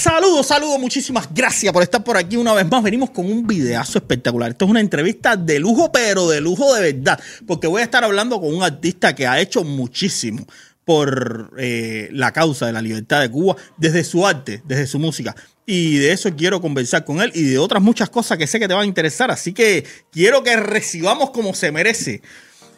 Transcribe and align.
Saludos, 0.00 0.46
saludos, 0.46 0.80
muchísimas 0.80 1.28
gracias 1.30 1.70
por 1.74 1.82
estar 1.82 2.02
por 2.02 2.16
aquí 2.16 2.38
una 2.38 2.54
vez 2.54 2.66
más. 2.66 2.82
Venimos 2.82 3.10
con 3.10 3.30
un 3.30 3.46
videazo 3.46 3.98
espectacular. 3.98 4.52
Esto 4.52 4.64
es 4.64 4.70
una 4.70 4.80
entrevista 4.80 5.36
de 5.36 5.58
lujo, 5.58 5.92
pero 5.92 6.26
de 6.26 6.40
lujo 6.40 6.74
de 6.74 6.90
verdad. 6.94 7.20
Porque 7.46 7.66
voy 7.66 7.82
a 7.82 7.84
estar 7.84 8.02
hablando 8.02 8.40
con 8.40 8.54
un 8.54 8.62
artista 8.62 9.14
que 9.14 9.26
ha 9.26 9.38
hecho 9.38 9.62
muchísimo 9.62 10.46
por 10.86 11.52
eh, 11.58 12.08
la 12.12 12.32
causa 12.32 12.64
de 12.64 12.72
la 12.72 12.80
libertad 12.80 13.20
de 13.20 13.30
Cuba, 13.30 13.56
desde 13.76 14.02
su 14.02 14.26
arte, 14.26 14.62
desde 14.64 14.86
su 14.86 14.98
música. 14.98 15.36
Y 15.66 15.98
de 15.98 16.12
eso 16.12 16.34
quiero 16.34 16.62
conversar 16.62 17.04
con 17.04 17.20
él 17.20 17.30
y 17.34 17.42
de 17.42 17.58
otras 17.58 17.82
muchas 17.82 18.08
cosas 18.08 18.38
que 18.38 18.46
sé 18.46 18.58
que 18.58 18.68
te 18.68 18.72
van 18.72 18.84
a 18.84 18.86
interesar. 18.86 19.30
Así 19.30 19.52
que 19.52 19.84
quiero 20.10 20.42
que 20.42 20.56
recibamos 20.56 21.28
como 21.28 21.52
se 21.52 21.72
merece, 21.72 22.22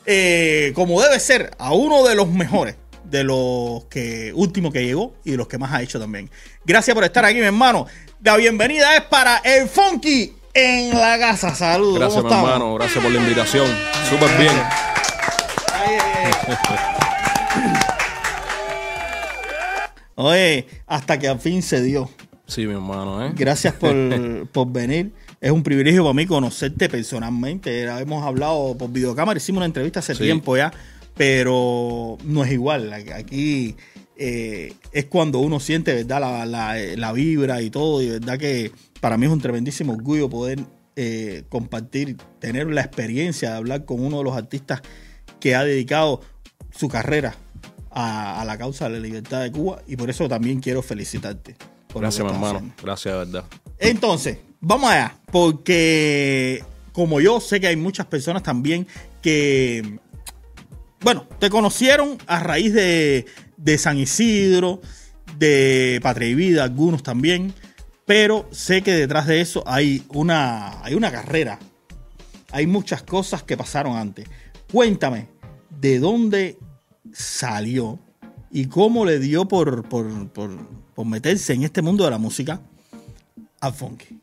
eh, 0.06 0.72
como 0.74 1.00
debe 1.00 1.20
ser, 1.20 1.52
a 1.58 1.72
uno 1.72 2.02
de 2.02 2.16
los 2.16 2.28
mejores 2.28 2.74
de 3.04 3.24
los 3.24 3.84
que 3.90 4.32
último 4.34 4.70
que 4.72 4.84
llegó 4.84 5.14
y 5.24 5.32
de 5.32 5.36
los 5.36 5.48
que 5.48 5.58
más 5.58 5.72
ha 5.72 5.82
hecho 5.82 5.98
también. 6.00 6.30
Gracias 6.64 6.94
por 6.94 7.04
estar 7.04 7.24
aquí, 7.24 7.36
mi 7.38 7.46
hermano. 7.46 7.86
La 8.22 8.36
bienvenida 8.36 8.94
es 8.96 9.02
para 9.02 9.38
el 9.38 9.68
Funky 9.68 10.32
en 10.54 10.90
la 10.98 11.18
casa. 11.18 11.54
Saludos. 11.54 11.98
Gracias, 11.98 12.24
mi 12.24 12.30
hermano. 12.32 12.74
Gracias 12.74 13.02
por 13.02 13.12
la 13.12 13.20
invitación. 13.20 13.66
Súper 14.08 14.30
bien. 14.38 14.52
Ay, 15.74 15.98
ay, 16.24 16.32
ay. 16.68 16.76
Oye, 20.14 20.66
hasta 20.86 21.18
que 21.18 21.28
al 21.28 21.40
fin 21.40 21.62
se 21.62 21.82
dio. 21.82 22.08
Sí, 22.46 22.66
mi 22.66 22.74
hermano, 22.74 23.24
¿eh? 23.26 23.32
Gracias 23.34 23.74
por, 23.74 23.94
por 24.52 24.70
venir. 24.70 25.12
Es 25.40 25.50
un 25.50 25.62
privilegio 25.62 26.02
para 26.02 26.14
mí 26.14 26.26
conocerte 26.26 26.88
personalmente. 26.88 27.82
Hemos 27.84 28.24
hablado 28.24 28.76
por 28.78 28.90
videocámara, 28.90 29.36
hicimos 29.38 29.58
una 29.58 29.66
entrevista 29.66 30.00
hace 30.00 30.14
Sí. 30.14 30.22
tiempo 30.24 30.56
ya, 30.56 30.72
pero 31.16 32.18
no 32.24 32.44
es 32.44 32.52
igual. 32.52 32.92
Aquí 32.92 33.76
eh, 34.16 34.74
es 34.92 35.04
cuando 35.06 35.38
uno 35.40 35.60
siente, 35.60 35.94
¿verdad? 35.94 36.20
La, 36.20 36.46
la- 36.46 36.76
la 36.96 37.12
vibra 37.12 37.62
y 37.62 37.70
todo. 37.70 38.02
Y 38.02 38.08
verdad 38.10 38.38
que 38.38 38.70
para 39.00 39.16
mí 39.16 39.26
es 39.26 39.32
un 39.32 39.40
tremendísimo 39.40 39.92
orgullo 39.92 40.28
poder 40.28 40.60
eh, 40.96 41.44
compartir, 41.48 42.16
tener 42.38 42.66
la 42.68 42.82
experiencia 42.82 43.50
de 43.50 43.56
hablar 43.56 43.84
con 43.84 44.04
uno 44.04 44.18
de 44.18 44.24
los 44.24 44.36
artistas 44.36 44.82
que 45.40 45.54
ha 45.54 45.64
dedicado 45.64 46.20
su 46.70 46.88
carrera 46.88 47.34
a, 47.90 48.40
a 48.40 48.44
la 48.44 48.56
causa 48.58 48.88
de 48.88 48.94
la 48.94 49.00
libertad 49.00 49.42
de 49.42 49.50
Cuba. 49.52 49.82
Y 49.86 49.96
por 49.96 50.08
eso 50.10 50.28
también 50.28 50.60
quiero 50.60 50.82
felicitarte. 50.82 51.56
por 51.88 52.02
Gracias, 52.02 52.24
mi 52.24 52.32
hermano. 52.32 52.56
haciendo. 52.58 52.74
Gracias, 52.82 53.12
de 53.14 53.18
verdad. 53.18 53.44
Entonces, 53.78 54.38
vamos 54.60 54.90
allá, 54.90 55.16
porque 55.30 56.62
como 56.92 57.20
yo 57.20 57.40
sé 57.40 57.60
que 57.60 57.66
hay 57.66 57.76
muchas 57.76 58.06
personas 58.06 58.42
también 58.42 58.86
que, 59.20 59.98
bueno, 61.02 61.26
te 61.38 61.50
conocieron 61.50 62.18
a 62.26 62.40
raíz 62.40 62.72
de, 62.72 63.26
de 63.56 63.78
San 63.78 63.98
Isidro, 63.98 64.80
de 65.38 66.00
Patria 66.02 66.28
y 66.28 66.34
Vida, 66.34 66.64
algunos 66.64 67.02
también, 67.02 67.52
pero 68.06 68.48
sé 68.50 68.82
que 68.82 68.92
detrás 68.92 69.26
de 69.26 69.40
eso 69.40 69.62
hay 69.66 70.04
una, 70.08 70.82
hay 70.84 70.94
una 70.94 71.10
carrera, 71.10 71.58
hay 72.50 72.66
muchas 72.66 73.02
cosas 73.02 73.42
que 73.42 73.56
pasaron 73.56 73.96
antes. 73.96 74.28
Cuéntame, 74.70 75.28
¿de 75.80 75.98
dónde 75.98 76.58
salió 77.12 77.98
y 78.50 78.66
cómo 78.66 79.04
le 79.04 79.18
dio 79.18 79.46
por, 79.46 79.88
por, 79.88 80.28
por, 80.28 81.06
meterse 81.06 81.52
en 81.52 81.64
este 81.64 81.82
mundo 81.82 82.04
de 82.04 82.10
la 82.10 82.18
música? 82.18 82.60
a 83.60 83.70
funky. 83.70 84.20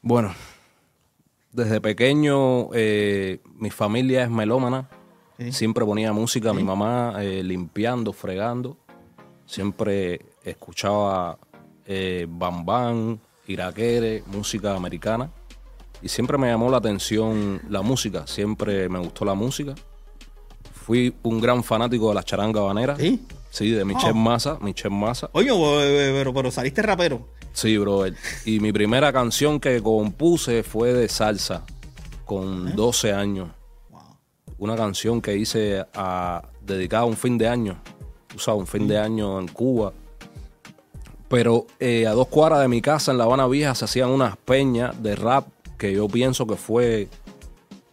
Bueno, 0.00 0.32
desde 1.52 1.80
pequeño 1.80 2.72
eh, 2.72 3.40
mi 3.56 3.70
familia 3.70 4.22
es 4.22 4.30
melómana. 4.30 4.88
Sí. 5.40 5.52
Siempre 5.52 5.84
ponía 5.86 6.12
música. 6.12 6.52
Mi 6.52 6.62
mamá 6.62 7.14
eh, 7.20 7.42
limpiando, 7.42 8.12
fregando. 8.12 8.76
Siempre 9.46 10.20
escuchaba 10.44 11.38
eh, 11.86 12.26
Bam 12.28 12.64
Bam, 12.64 13.18
Iraquere, 13.46 14.22
música 14.26 14.76
americana. 14.76 15.30
Y 16.02 16.08
siempre 16.08 16.36
me 16.38 16.48
llamó 16.48 16.70
la 16.70 16.76
atención 16.76 17.60
la 17.68 17.80
música. 17.82 18.26
Siempre 18.26 18.88
me 18.88 18.98
gustó 18.98 19.24
la 19.24 19.34
música. 19.34 19.74
Fui 20.72 21.14
un 21.22 21.40
gran 21.40 21.64
fanático 21.64 22.10
de 22.10 22.14
la 22.16 22.22
charanga 22.22 22.60
banera. 22.60 22.96
¿Sí? 22.96 23.22
Sí, 23.50 23.70
de 23.70 23.84
Michelle 23.84 24.12
Oh. 24.12 24.14
Massa. 24.14 24.58
Oye, 25.32 25.50
eh, 25.50 26.12
pero, 26.14 26.32
pero 26.32 26.50
saliste 26.50 26.82
rapero. 26.82 27.26
Sí, 27.52 27.76
brother. 27.78 28.14
Y 28.44 28.60
mi 28.60 28.72
primera 28.72 29.12
canción 29.12 29.58
que 29.58 29.82
compuse 29.82 30.62
fue 30.62 30.92
de 30.92 31.08
salsa, 31.08 31.64
con 32.24 32.76
12 32.76 33.12
años. 33.12 33.48
Una 34.60 34.76
canción 34.76 35.20
que 35.22 35.36
hice 35.36 35.84
a, 35.94 36.42
dedicada 36.60 37.02
a 37.02 37.06
un 37.06 37.16
fin 37.16 37.36
de 37.38 37.48
año. 37.48 37.80
Sabes, 38.36 38.60
un 38.60 38.66
fin 38.66 38.86
de 38.86 38.98
año 38.98 39.40
en 39.40 39.48
Cuba. 39.48 39.92
Pero 41.28 41.66
eh, 41.78 42.06
a 42.06 42.12
dos 42.12 42.28
cuadras 42.28 42.60
de 42.60 42.68
mi 42.68 42.82
casa 42.82 43.10
en 43.10 43.18
La 43.18 43.24
Habana 43.24 43.46
Vieja 43.46 43.74
se 43.74 43.86
hacían 43.86 44.10
unas 44.10 44.36
peñas 44.36 45.02
de 45.02 45.16
rap 45.16 45.46
que 45.78 45.92
yo 45.94 46.08
pienso 46.08 46.46
que 46.46 46.56
fue 46.56 47.08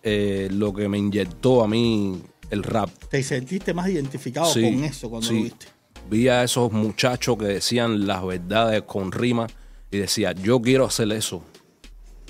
eh, 0.03 0.50
lo 0.51 0.73
que 0.73 0.89
me 0.89 0.97
inyectó 0.97 1.63
a 1.63 1.67
mí 1.67 2.22
el 2.50 2.63
rap. 2.63 2.89
¿Te 3.09 3.23
sentiste 3.23 3.73
más 3.73 3.88
identificado 3.89 4.47
Sí, 4.47 4.61
con 4.61 4.83
eso 4.83 5.09
cuando 5.09 5.27
sí. 5.27 5.35
lo 5.38 5.44
viste? 5.44 5.66
Vi 6.09 6.27
a 6.27 6.44
esos 6.44 6.72
muchachos 6.72 7.38
que 7.38 7.45
decían 7.45 8.07
las 8.07 8.25
verdades 8.25 8.81
con 8.83 9.11
rima 9.11 9.47
y 9.89 10.00
decía, 10.00 10.33
yo 10.33 10.61
quiero 10.61 10.85
hacer 10.85 11.11
eso. 11.13 11.41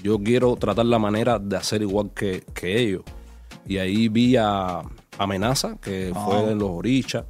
Yo 0.04 0.20
quiero 0.20 0.56
tratar 0.58 0.86
la 0.86 1.00
manera 1.00 1.40
de 1.40 1.58
hacer 1.58 1.82
igual 1.82 2.12
que, 2.14 2.44
que 2.54 2.80
ellos. 2.80 3.02
Y 3.68 3.78
ahí 3.78 4.08
vi 4.08 4.36
a 4.38 4.82
Amenaza, 5.18 5.78
que 5.82 6.12
Ah. 6.16 6.26
fue 6.26 6.46
de 6.46 6.56
los 6.56 6.70
Orichas, 6.70 7.26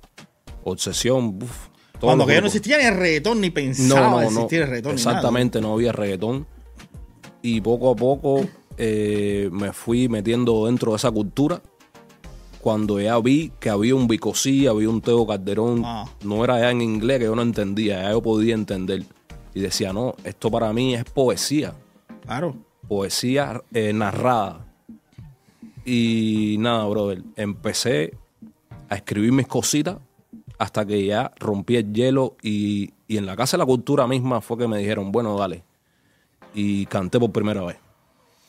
Obsesión, 0.64 1.40
uf, 1.42 1.68
Cuando 2.00 2.26
que 2.28 2.34
ya 2.34 2.42
no 2.42 2.48
existía 2.48 2.78
ni 2.78 2.84
el 2.84 2.96
reggaetón, 2.96 3.42
ni 3.42 3.50
pensaba 3.50 4.02
No, 4.02 4.10
no, 4.12 4.22
no. 4.22 4.22
existir 4.28 4.62
el 4.62 4.68
reggaetón. 4.68 4.96
ni 4.96 5.02
nada. 5.02 5.12
Exactamente, 5.12 5.62
no 5.62 5.74
había 5.74 5.92
reggaetón. 5.92 6.46
Y 7.42 7.62
poco 7.62 7.92
a 7.92 7.96
poco 7.96 8.46
eh, 8.78 9.50
me 9.52 9.74
fui 9.74 10.08
metiendo 10.08 10.68
dentro 10.68 10.92
de 10.92 10.98
esa 10.98 11.10
cultura. 11.10 11.60
Cuando 12.62 13.00
ya 13.00 13.18
vi 13.20 13.52
que 13.60 13.70
había 13.72 13.96
un 13.96 14.08
Bicosí, 14.08 14.68
había 14.68 14.90
un 14.90 15.02
Teo 15.02 15.26
Calderón, 15.26 15.82
Ah. 15.86 16.06
no 16.24 16.44
era 16.44 16.60
ya 16.60 16.70
en 16.70 16.82
inglés 16.82 17.18
que 17.20 17.26
yo 17.26 17.36
no 17.36 17.42
entendía, 17.42 18.04
ya 18.04 18.12
yo 18.12 18.22
podía 18.22 18.54
entender. 18.54 19.04
Y 19.56 19.62
decía, 19.62 19.94
no, 19.94 20.14
esto 20.24 20.52
para 20.52 20.72
mí 20.74 20.94
es 20.94 21.04
poesía, 21.06 21.74
Claro. 22.26 22.56
poesía 22.88 23.64
eh, 23.74 23.94
narrada. 23.94 24.67
Y 25.90 26.58
nada, 26.60 26.86
brother, 26.86 27.24
empecé 27.38 28.14
a 28.90 28.96
escribir 28.96 29.32
mis 29.32 29.48
cositas 29.48 29.98
hasta 30.60 30.86
que 30.86 31.06
ya 31.06 31.32
rompí 31.40 31.78
el 31.78 31.94
hielo 31.94 32.36
y, 32.44 32.92
y 33.08 33.16
en 33.16 33.26
la 33.26 33.38
Casa 33.38 33.56
de 33.56 33.60
la 33.60 33.66
Cultura 33.66 34.06
misma 34.06 34.42
fue 34.42 34.58
que 34.58 34.68
me 34.68 34.80
dijeron, 34.80 35.14
bueno, 35.14 35.38
dale. 35.40 35.64
Y 36.54 36.86
canté 36.88 37.20
por 37.20 37.32
primera 37.32 37.64
vez. 37.64 37.78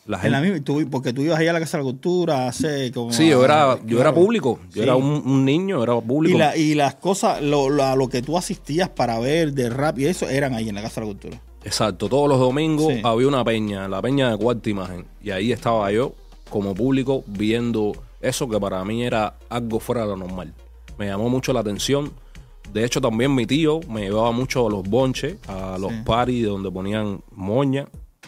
La 0.05 0.19
En 0.25 0.31
la 0.33 0.41
misma, 0.41 0.59
tú- 0.61 0.85
porque 0.91 1.13
tú 1.13 1.21
ibas 1.21 1.39
allá 1.39 1.51
a 1.51 1.53
la 1.53 1.59
Casa 1.61 1.77
de 1.77 1.83
la 1.83 1.89
Cultura 1.89 2.47
hace 2.49 2.91
como... 2.91 3.13
sí, 3.13 3.29
yo 3.29 3.45
era, 3.45 3.75
yo 3.85 3.97
claro. 3.97 4.01
era 4.01 4.13
público, 4.13 4.59
yo 4.71 4.73
Sí. 4.73 4.79
era 4.81 4.95
un, 4.97 5.05
un 5.25 5.45
niño, 5.45 5.81
era 5.81 5.97
público. 6.01 6.35
Y, 6.35 6.39
la- 6.39 6.57
y 6.57 6.73
las 6.75 6.95
cosas, 6.95 7.41
lo, 7.41 7.69
lo- 7.69 7.85
a 7.85 7.95
lo 7.95 8.09
que 8.09 8.21
tú 8.21 8.37
asistías 8.37 8.89
para 8.89 9.17
ver 9.19 9.53
de 9.53 9.69
rap 9.69 9.97
y 9.99 10.07
eso, 10.07 10.27
eran 10.27 10.55
ahí 10.55 10.67
en 10.67 10.75
la 10.75 10.81
Casa 10.81 10.99
de 10.99 11.07
la 11.07 11.13
Cultura. 11.13 11.41
Exacto, 11.63 12.09
todos 12.09 12.27
los 12.27 12.39
domingos 12.39 12.91
Sí. 12.93 13.01
había 13.03 13.27
una 13.29 13.45
peña, 13.45 13.87
la 13.87 14.01
peña 14.01 14.29
de 14.31 14.37
cuarta 14.37 14.69
imagen. 14.69 15.05
Y 15.23 15.29
ahí 15.29 15.51
estaba 15.53 15.89
yo 15.91 16.15
como 16.49 16.73
público 16.75 17.23
viendo 17.27 17.93
eso 18.21 18.47
que 18.49 18.59
para 18.59 18.83
mí 18.83 19.03
era 19.03 19.35
algo 19.49 19.79
fuera 19.79 20.01
de 20.01 20.07
lo 20.07 20.17
normal. 20.17 20.53
Me 20.97 21.07
llamó 21.07 21.29
mucho 21.29 21.53
la 21.53 21.61
atención. 21.61 22.11
De 22.73 22.83
hecho, 22.85 22.99
también 23.01 23.33
mi 23.33 23.45
tío 23.45 23.79
me 23.89 24.01
llevaba 24.01 24.31
mucho 24.31 24.67
a 24.67 24.69
los 24.69 24.83
bonches, 24.83 25.37
a 25.47 25.77
los 25.79 25.91
Sí. 25.91 25.97
parties 26.05 26.45
donde 26.47 26.69
ponían 26.69 27.21
moña. 27.31 27.87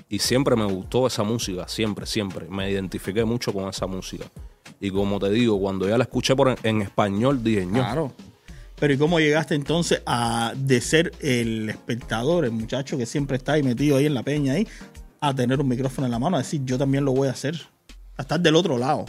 Y 0.10 0.20
siempre 0.20 0.56
me 0.56 0.66
gustó 0.66 1.08
esa 1.08 1.24
música, 1.24 1.68
siempre, 1.68 2.06
siempre. 2.06 2.48
Me 2.50 2.70
identifiqué 2.72 3.24
mucho 3.24 3.54
con 3.54 3.70
esa 3.70 3.88
música. 3.88 4.26
Y 4.80 4.90
como 4.90 5.20
te 5.20 5.30
digo, 5.30 5.60
cuando 5.60 5.88
ya 5.88 5.98
la 5.98 6.04
escuché 6.06 6.36
por 6.36 6.50
en, 6.50 6.58
en 6.64 6.82
español, 6.82 7.44
dije, 7.44 7.66
"Ño". 7.66 7.74
Claro. 7.74 8.12
Pero 8.80 8.94
¿y 8.94 8.98
cómo 8.98 9.20
llegaste 9.20 9.54
entonces 9.54 10.02
a 10.08 10.54
de 10.56 10.82
ser 10.82 11.12
el 11.20 11.70
espectador, 11.70 12.46
el 12.46 12.52
muchacho 12.52 12.98
que 12.98 13.06
siempre 13.06 13.38
está 13.38 13.54
ahí 13.54 13.64
metido 13.64 13.98
ahí 13.98 14.08
en 14.08 14.16
la 14.16 14.24
peña 14.24 14.54
ahí, 14.54 14.68
a 15.20 15.36
tener 15.36 15.60
un 15.62 15.68
micrófono 15.68 16.08
en 16.08 16.12
la 16.12 16.18
mano, 16.20 16.38
a 16.38 16.40
decir 16.40 16.62
yo 16.66 16.80
también 16.80 17.06
lo 17.06 17.12
voy 17.14 17.28
a 17.28 17.32
hacer? 17.32 17.62
A 18.18 18.22
estar 18.24 18.40
del 18.40 18.56
otro 18.56 18.78
lado. 18.78 19.06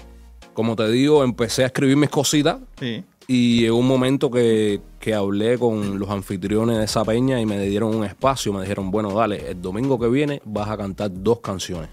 como 0.54 0.76
te 0.76 0.88
digo, 0.90 1.24
empecé 1.24 1.62
a 1.64 1.66
escribir 1.66 1.96
mis 1.96 2.10
cositas 2.10 2.58
Sí. 2.78 3.04
Y 3.28 3.60
llegó 3.60 3.76
un 3.78 3.86
momento 3.86 4.30
que, 4.30 4.80
que 4.98 5.14
hablé 5.14 5.56
con 5.56 5.98
los 5.98 6.10
anfitriones 6.10 6.78
de 6.78 6.84
esa 6.84 7.04
peña 7.04 7.40
y 7.40 7.46
me 7.46 7.58
dieron 7.66 7.94
un 7.94 8.04
espacio. 8.04 8.52
Me 8.52 8.62
dijeron, 8.62 8.90
bueno, 8.90 9.12
dale, 9.14 9.50
el 9.50 9.62
domingo 9.62 9.98
que 9.98 10.08
viene 10.08 10.42
vas 10.44 10.68
a 10.68 10.76
cantar 10.76 11.10
dos 11.12 11.40
canciones. 11.40 11.88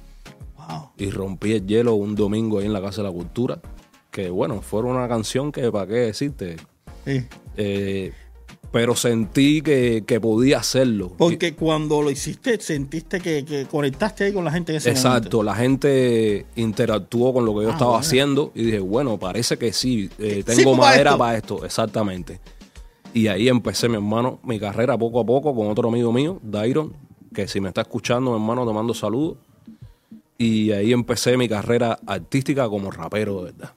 Wow. 0.57 0.89
Y 0.97 1.11
rompí 1.11 1.53
el 1.53 1.65
hielo 1.67 1.93
un 1.93 2.15
domingo 2.15 2.59
ahí 2.59 2.65
en 2.65 2.73
la 2.73 2.81
Casa 2.81 3.03
de 3.03 3.09
la 3.09 3.13
Cultura. 3.13 3.59
Que 4.11 4.29
bueno, 4.31 4.61
fue 4.61 4.81
una 4.81 5.07
canción 5.07 5.51
que, 5.51 5.71
¿para 5.71 5.85
qué 5.87 5.93
decirte? 5.93 6.57
Sí. 7.05 7.25
Eh, 7.57 8.11
pero 8.71 8.95
sentí 8.95 9.61
que, 9.61 10.03
que 10.05 10.19
podía 10.21 10.59
hacerlo. 10.59 11.11
Porque 11.17 11.55
cuando 11.55 12.01
lo 12.01 12.11
hiciste, 12.11 12.59
sentiste 12.59 13.19
que, 13.19 13.43
que 13.43 13.65
conectaste 13.65 14.25
ahí 14.25 14.33
con 14.33 14.45
la 14.45 14.51
gente 14.51 14.71
en 14.73 14.77
ese 14.77 14.91
Exacto, 14.91 15.37
momento. 15.37 15.43
la 15.43 15.55
gente 15.55 16.45
interactuó 16.55 17.33
con 17.33 17.45
lo 17.45 17.55
que 17.55 17.63
yo 17.63 17.69
Ah, 17.69 17.73
estaba 17.73 17.91
bueno. 17.91 18.01
haciendo 18.05 18.51
y 18.53 18.63
dije, 18.65 18.79
bueno, 18.79 19.17
parece 19.17 19.57
que 19.57 19.73
sí, 19.73 20.09
eh, 20.19 20.43
Sí, 20.47 20.55
tengo 20.57 20.71
para 20.77 20.89
madera 20.91 21.09
esto. 21.11 21.17
para 21.19 21.37
esto, 21.37 21.65
exactamente. 21.65 22.39
Y 23.13 23.27
ahí 23.27 23.49
empecé, 23.49 23.89
mi 23.89 23.95
hermano, 23.95 24.39
mi 24.43 24.59
carrera 24.59 24.95
poco 24.97 25.19
a 25.21 25.25
poco 25.25 25.55
con 25.55 25.67
otro 25.67 25.89
amigo 25.89 26.11
mío, 26.13 26.39
Dairon, 26.43 26.93
que 27.33 27.47
si 27.47 27.59
me 27.59 27.69
está 27.69 27.81
escuchando, 27.81 28.29
mi 28.31 28.37
hermano, 28.37 28.67
te 28.67 28.73
mando 28.73 28.93
saludos. 28.93 29.37
Y 30.37 30.71
ahí 30.71 30.93
empecé 30.93 31.35
mi 31.35 31.49
carrera 31.49 31.99
artística 32.05 32.69
como 32.69 32.91
rapero, 32.91 33.39
de 33.43 33.51
verdad. 33.51 33.73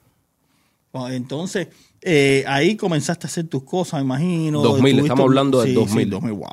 Bueno, 0.93 1.09
entonces, 1.15 1.67
eh, 2.05 2.43
ahí 2.47 2.75
comenzaste 2.75 3.27
a 3.27 3.29
hacer 3.29 3.47
tus 3.47 3.63
cosas, 3.63 3.99
me 4.01 4.05
imagino. 4.05 4.61
2000, 4.61 4.81
Tuviste- 4.95 5.01
estamos 5.03 5.23
hablando 5.25 5.59
del 5.61 5.69
Sí, 5.69 5.73
2000. 5.75 6.03
Sí, 6.05 6.09
2000, 6.09 6.33
wow. 6.33 6.47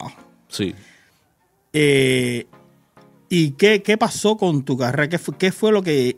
Sí. 0.49 0.75
Eh, 1.73 2.47
¿Y 3.29 3.53
qué, 3.53 3.83
qué 3.83 3.97
pasó 3.97 4.37
con 4.37 4.65
tu 4.65 4.77
carrera? 4.77 5.09
¿Qué 5.09 5.19
fue, 5.19 5.37
qué 5.37 5.53
fue 5.53 5.71
lo 5.73 5.83
que 5.83 6.17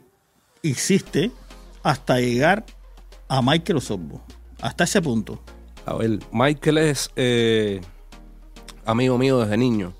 hiciste 0.63 1.31
hasta 1.83 2.19
llegar 2.19 2.65
a 3.27 3.41
Michael 3.41 3.77
Osorbo? 3.77 4.21
Hasta 4.61 4.83
ese 4.85 5.01
punto. 5.01 5.39
A 5.85 5.93
ver, 5.95 6.19
Michael 6.31 6.77
es 6.79 7.11
eh, 7.15 7.81
amigo 8.85 9.17
mío 9.19 9.39
desde 9.39 9.57
niño, 9.57 9.93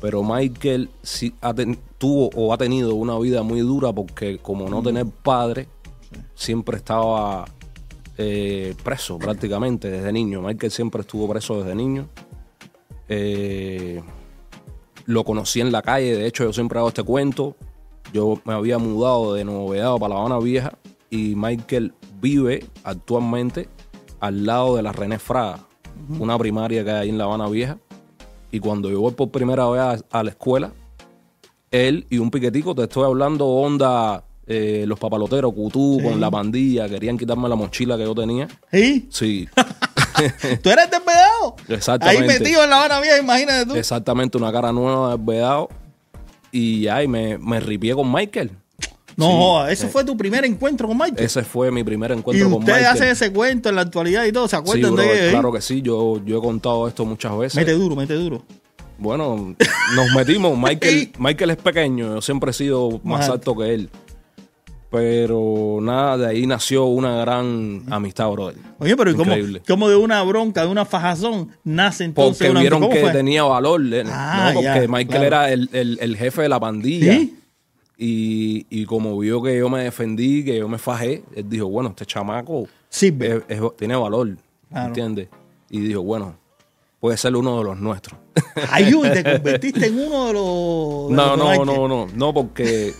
pero 0.00 0.22
Michael 0.22 0.90
sí 1.02 1.34
ha 1.40 1.52
ten- 1.54 1.80
tuvo 1.98 2.30
o 2.36 2.52
ha 2.52 2.58
tenido 2.58 2.94
una 2.94 3.18
vida 3.18 3.42
muy 3.42 3.60
dura 3.60 3.92
porque 3.92 4.38
como 4.38 4.68
no 4.68 4.82
tener 4.82 5.06
padre, 5.06 5.66
siempre 6.34 6.76
estaba 6.76 7.46
eh, 8.18 8.74
preso 8.82 9.18
prácticamente 9.18 9.90
desde 9.90 10.12
niño. 10.12 10.42
Michael 10.42 10.70
siempre 10.70 11.00
estuvo 11.00 11.28
preso 11.28 11.62
desde 11.62 11.74
niño. 11.74 12.08
Eh, 13.08 14.02
lo 15.06 15.24
conocí 15.24 15.60
en 15.60 15.72
la 15.72 15.82
calle, 15.82 16.16
de 16.16 16.26
hecho 16.26 16.44
yo 16.44 16.52
siempre 16.52 16.78
hago 16.78 16.88
este 16.88 17.02
cuento. 17.02 17.56
Yo 18.12 18.40
me 18.44 18.52
había 18.52 18.78
mudado 18.78 19.34
de 19.34 19.44
Nuevo 19.44 19.70
Vedado 19.70 19.98
para 19.98 20.14
La 20.14 20.20
Habana 20.20 20.38
Vieja 20.38 20.78
y 21.10 21.34
Michael 21.34 21.94
vive 22.20 22.66
actualmente 22.84 23.68
al 24.20 24.44
lado 24.44 24.76
de 24.76 24.82
la 24.82 24.92
René 24.92 25.18
Fraga, 25.18 25.66
una 26.18 26.38
primaria 26.38 26.84
que 26.84 26.90
hay 26.90 26.96
ahí 26.96 27.08
en 27.08 27.18
La 27.18 27.24
Habana 27.24 27.48
Vieja. 27.48 27.78
Y 28.50 28.60
cuando 28.60 28.90
yo 28.90 29.00
voy 29.00 29.12
por 29.12 29.30
primera 29.30 29.68
vez 29.70 29.80
a, 29.80 30.18
a 30.18 30.22
la 30.22 30.30
escuela, 30.30 30.72
él 31.70 32.06
y 32.10 32.18
un 32.18 32.30
piquetico, 32.30 32.74
te 32.74 32.82
estoy 32.82 33.04
hablando 33.04 33.46
onda 33.46 34.24
eh, 34.46 34.84
los 34.86 34.98
papaloteros, 34.98 35.52
Cutú, 35.54 35.98
Sí. 36.00 36.08
con 36.08 36.20
la 36.20 36.30
pandilla, 36.30 36.88
querían 36.88 37.16
quitarme 37.16 37.48
la 37.48 37.54
mochila 37.56 37.96
que 37.96 38.04
yo 38.04 38.14
tenía. 38.14 38.48
¿Sí? 38.70 39.06
Sí, 39.10 39.48
¿Tú 40.62 40.70
eres 40.70 40.90
desvedado? 40.90 41.56
Exactamente. 41.68 42.22
Ahí 42.32 42.38
metido 42.38 42.62
en 42.64 42.70
la 42.70 42.76
Habana 42.84 43.00
Vieja, 43.00 43.18
imagínate 43.18 43.66
tú. 43.66 43.76
exactamente 43.76 44.36
una 44.38 44.52
cara 44.52 44.72
nueva 44.72 45.16
de 45.16 45.22
vedado. 45.24 45.68
Y 46.50 46.86
ay, 46.88 47.08
me, 47.08 47.38
me 47.38 47.60
ripié 47.60 47.94
con 47.94 48.12
Michael. 48.12 48.50
No, 49.16 49.64
Sí. 49.66 49.72
ese 49.72 49.88
fue 49.88 50.04
tu 50.04 50.16
primer 50.16 50.44
encuentro 50.44 50.88
con 50.88 50.96
Michael. 50.96 51.18
Ese 51.24 51.42
fue 51.42 51.70
mi 51.70 51.82
primer 51.84 52.10
y 52.10 52.14
encuentro 52.14 52.48
con 52.50 52.58
ustedes 52.60 52.78
Michael. 52.78 52.94
hacen 52.96 53.08
ese 53.08 53.32
cuento 53.32 53.68
en 53.68 53.76
la 53.76 53.82
actualidad 53.82 54.24
y 54.24 54.32
todo, 54.32 54.48
¿se 54.48 54.56
Sí, 54.56 54.60
acuerdan 54.62 54.94
bro, 54.94 55.02
de 55.02 55.30
claro 55.30 55.52
que 55.52 55.60
sí, 55.60 55.82
yo, 55.82 56.20
yo 56.24 56.38
he 56.38 56.40
contado 56.40 56.88
esto 56.88 57.04
muchas 57.04 57.36
veces. 57.36 57.56
Mete 57.56 57.72
duro, 57.72 57.94
mete 57.96 58.14
duro. 58.14 58.42
Bueno, 58.98 59.54
nos 59.96 60.10
metimos. 60.16 60.56
Michael. 60.58 61.12
Michael 61.18 61.50
es 61.50 61.56
pequeño, 61.56 62.14
yo 62.14 62.20
siempre 62.22 62.50
he 62.50 62.54
sido 62.54 62.90
más 63.02 63.20
Más 63.20 63.28
alto 63.28 63.56
que 63.56 63.74
él. 63.74 63.90
Pero 64.92 65.78
nada, 65.80 66.18
de 66.18 66.26
ahí 66.28 66.46
nació 66.46 66.84
una 66.84 67.16
gran 67.16 67.82
amistad, 67.90 68.30
brother. 68.30 68.56
Oye, 68.78 68.94
pero 68.96 69.10
¿y 69.10 69.14
cómo, 69.14 69.34
cómo 69.66 69.88
de 69.88 69.96
una 69.96 70.22
bronca, 70.22 70.62
de 70.62 70.68
una 70.68 70.84
fajazón, 70.84 71.48
nace 71.64 72.04
entonces 72.04 72.36
Porque 72.38 72.50
una 72.50 72.60
vieron 72.60 72.80
¿Cómo 72.80 72.92
que 72.92 73.00
fue? 73.00 73.10
tenía 73.12 73.42
valor. 73.42 73.80
Ah, 74.06 74.50
¿no? 74.52 74.60
Porque 74.60 74.64
ya, 74.82 74.88
Michael 74.88 75.06
claro. 75.08 75.24
era 75.24 75.50
el, 75.52 75.68
el- 75.72 75.98
el 76.00 76.16
jefe 76.16 76.42
de 76.42 76.48
la 76.50 76.60
pandilla. 76.60 77.14
¿Sí? 77.14 77.38
Y, 77.96 78.66
y 78.68 78.84
como 78.84 79.16
vio 79.18 79.42
que 79.42 79.56
yo 79.56 79.68
me 79.70 79.84
defendí, 79.84 80.44
que 80.44 80.58
yo 80.58 80.68
me 80.68 80.78
fajé, 80.78 81.22
él 81.34 81.48
dijo, 81.48 81.66
bueno, 81.68 81.90
este 81.90 82.04
chamaco 82.04 82.66
Sirve. 82.88 83.42
es- 83.48 83.58
es- 83.60 83.76
tiene 83.78 83.96
valor, 83.96 84.36
Claro. 84.68 84.88
¿entiendes? 84.88 85.28
Y 85.70 85.80
dijo, 85.80 86.02
bueno, 86.02 86.34
puede 87.00 87.16
ser 87.16 87.34
uno 87.34 87.58
de 87.58 87.64
los 87.64 87.78
nuestros. 87.78 88.18
Ay, 88.70 88.92
uy, 88.94 89.08
te 89.10 89.22
convertiste 89.36 89.86
en 89.86 89.98
uno 89.98 90.26
de 90.26 90.32
los. 90.34 91.08
de 91.10 91.14
no, 91.16 91.36
los 91.36 91.38
no, 91.38 91.64
no, 91.64 91.88
no, 91.88 92.06
no, 92.14 92.34
porque 92.34 92.92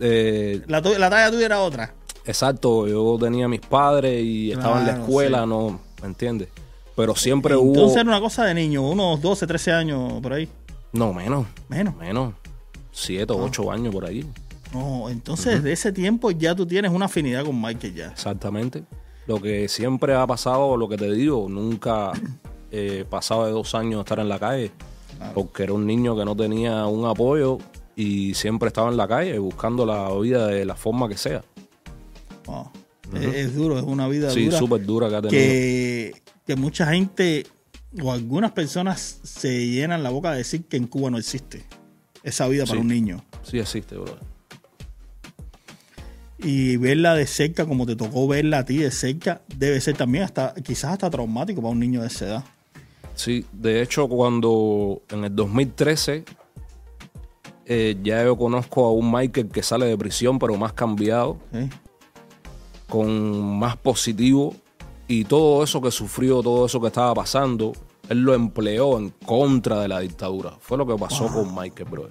eh, 0.00 0.62
La, 0.66 0.82
tu- 0.82 0.96
la 0.98 1.08
talla 1.10 1.30
tuya 1.30 1.46
era 1.46 1.60
otra. 1.62 1.94
Exacto, 2.24 2.86
yo 2.88 3.16
tenía 3.20 3.46
mis 3.48 3.60
padres 3.60 4.22
y 4.24 4.50
estaba 4.52 4.80
en 4.80 4.86
la 4.86 4.92
escuela, 4.94 5.42
sí. 5.42 5.48
no, 5.48 5.80
¿me 6.02 6.08
entiendes? 6.08 6.48
Pero 6.96 7.14
siempre 7.14 7.54
Entonces 7.54 7.82
hubo... 7.84 7.92
era 8.00 8.02
una 8.08 8.20
cosa 8.20 8.44
de 8.46 8.54
niño, 8.54 8.82
unos 8.88 9.20
12, 9.20 9.46
13 9.46 9.72
años 9.72 10.14
por 10.22 10.32
ahí. 10.32 10.48
No, 10.92 11.12
menos, 11.12 11.46
Menos. 11.68 11.94
menos. 11.96 12.34
Siete 12.90 13.32
Ah. 13.32 13.36
o 13.36 13.44
ocho 13.44 13.70
años 13.70 13.92
por 13.94 14.06
ahí. 14.06 14.24
No, 14.72 15.08
entonces 15.08 15.56
desde 15.56 15.72
ese 15.72 15.92
tiempo 15.92 16.30
ya 16.30 16.54
tú 16.54 16.66
tienes 16.66 16.90
una 16.90 17.04
afinidad 17.06 17.44
con 17.44 17.60
Michael 17.60 17.94
ya. 17.94 18.06
Exactamente. 18.08 18.82
Lo 19.26 19.40
que 19.40 19.68
siempre 19.68 20.14
ha 20.14 20.26
pasado, 20.26 20.76
lo 20.76 20.88
que 20.88 20.96
te 20.96 21.12
digo, 21.12 21.46
nunca 21.48 22.12
eh, 22.70 23.04
pasaba 23.08 23.46
de 23.46 23.52
dos 23.52 23.74
años 23.74 23.96
de 23.96 24.00
estar 24.00 24.18
en 24.18 24.28
la 24.28 24.38
calle. 24.38 24.72
Porque 25.34 25.62
era 25.62 25.72
un 25.72 25.86
niño 25.86 26.16
que 26.16 26.24
no 26.24 26.34
tenía 26.36 26.86
un 26.86 27.06
apoyo 27.06 27.58
y 27.96 28.34
siempre 28.34 28.68
estaba 28.68 28.90
en 28.90 28.96
la 28.98 29.08
calle 29.08 29.38
buscando 29.38 29.84
la 29.86 30.14
vida 30.18 30.46
de 30.48 30.64
la 30.64 30.76
forma 30.76 31.08
que 31.08 31.16
sea. 31.16 31.42
Wow. 32.46 32.70
es, 33.14 33.34
es 33.34 33.54
duro, 33.56 33.78
es 33.78 33.84
una 33.84 34.06
vida 34.06 34.30
Sí, 34.30 34.44
dura. 34.44 34.58
súper 34.58 34.84
dura 34.86 35.08
que 35.08 35.14
ha 35.16 35.22
tenido. 35.22 35.40
que, 35.40 36.22
que 36.46 36.56
mucha 36.56 36.86
gente 36.86 37.46
o 38.02 38.12
algunas 38.12 38.52
personas 38.52 39.20
se 39.24 39.66
llenan 39.68 40.02
la 40.02 40.10
boca 40.10 40.30
de 40.32 40.38
decir 40.38 40.64
que 40.66 40.76
en 40.76 40.86
Cuba 40.86 41.10
no 41.10 41.16
existe 41.18 41.64
esa 42.22 42.46
vida 42.46 42.66
para 42.66 42.80
un 42.80 42.88
niño. 42.88 43.24
Sí 43.42 43.58
existe, 43.58 43.96
bro. 43.96 44.16
Y 46.38 46.76
verla 46.76 47.14
de 47.14 47.26
cerca, 47.26 47.64
como 47.64 47.86
te 47.86 47.96
tocó 47.96 48.28
verla 48.28 48.58
a 48.58 48.64
ti 48.64 48.76
de 48.78 48.90
cerca, 48.90 49.40
debe 49.56 49.80
ser 49.80 49.96
también 49.96 50.24
hasta, 50.24 50.52
quizás 50.54 50.92
hasta 50.92 51.08
traumático 51.08 51.62
para 51.62 51.72
un 51.72 51.80
niño 51.80 52.02
de 52.02 52.08
esa 52.08 52.26
edad. 52.26 52.44
Sí, 53.14 53.46
de 53.52 53.80
hecho, 53.80 54.06
cuando 54.08 55.02
en 55.08 55.24
el 55.24 55.34
2013 55.34 56.24
eh, 57.66 57.96
ya 58.02 58.24
yo 58.24 58.36
conozco 58.36 58.86
a 58.86 58.92
un 58.92 59.10
Michael 59.10 59.48
que 59.48 59.62
sale 59.62 59.86
de 59.86 59.98
prisión, 59.98 60.38
pero 60.38 60.56
más 60.56 60.72
cambiado, 60.72 61.36
con 62.88 63.58
más 63.58 63.76
positivo, 63.76 64.54
y 65.08 65.24
todo 65.24 65.64
eso 65.64 65.80
que 65.80 65.90
sufrió, 65.90 66.42
todo 66.42 66.66
eso 66.66 66.80
que 66.80 66.86
estaba 66.86 67.12
pasando, 67.14 67.72
él 68.08 68.20
lo 68.22 68.34
empleó 68.34 68.98
en 68.98 69.10
contra 69.10 69.80
de 69.80 69.88
la 69.88 70.00
dictadura. 70.00 70.56
Fue 70.60 70.78
lo 70.78 70.86
que 70.86 70.94
pasó 70.94 71.26
con 71.26 71.54
Michael, 71.54 71.88
bro. 71.88 72.08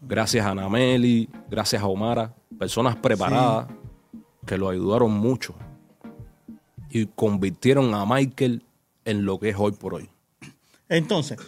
Gracias 0.00 0.44
a 0.44 0.54
Nameli, 0.54 1.28
gracias 1.48 1.80
a 1.80 1.86
Omara, 1.86 2.34
personas 2.58 2.96
preparadas 2.96 3.68
que 4.44 4.58
lo 4.58 4.68
ayudaron 4.68 5.12
mucho 5.12 5.54
y 6.90 7.06
convirtieron 7.06 7.94
a 7.94 8.04
Michael 8.04 8.64
en 9.04 9.24
lo 9.24 9.38
que 9.38 9.50
es 9.50 9.56
hoy 9.58 9.72
por 9.72 9.94
hoy. 9.94 10.10
Entonces, 10.88 11.38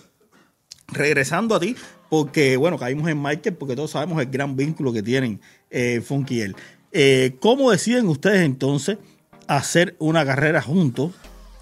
regresando 0.88 1.54
a 1.54 1.60
ti, 1.60 1.76
porque 2.08 2.56
bueno, 2.56 2.78
caímos 2.78 3.08
en 3.08 3.20
Michael, 3.20 3.56
porque 3.56 3.76
todos 3.76 3.92
sabemos 3.92 4.20
el 4.20 4.30
gran 4.30 4.56
vínculo 4.56 4.92
que 4.92 5.02
tienen 5.02 5.40
eh, 5.70 6.00
Funky 6.00 6.36
y 6.36 6.40
él. 6.40 6.56
Eh, 6.92 7.36
¿Cómo 7.40 7.70
deciden 7.70 8.08
ustedes 8.08 8.42
entonces 8.42 8.98
hacer 9.46 9.96
una 9.98 10.24
carrera 10.24 10.62
juntos 10.62 11.12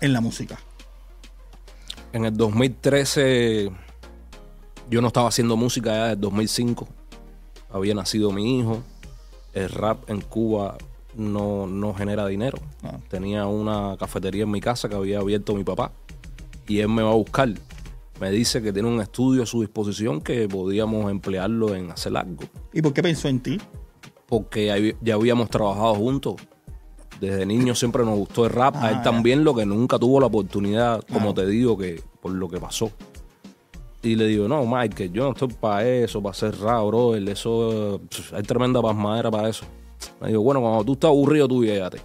en 0.00 0.12
la 0.12 0.20
música? 0.20 0.58
En 2.12 2.24
el 2.24 2.36
2013 2.36 3.70
yo 4.90 5.00
no 5.00 5.08
estaba 5.08 5.28
haciendo 5.28 5.56
música 5.56 5.90
ya 5.90 6.02
desde 6.02 6.12
el 6.12 6.20
2005. 6.20 6.88
Había 7.70 7.94
nacido 7.94 8.30
mi 8.30 8.60
hijo. 8.60 8.82
El 9.52 9.70
rap 9.70 10.08
en 10.10 10.20
Cuba 10.20 10.76
no, 11.16 11.66
no 11.66 11.94
genera 11.94 12.26
dinero. 12.26 12.58
Ah. 12.82 12.98
Tenía 13.08 13.46
una 13.46 13.96
cafetería 13.98 14.44
en 14.44 14.50
mi 14.50 14.60
casa 14.60 14.88
que 14.88 14.94
había 14.94 15.18
abierto 15.18 15.54
mi 15.54 15.64
papá. 15.64 15.92
Y 16.68 16.80
él 16.80 16.88
me 16.88 17.02
va 17.02 17.10
a 17.10 17.14
buscar. 17.14 17.48
Me 18.20 18.30
dice 18.30 18.62
que 18.62 18.72
tiene 18.72 18.88
un 18.88 19.00
estudio 19.00 19.42
a 19.42 19.46
su 19.46 19.60
disposición 19.60 20.20
que 20.20 20.48
podíamos 20.48 21.10
emplearlo 21.10 21.74
en 21.74 21.90
hacer 21.90 22.16
algo. 22.16 22.44
¿Y 22.72 22.80
por 22.80 22.92
qué 22.92 23.02
pensó 23.02 23.28
en 23.28 23.40
ti? 23.40 23.60
Porque 24.26 24.94
ya 25.00 25.14
habíamos 25.14 25.50
trabajado 25.50 25.94
juntos. 25.96 26.36
Desde 27.20 27.44
niño 27.46 27.74
siempre 27.74 28.04
nos 28.04 28.16
gustó 28.16 28.44
el 28.46 28.52
rap. 28.52 28.74
Ah, 28.78 28.86
a 28.86 28.90
él 28.92 29.02
también 29.02 29.44
lo 29.44 29.54
que 29.54 29.66
nunca 29.66 29.98
tuvo 29.98 30.20
la 30.20 30.26
oportunidad, 30.26 31.02
como 31.12 31.30
Ah. 31.30 31.34
te 31.34 31.46
digo, 31.46 31.76
que 31.76 32.00
por 32.20 32.32
lo 32.32 32.48
que 32.48 32.58
pasó. 32.60 32.90
Y 34.02 34.16
le 34.16 34.26
digo, 34.26 34.46
no, 34.48 34.64
Michael, 34.66 35.12
yo 35.12 35.24
no 35.24 35.30
estoy 35.32 35.48
para 35.48 35.86
eso, 35.88 36.22
para 36.22 36.32
hacer 36.32 36.56
rap, 36.58 36.86
bro. 36.86 37.16
Eso, 37.16 38.00
hay 38.32 38.42
tremenda 38.42 38.80
pasmadera 38.82 39.30
para 39.30 39.48
eso. 39.48 39.64
Me 40.20 40.28
digo, 40.28 40.42
bueno, 40.42 40.60
cuando 40.60 40.84
tú 40.84 40.92
estás 40.92 41.08
aburrido, 41.08 41.48
tú 41.48 41.64
llégate. 41.64 42.00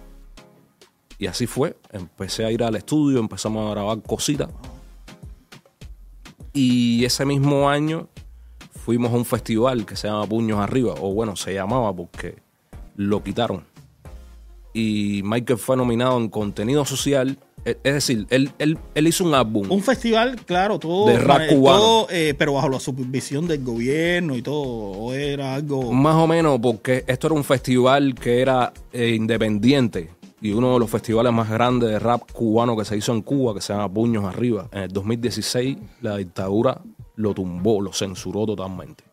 Y 1.18 1.26
así 1.26 1.46
fue. 1.46 1.76
Empecé 1.92 2.44
a 2.46 2.50
ir 2.50 2.62
al 2.64 2.74
estudio, 2.76 3.18
empezamos 3.20 3.66
a 3.66 3.70
grabar 3.70 4.00
cositas. 4.02 4.48
Y 6.52 7.04
ese 7.04 7.24
mismo 7.24 7.68
año 7.68 8.08
fuimos 8.84 9.12
a 9.12 9.16
un 9.16 9.24
festival 9.24 9.86
que 9.86 9.96
se 9.96 10.08
llama 10.08 10.26
Puños 10.26 10.58
Arriba, 10.58 10.94
o 11.00 11.12
bueno, 11.12 11.36
se 11.36 11.54
llamaba 11.54 11.94
porque 11.94 12.36
lo 12.96 13.22
quitaron. 13.22 13.64
Y 14.72 15.22
Michael 15.24 15.58
fue 15.58 15.76
nominado 15.76 16.16
en 16.18 16.28
contenido 16.28 16.84
social, 16.84 17.38
e- 17.64 17.76
es 17.82 17.94
decir, 17.94 18.26
él, 18.30 18.50
él, 18.58 18.78
él 18.94 19.06
hizo 19.08 19.24
un 19.24 19.34
álbum. 19.34 19.66
Un 19.70 19.82
festival, 19.82 20.36
claro, 20.44 20.78
todo, 20.78 21.06
De 21.08 21.18
rap 21.18 21.42
eh, 21.42 21.48
cubano. 21.48 21.78
todo, 21.78 22.06
eh, 22.10 22.34
pero 22.38 22.54
bajo 22.54 22.68
la 22.68 22.78
supervisión 22.80 23.48
del 23.48 23.64
gobierno 23.64 24.36
y 24.36 24.42
todo, 24.42 24.62
o 24.62 25.12
era 25.12 25.54
algo... 25.54 25.92
Más 25.92 26.14
o 26.16 26.26
menos, 26.26 26.58
porque 26.60 27.04
esto 27.06 27.26
era 27.26 27.34
un 27.34 27.44
festival 27.44 28.14
que 28.14 28.40
era 28.40 28.72
eh, 28.92 29.10
independiente. 29.10 30.10
Y 30.40 30.52
uno 30.52 30.74
de 30.74 30.78
los 30.80 30.90
festivales 30.90 31.32
más 31.32 31.50
grandes 31.50 31.90
de 31.90 31.98
rap 31.98 32.30
cubano 32.32 32.76
que 32.76 32.84
se 32.84 32.96
hizo 32.96 33.12
en 33.12 33.22
Cuba, 33.22 33.54
que 33.54 33.60
se 33.60 33.72
llama 33.72 33.92
Puños 33.92 34.24
Arriba. 34.24 34.68
En 34.72 34.82
el 34.82 34.92
2016 34.92 35.76
la 36.00 36.16
dictadura 36.16 36.80
lo 37.16 37.34
tumbó, 37.34 37.80
lo 37.80 37.92
censuró 37.92 38.46
totalmente. 38.46 39.04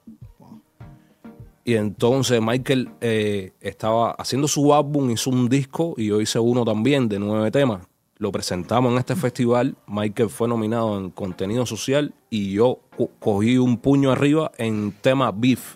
Y 1.66 1.76
entonces 1.76 2.42
Michael 2.42 2.90
eh, 3.02 3.52
estaba 3.60 4.12
haciendo 4.12 4.48
su 4.48 4.74
álbum, 4.74 5.10
hizo 5.12 5.30
un 5.30 5.50
disco 5.50 5.96
y 5.98 6.08
yo 6.08 6.22
hice 6.22 6.40
uno 6.40 6.64
también 6.64 7.10
de 7.10 7.20
nueve 7.20 7.52
temas. 7.52 7.86
Lo 8.20 8.32
presentamos 8.32 8.94
en 8.94 9.00
este 9.00 9.18
festival. 9.18 9.76
Michael 9.86 10.30
fue 10.30 10.48
nominado 10.48 10.98
en 10.98 11.10
contenido 11.10 11.66
social 11.66 12.14
y 12.30 12.54
yo 12.54 12.80
cogí 13.20 13.58
un 13.58 13.78
puño 13.78 14.12
arriba 14.12 14.50
en 14.58 14.94
tema 15.02 15.32
beef, 15.32 15.76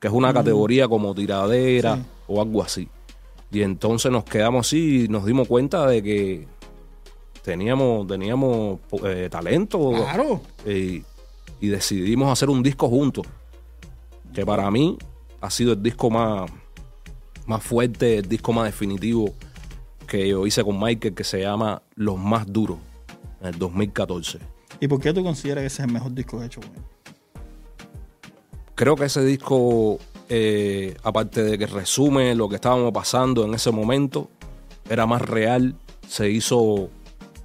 que 0.00 0.08
es 0.08 0.12
una 0.12 0.32
mm. 0.32 0.34
categoría 0.34 0.88
como 0.88 1.14
tiradera 1.14 1.98
o 2.26 2.42
algo 2.42 2.60
así. 2.60 2.88
Y 3.52 3.62
entonces 3.62 4.10
nos 4.10 4.24
quedamos 4.24 4.66
así 4.66 5.04
y 5.04 5.08
nos 5.08 5.26
dimos 5.26 5.46
cuenta 5.46 5.86
de 5.86 6.02
que 6.02 6.48
teníamos, 7.42 8.06
teníamos 8.06 8.80
eh, 9.04 9.28
talento. 9.30 9.90
Claro. 9.90 10.40
Y, 10.66 11.04
y 11.60 11.68
decidimos 11.68 12.32
hacer 12.32 12.48
un 12.48 12.62
disco 12.62 12.88
juntos. 12.88 13.26
Que 14.32 14.46
para 14.46 14.70
mí 14.70 14.96
ha 15.42 15.50
sido 15.50 15.74
el 15.74 15.82
disco 15.82 16.08
más, 16.08 16.50
más 17.46 17.62
fuerte, 17.62 18.18
el 18.18 18.28
disco 18.28 18.52
más 18.52 18.64
definitivo 18.64 19.34
que 20.06 20.28
yo 20.28 20.46
hice 20.46 20.64
con 20.64 20.80
Michael, 20.80 21.14
que 21.14 21.24
se 21.24 21.40
llama 21.40 21.82
Los 21.94 22.18
Más 22.18 22.46
Duros, 22.50 22.78
en 23.40 23.48
el 23.48 23.58
2014. 23.58 24.38
¿Y 24.80 24.88
por 24.88 25.00
qué 25.00 25.12
tú 25.12 25.22
consideras 25.22 25.62
que 25.62 25.66
ese 25.66 25.82
es 25.82 25.88
el 25.88 25.92
mejor 25.92 26.12
disco 26.12 26.42
hecho? 26.42 26.60
Creo 28.74 28.96
que 28.96 29.04
ese 29.04 29.24
disco, 29.24 29.98
eh, 30.34 30.96
aparte 31.02 31.42
de 31.42 31.58
que 31.58 31.66
resume 31.66 32.34
lo 32.34 32.48
que 32.48 32.54
estábamos 32.54 32.90
pasando 32.90 33.44
en 33.44 33.52
ese 33.52 33.70
momento, 33.70 34.30
era 34.88 35.04
más 35.04 35.20
real, 35.20 35.74
se 36.08 36.30
hizo, 36.30 36.88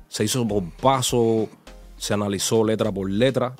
se 0.07 0.23
hizo 0.23 0.47
por 0.47 0.63
paso, 0.71 1.49
se 1.97 2.13
analizó 2.13 2.63
letra 2.63 2.91
por 2.91 3.09
letra 3.09 3.55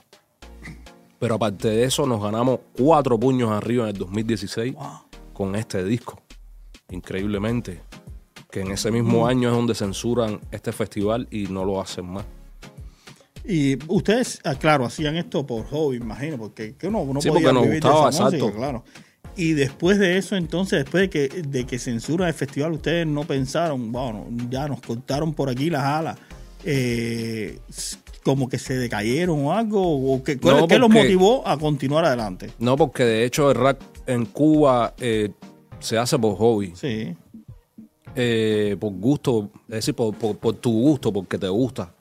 pero 1.19 1.36
aparte 1.36 1.69
de 1.69 1.84
eso, 1.84 2.05
nos 2.05 2.22
ganamos 2.22 2.60
cuatro 2.77 3.19
puños 3.19 3.51
arriba 3.51 3.84
en 3.84 3.89
el 3.89 3.98
2016 3.98 4.75
con 5.34 5.55
este 5.55 5.84
disco. 5.84 6.22
Increíblemente. 6.89 7.81
Que 8.51 8.62
en 8.62 8.72
ese 8.72 8.91
mismo 8.91 9.24
mm. 9.24 9.27
año 9.27 9.50
es 9.50 9.55
donde 9.55 9.75
censuran 9.75 10.39
este 10.51 10.72
festival 10.72 11.27
y 11.31 11.48
no 11.48 11.65
lo 11.65 11.81
hacen 11.81 12.05
más. 12.05 12.25
Y 13.43 13.77
ustedes, 13.88 14.39
ah, 14.43 14.55
claro, 14.55 14.86
hacían 14.86 15.15
esto 15.15 15.46
por 15.46 15.65
hobby, 15.67 15.98
imagino, 15.98 16.38
porque 16.38 16.75
que 16.75 16.88
uno, 16.88 17.22
sí, 17.22 17.29
porque 17.29 17.53
nos 17.53 17.65
gustaba, 17.65 18.10
exacto. 18.10 18.51
claro. 18.51 18.84
Y 19.38 19.53
después 19.53 20.00
de 20.00 20.17
eso, 20.17 20.36
entonces, 20.36 20.84
después 20.84 21.03
de 21.03 21.10
que, 21.10 21.29
de 21.44 21.65
que 21.65 21.77
censuran 21.77 22.27
el 22.27 22.34
festival, 22.34 22.74
ustedes 22.74 23.06
no 23.06 23.24
pensaron, 23.24 23.91
bueno, 23.91 24.27
ya 24.50 24.67
nos 24.67 24.82
cortaron 24.82 25.34
por 25.34 25.50
aquí 25.50 25.70
las 25.70 25.84
alas. 25.84 26.17
Eh, 26.65 27.60
como 28.24 28.50
que 28.50 28.58
se 28.60 28.75
decayeron 28.77 29.46
o 29.46 29.53
algo? 29.53 29.82
¿O 30.13 30.22
qué, 30.22 30.38
¿Qué 30.38 30.79
los 30.79 30.89
motivó 30.89 31.48
a 31.48 31.58
continuar 31.58 32.03
adelante? 32.03 32.50
No, 32.60 32.75
porque 32.75 33.06
de 33.06 33.24
hecho 33.24 33.51
el 33.51 33.56
rap 33.56 33.79
en 34.06 34.25
Cuba 34.25 34.94
eh, 35.00 35.29
se 35.79 35.98
hace 35.98 36.20
por 36.20 36.36
hobby. 36.36 36.74
Sí. 36.75 37.15
Eh, 38.15 38.75
por 38.79 38.91
gusto, 38.94 39.51
es 39.70 39.75
decir, 39.75 39.94
por, 39.94 40.13
tu 40.56 40.72
gusto, 40.72 41.13
porque 41.13 41.38
te 41.38 41.48
gusta. 41.48 41.94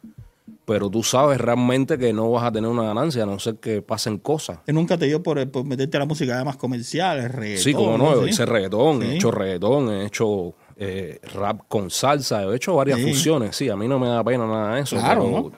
Pero 0.66 0.90
tú 0.90 1.04
sabes 1.04 1.40
realmente 1.40 1.96
que 1.96 2.12
no 2.12 2.32
vas 2.32 2.42
a 2.42 2.50
tener 2.50 2.68
una 2.68 2.82
ganancia, 2.82 3.22
a 3.22 3.26
no 3.26 3.38
ser 3.38 3.56
que 3.56 3.82
pasen 3.82 4.18
cosas. 4.18 4.58
¿Y 4.66 4.72
nunca 4.72 4.98
te 4.98 5.06
dio 5.06 5.22
por, 5.22 5.38
meterte 5.64 5.96
a 5.96 6.00
la 6.00 6.06
música 6.06 6.42
más 6.44 6.56
comercial, 6.56 7.28
reggaetón? 7.30 7.62
Sí, 7.62 7.72
como 7.72 7.96
no, 7.96 8.26
hice 8.26 8.44
reggaetón, 8.44 9.02
he 9.04 9.14
hecho 9.14 9.30
reggaetón, 9.30 9.92
he 9.92 10.06
hecho 10.06 10.56
eh, 10.76 11.20
rap 11.34 11.60
con 11.68 11.88
salsa. 11.88 12.42
He 12.42 12.56
hecho 12.56 12.74
varias 12.74 13.00
fusiones, 13.00 13.54
sí, 13.54 13.68
a 13.68 13.76
mí 13.76 13.86
no 13.86 14.00
me 14.00 14.08
da 14.08 14.24
pena 14.24 14.44
nada 14.44 14.74
de 14.74 14.82
eso. 14.82 14.96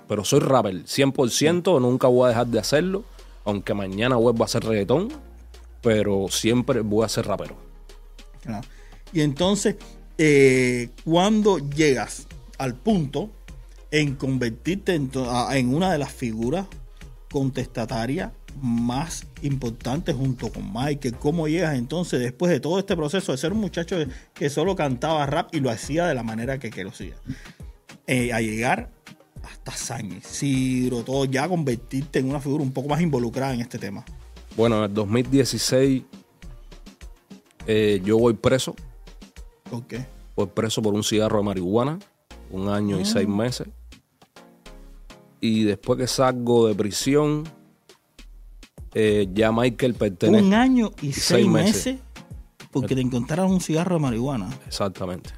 pero, 0.06 0.24
soy 0.24 0.40
rapper, 0.40 0.84
100%, 0.84 1.80
nunca 1.80 2.06
voy 2.08 2.26
a 2.26 2.28
dejar 2.28 2.48
de 2.48 2.58
hacerlo, 2.58 3.02
aunque 3.46 3.72
mañana 3.72 4.16
vuelva 4.16 4.42
a 4.42 4.44
hacer 4.44 4.62
reggaetón, 4.62 5.08
pero 5.80 6.26
siempre 6.28 6.82
voy 6.82 7.06
a 7.06 7.08
ser 7.08 7.26
rapero. 7.26 7.56
Y 9.14 9.22
entonces, 9.22 9.76
eh, 10.18 10.90
cuando 11.02 11.58
llegas 11.58 12.26
al 12.58 12.74
punto 12.74 13.30
en 13.90 14.14
convertirte 14.14 14.94
en 14.94 15.74
una 15.74 15.92
de 15.92 15.98
las 15.98 16.12
figuras 16.12 16.66
contestatarias 17.30 18.32
más 18.60 19.26
importante 19.42 20.12
junto 20.12 20.50
con 20.50 20.72
Michael. 20.72 21.16
¿Cómo 21.18 21.48
llegas 21.48 21.76
entonces 21.76 22.20
después 22.20 22.50
de 22.50 22.60
todo 22.60 22.78
este 22.78 22.96
proceso 22.96 23.32
de 23.32 23.38
ser 23.38 23.52
un 23.52 23.60
muchacho 23.60 23.96
que 24.34 24.50
solo 24.50 24.74
cantaba 24.74 25.26
rap 25.26 25.54
y 25.54 25.60
lo 25.60 25.70
hacía 25.70 26.06
de 26.06 26.14
la 26.14 26.22
manera 26.22 26.58
que, 26.58 26.70
que 26.70 26.84
lo 26.84 26.90
hacía? 26.90 27.14
Eh, 28.06 28.32
a 28.32 28.40
llegar 28.40 28.90
hasta 29.42 29.72
San 29.72 30.12
Isidro, 30.12 31.02
todo 31.04 31.24
ya 31.24 31.48
convertirte 31.48 32.18
en 32.18 32.28
una 32.30 32.40
figura 32.40 32.62
un 32.62 32.72
poco 32.72 32.88
más 32.88 33.00
involucrada 33.00 33.54
en 33.54 33.60
este 33.60 33.78
tema. 33.78 34.04
Bueno, 34.56 34.78
en 34.78 34.84
el 34.84 34.94
2016 34.94 36.02
eh, 37.66 38.00
yo 38.02 38.18
voy 38.18 38.34
preso. 38.34 38.74
¿Por 39.70 39.86
qué? 39.86 40.06
Voy 40.34 40.46
preso 40.46 40.80
por 40.80 40.94
un 40.94 41.04
cigarro 41.04 41.38
de 41.38 41.44
marihuana, 41.44 41.98
un 42.50 42.68
año 42.68 42.98
y 42.98 43.04
seis 43.04 43.26
ah. 43.28 43.30
meses. 43.30 43.68
Y 45.40 45.64
después 45.64 45.98
que 45.98 46.06
salgo 46.06 46.66
de 46.66 46.74
prisión, 46.74 47.44
eh, 48.94 49.28
ya 49.32 49.52
Michael 49.52 49.94
pertenece. 49.94 50.44
Un 50.44 50.54
año 50.54 50.90
y, 51.00 51.12
seis, 51.12 51.46
meses, 51.46 52.00
porque 52.70 52.94
te 52.94 53.00
encontraron 53.00 53.50
un 53.50 53.60
cigarro 53.60 53.96
de 53.96 54.00
marihuana. 54.00 54.48
Exactamente. 54.66 55.30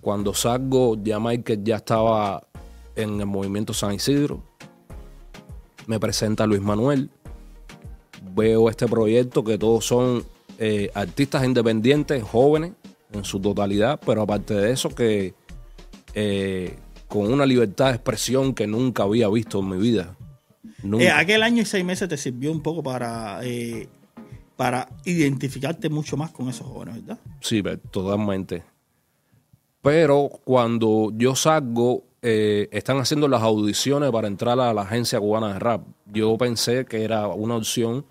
Cuando 0.00 0.32
salgo, 0.32 0.96
ya 1.02 1.20
Michael 1.20 1.62
ya 1.62 1.76
estaba 1.76 2.42
en 2.96 3.20
el 3.20 3.26
movimiento 3.26 3.74
San 3.74 3.92
Isidro. 3.92 4.42
Me 5.86 6.00
presenta 6.00 6.46
Luis 6.46 6.62
Manuel. 6.62 7.10
Veo 8.34 8.70
este 8.70 8.86
proyecto 8.86 9.44
que 9.44 9.58
todos 9.58 9.84
son 9.84 10.24
eh, 10.58 10.90
artistas 10.94 11.44
independientes, 11.44 12.22
jóvenes 12.22 12.72
en 13.12 13.24
su 13.24 13.40
totalidad, 13.40 14.00
pero 14.04 14.22
aparte 14.22 14.54
de 14.54 14.72
eso 14.72 14.88
que 14.88 15.34
eh, 16.14 16.76
con 17.08 17.32
una 17.32 17.46
libertad 17.46 17.86
de 17.86 17.94
expresión 17.96 18.54
que 18.54 18.66
nunca 18.66 19.02
había 19.02 19.28
visto 19.28 19.60
en 19.60 19.68
mi 19.68 19.76
vida. 19.78 20.16
Eh, 20.98 21.10
aquel 21.10 21.42
año 21.42 21.62
y 21.62 21.64
seis 21.64 21.84
meses 21.84 22.08
te 22.08 22.16
sirvió 22.16 22.52
un 22.52 22.62
poco 22.62 22.82
para, 22.82 23.40
eh, 23.42 23.88
para 24.56 24.88
identificarte 25.04 25.88
mucho 25.88 26.16
más 26.16 26.30
con 26.30 26.48
esos 26.48 26.66
jóvenes, 26.66 27.04
¿verdad? 27.04 27.18
Sí, 27.40 27.62
totalmente. 27.90 28.62
Pero 29.82 30.30
cuando 30.44 31.10
yo 31.14 31.34
salgo, 31.34 32.04
eh, 32.22 32.68
están 32.70 32.98
haciendo 32.98 33.28
las 33.28 33.42
audiciones 33.42 34.10
para 34.10 34.28
entrar 34.28 34.60
a 34.60 34.74
la 34.74 34.82
agencia 34.82 35.18
cubana 35.18 35.54
de 35.54 35.58
rap. 35.58 35.82
Yo 36.06 36.36
pensé 36.36 36.84
que 36.84 37.02
era 37.02 37.28
una 37.28 37.56
opción 37.56 38.04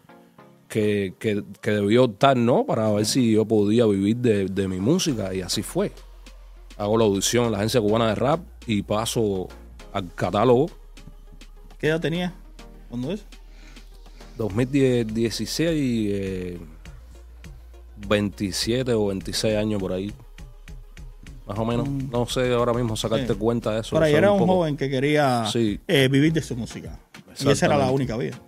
que, 0.67 1.13
que, 1.19 1.43
que 1.61 1.71
debió 1.71 2.05
optar, 2.05 2.35
¿no? 2.37 2.65
Para 2.65 2.91
ver 2.91 3.05
si 3.05 3.31
yo 3.31 3.45
podía 3.45 3.85
vivir 3.85 4.17
de, 4.17 4.45
de, 4.45 4.67
mi 4.67 4.79
música. 4.79 5.33
Y 5.33 5.41
así 5.41 5.61
fue. 5.61 5.91
Hago 6.79 6.97
la 6.97 7.03
audición 7.03 7.45
en 7.45 7.51
la 7.51 7.57
agencia 7.57 7.79
cubana 7.81 8.07
de 8.07 8.15
rap 8.15 8.39
y 8.65 8.81
paso 8.83 9.49
al 9.91 10.15
catálogo. 10.15 10.67
¿Qué 11.77 11.87
edad 11.87 11.99
tenía? 11.99 12.33
¿Cuándo 12.87 13.11
es? 13.11 13.25
2016, 14.37 16.57
27 18.07 18.91
eh, 18.91 18.93
o 18.93 19.07
26 19.07 19.57
años 19.57 19.81
por 19.81 19.91
ahí. 19.91 20.13
Más 21.45 21.59
o 21.59 21.65
menos. 21.65 21.89
Mm. 21.89 22.11
No 22.11 22.25
sé 22.27 22.53
ahora 22.53 22.71
mismo 22.71 22.95
sacarte 22.95 23.35
cuenta 23.35 23.73
de 23.73 23.81
eso. 23.81 23.99
Ahí 23.99 24.13
era 24.13 24.31
un, 24.31 24.47
joven 24.47 24.77
que 24.77 24.89
quería 24.89 25.43
eh, 25.53 26.07
vivir 26.09 26.31
de 26.31 26.41
su 26.41 26.55
música. 26.55 26.97
Y 27.41 27.49
esa 27.49 27.65
era 27.65 27.77
la 27.77 27.91
única 27.91 28.15
vida. 28.15 28.39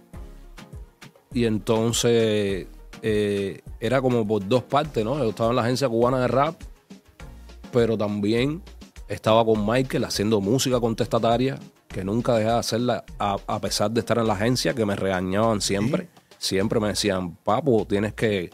Y 1.34 1.44
entonces 1.44 2.68
eh, 3.02 3.62
era 3.82 4.02
como 4.02 4.26
por 4.26 4.48
dos 4.48 4.64
partes, 4.64 5.04
¿no? 5.04 5.18
Yo 5.18 5.32
estaba 5.32 5.50
en 5.50 5.58
la 5.58 5.64
agencia 5.64 5.90
cubana 5.90 6.22
de 6.22 6.30
rap, 6.30 6.56
pero 7.72 7.98
también 7.98 8.62
estaba 9.08 9.44
con 9.46 9.66
Michael 9.66 10.06
haciendo 10.06 10.40
música 10.40 10.80
contestataria 10.80 11.60
que 11.92 12.04
nunca 12.04 12.36
dejé 12.36 12.50
de 12.50 12.56
hacerla 12.56 13.04
a, 13.20 13.60
pesar 13.60 13.92
de 13.92 14.00
estar 14.00 14.18
en 14.18 14.28
la 14.28 14.34
agencia, 14.34 14.74
que 14.74 14.86
me 14.86 14.96
regañaban 14.96 15.62
siempre. 15.62 16.08
Siempre 16.38 16.80
me 16.80 16.90
decían, 16.90 17.36
papo, 17.36 17.86
tienes 17.86 18.14
que, 18.14 18.50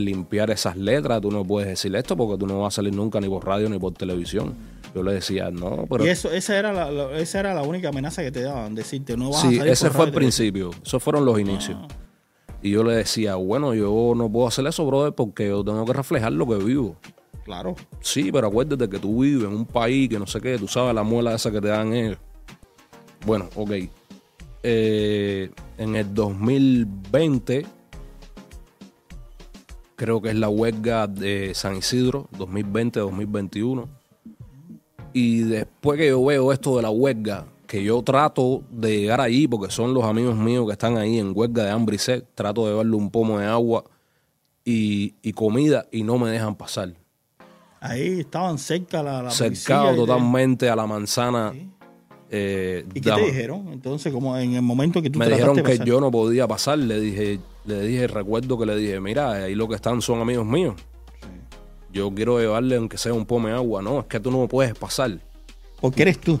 limpiar 0.00 0.50
esas 0.50 0.78
letras, 0.78 1.20
tú 1.20 1.30
no 1.30 1.44
puedes 1.44 1.68
decir 1.68 1.94
esto 1.94 2.16
porque 2.16 2.38
tú 2.38 2.46
no 2.46 2.60
vas 2.60 2.72
a 2.72 2.76
salir 2.76 2.94
nunca 2.94 3.20
ni 3.20 3.28
por 3.28 3.46
radio 3.46 3.68
ni 3.68 3.78
por 3.78 3.92
televisión. 3.92 4.54
Yo 4.94 5.02
le 5.02 5.12
decía, 5.12 5.50
no, 5.50 5.84
pero... 5.90 6.06
Y 6.06 6.08
eso, 6.08 6.30
esa 6.32 6.56
era 6.56 6.72
la, 6.72 7.18
esa 7.18 7.40
era 7.40 7.52
la 7.52 7.62
única 7.62 7.90
amenaza 7.90 8.22
que 8.22 8.32
te 8.32 8.40
daban, 8.40 8.74
decirte, 8.74 9.14
no 9.14 9.28
vas 9.28 9.42
sí, 9.42 9.48
a 9.48 9.58
salir 9.58 9.72
ese 9.72 9.90
fue 9.90 10.06
el 10.06 10.12
principio, 10.12 10.70
esos 10.82 11.02
fueron 11.02 11.26
los 11.26 11.38
inicios. 11.38 11.76
Ah. 11.82 11.88
Y 12.62 12.70
yo 12.70 12.82
le 12.82 12.94
decía, 12.94 13.34
bueno, 13.34 13.74
yo 13.74 14.14
no 14.16 14.32
puedo 14.32 14.48
hacer 14.48 14.66
eso, 14.66 14.86
brother, 14.86 15.12
porque 15.12 15.48
yo 15.48 15.62
tengo 15.62 15.84
que 15.84 15.92
reflejar 15.92 16.32
lo 16.32 16.46
que 16.46 16.54
vivo. 16.54 16.96
Claro. 17.44 17.76
Sí, 18.00 18.32
pero 18.32 18.48
acuérdate 18.48 18.88
que 18.88 18.98
tú 18.98 19.22
vives 19.22 19.44
en 19.44 19.54
un 19.54 19.66
país 19.66 20.08
que 20.08 20.18
no 20.18 20.26
sé 20.26 20.40
qué, 20.40 20.58
tú 20.58 20.66
sabes 20.66 20.94
la 20.94 21.02
muela 21.02 21.34
esa 21.34 21.50
que 21.52 21.60
te 21.60 21.68
dan 21.68 21.92
ellos. 21.92 22.18
Bueno, 23.26 23.48
ok. 23.54 23.70
Eh, 24.62 25.50
en 25.76 25.94
el 25.94 26.14
2020 26.14 27.66
creo 29.96 30.20
que 30.22 30.30
es 30.30 30.36
la 30.36 30.48
huelga 30.48 31.06
de 31.06 31.54
San 31.54 31.76
Isidro 31.76 32.28
2020-2021. 32.38 33.88
Y 35.12 35.40
después 35.40 35.98
que 35.98 36.08
yo 36.08 36.24
veo 36.24 36.52
esto 36.52 36.76
de 36.76 36.82
la 36.82 36.90
huelga, 36.90 37.46
que 37.66 37.84
yo 37.84 38.02
trato 38.02 38.62
de 38.70 39.00
llegar 39.00 39.20
allí 39.20 39.46
porque 39.46 39.70
son 39.70 39.94
los 39.94 40.04
amigos 40.04 40.36
míos 40.36 40.66
que 40.66 40.72
están 40.72 40.96
ahí 40.96 41.18
en 41.18 41.32
huelga 41.34 41.64
de 41.64 41.70
hambre 41.70 41.96
y 41.96 41.98
sed, 41.98 42.24
trato 42.34 42.66
de 42.66 42.74
darle 42.74 42.96
un 42.96 43.10
pomo 43.10 43.38
de 43.38 43.46
agua 43.46 43.84
y, 44.64 45.14
y 45.22 45.32
comida 45.32 45.86
y 45.92 46.02
no 46.02 46.18
me 46.18 46.30
dejan 46.30 46.56
pasar. 46.56 46.94
Ahí 47.86 48.20
estaban 48.20 48.56
cerca 48.58 49.02
la, 49.02 49.22
la 49.22 49.30
Cercado 49.30 49.94
totalmente 49.94 50.70
a 50.70 50.76
la 50.76 50.86
manzana. 50.86 51.52
Sí. 51.52 51.68
eh, 52.30 52.86
¿Y 52.94 53.00
qué 53.00 53.10
dama. 53.10 53.20
te 53.22 53.26
dijeron? 53.28 53.68
Entonces, 53.72 54.10
como 54.12 54.36
en 54.38 54.54
el 54.54 54.62
momento 54.62 55.02
que 55.02 55.10
tú 55.10 55.18
me 55.18 55.28
dijeron 55.28 55.54
que 55.56 55.62
pasar. 55.62 55.86
yo 55.86 56.00
no 56.00 56.10
podía 56.10 56.48
pasar. 56.48 56.78
Le 56.78 56.98
dije, 56.98 57.40
le 57.66 57.80
dije, 57.82 58.06
recuerdo 58.06 58.58
que 58.58 58.64
le 58.66 58.76
dije, 58.76 59.00
mira, 59.00 59.32
ahí 59.32 59.54
lo 59.54 59.68
que 59.68 59.74
están 59.74 60.00
son 60.00 60.20
amigos 60.20 60.46
míos. 60.46 60.74
Yo 61.92 62.10
quiero 62.12 62.38
llevarle 62.40 62.76
aunque 62.76 62.98
sea 62.98 63.12
un 63.12 63.26
pomo 63.26 63.48
de 63.48 63.54
agua. 63.54 63.82
No, 63.82 64.00
es 64.00 64.06
que 64.06 64.18
tú 64.18 64.30
no 64.30 64.48
puedes 64.48 64.74
pasar. 64.74 65.18
Porque 65.80 66.02
eres 66.02 66.18
tú. 66.20 66.40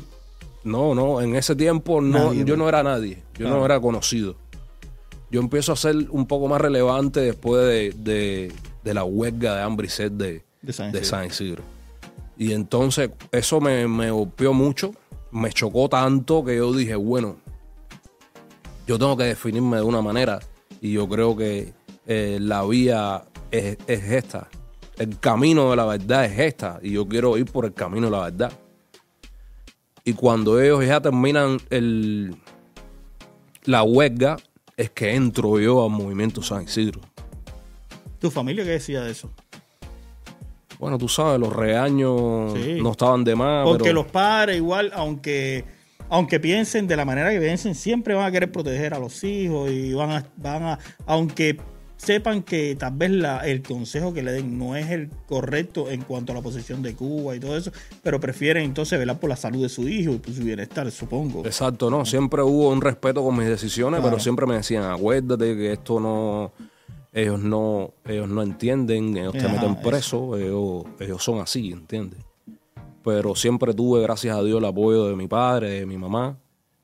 No, 0.64 0.94
no, 0.94 1.20
en 1.20 1.36
ese 1.36 1.54
tiempo 1.54 2.00
no, 2.00 2.26
Nadie, 2.30 2.44
yo 2.46 2.56
no 2.56 2.66
era 2.68 2.82
nadie, 2.82 3.16
yo 3.34 3.44
Claro. 3.44 3.56
no 3.58 3.64
era 3.66 3.78
conocido. 3.80 4.34
Yo 5.30 5.40
empiezo 5.40 5.72
a 5.72 5.76
ser 5.76 5.94
un 6.10 6.26
poco 6.26 6.48
más 6.48 6.58
relevante 6.60 7.20
después 7.20 7.62
de, 7.66 7.90
de- 7.98 8.52
de 8.82 8.94
la 8.94 9.04
huelga 9.04 9.56
de 9.56 9.62
hambre 9.62 9.86
y 9.88 9.90
sed 9.90 10.10
de, 10.12 10.42
De 10.64 10.72
San 10.72 10.92
de 10.92 10.98
Isidro. 10.98 11.16
San 11.18 11.26
Isidro. 11.26 11.62
Y 12.36 12.52
entonces 12.52 13.10
eso 13.30 13.60
me, 13.60 13.86
me 13.86 14.10
golpeó 14.10 14.52
mucho, 14.52 14.92
me 15.30 15.52
chocó 15.52 15.88
tanto 15.88 16.44
que 16.44 16.56
yo 16.56 16.72
dije, 16.72 16.96
bueno, 16.96 17.36
yo 18.86 18.98
tengo 18.98 19.16
que 19.16 19.24
definirme 19.24 19.76
de 19.76 19.82
una 19.82 20.02
manera 20.02 20.40
y 20.80 20.92
yo 20.92 21.08
creo 21.08 21.36
que 21.36 21.72
eh, 22.06 22.38
la 22.40 22.64
vía 22.64 23.24
es, 23.50 23.78
es 23.86 24.02
esta, 24.04 24.48
el 24.98 25.18
camino 25.18 25.70
de 25.70 25.76
la 25.76 25.86
verdad 25.86 26.24
es 26.24 26.38
esta 26.38 26.78
y 26.82 26.92
yo 26.92 27.06
quiero 27.08 27.36
ir 27.38 27.46
por 27.46 27.64
el 27.64 27.72
camino 27.72 28.06
de 28.06 28.12
la 28.12 28.24
verdad. 28.24 28.52
Y 30.04 30.12
cuando 30.12 30.60
ellos 30.60 30.84
ya 30.84 31.00
terminan 31.00 31.58
el, 31.70 32.36
la 33.64 33.82
huelga, 33.82 34.36
es 34.76 34.90
que 34.90 35.14
entro 35.14 35.58
yo 35.58 35.82
al 35.84 35.90
movimiento 35.90 36.42
San 36.42 36.64
Isidro. 36.64 37.00
¿Tu 38.18 38.30
familia 38.30 38.64
qué 38.64 38.70
decía 38.70 39.02
de 39.02 39.12
eso? 39.12 39.30
Bueno, 40.78 40.98
tú 40.98 41.08
sabes, 41.08 41.38
los 41.40 41.52
regaños 41.54 42.52
Sí. 42.54 42.78
no 42.82 42.92
estaban 42.92 43.24
de 43.24 43.34
más. 43.36 43.64
Porque 43.66 43.84
pero 43.84 43.94
los 43.94 44.06
padres 44.06 44.56
igual, 44.56 44.90
aunque 44.94 45.64
aunque 46.10 46.38
piensen 46.38 46.86
de 46.86 46.96
la 46.96 47.04
manera 47.04 47.30
que 47.30 47.40
piensen, 47.40 47.74
siempre 47.74 48.14
van 48.14 48.26
a 48.26 48.30
querer 48.30 48.52
proteger 48.52 48.92
a 48.94 48.98
los 48.98 49.24
hijos 49.24 49.70
y 49.70 49.94
van 49.94 50.10
a, 50.10 50.26
van 50.36 50.62
a 50.64 50.78
aunque 51.06 51.58
sepan 51.96 52.42
que 52.42 52.76
tal 52.76 52.92
vez 52.94 53.10
la, 53.12 53.38
el 53.46 53.62
consejo 53.62 54.12
que 54.12 54.22
le 54.22 54.32
den 54.32 54.58
no 54.58 54.76
es 54.76 54.90
el 54.90 55.08
correcto 55.26 55.90
en 55.90 56.02
cuanto 56.02 56.32
a 56.32 56.34
la 56.34 56.42
posición 56.42 56.82
de 56.82 56.94
Cuba 56.94 57.34
y 57.34 57.40
todo 57.40 57.56
eso, 57.56 57.72
pero 58.02 58.20
prefieren 58.20 58.64
entonces 58.64 58.98
velar 58.98 59.18
por 59.18 59.30
la 59.30 59.36
salud 59.36 59.62
de 59.62 59.70
su 59.70 59.88
hijo 59.88 60.12
y 60.12 60.18
por 60.18 60.34
su 60.34 60.42
bienestar, 60.42 60.90
supongo. 60.90 61.46
Exacto, 61.46 61.88
no. 61.88 62.04
Siempre 62.04 62.42
hubo 62.42 62.68
un 62.68 62.82
respeto 62.82 63.24
con 63.24 63.36
mis 63.38 63.46
decisiones, 63.48 64.00
Claro. 64.00 64.10
pero 64.16 64.22
siempre 64.22 64.44
me 64.44 64.56
decían, 64.56 64.82
acuérdate 64.84 65.56
que 65.56 65.72
esto 65.72 65.98
no. 66.00 66.52
Ellos 67.14 67.40
no, 67.40 67.92
ellos 68.04 68.28
no 68.28 68.42
entienden, 68.42 69.16
ellos 69.16 69.32
te 69.32 69.38
Ajá, 69.46 69.48
meten 69.52 69.70
eso. 69.72 69.82
preso, 69.88 70.36
ellos, 70.36 70.84
ellos 70.98 71.22
son 71.22 71.38
así, 71.38 71.70
¿entiendes? 71.70 72.18
Pero 73.04 73.36
siempre 73.36 73.72
tuve, 73.72 74.02
gracias 74.02 74.36
a 74.36 74.42
Dios, 74.42 74.58
el 74.58 74.64
apoyo 74.64 75.06
de 75.06 75.14
mi 75.14 75.28
padre, 75.28 75.70
de 75.70 75.86
mi 75.86 75.96
mamá 75.96 76.36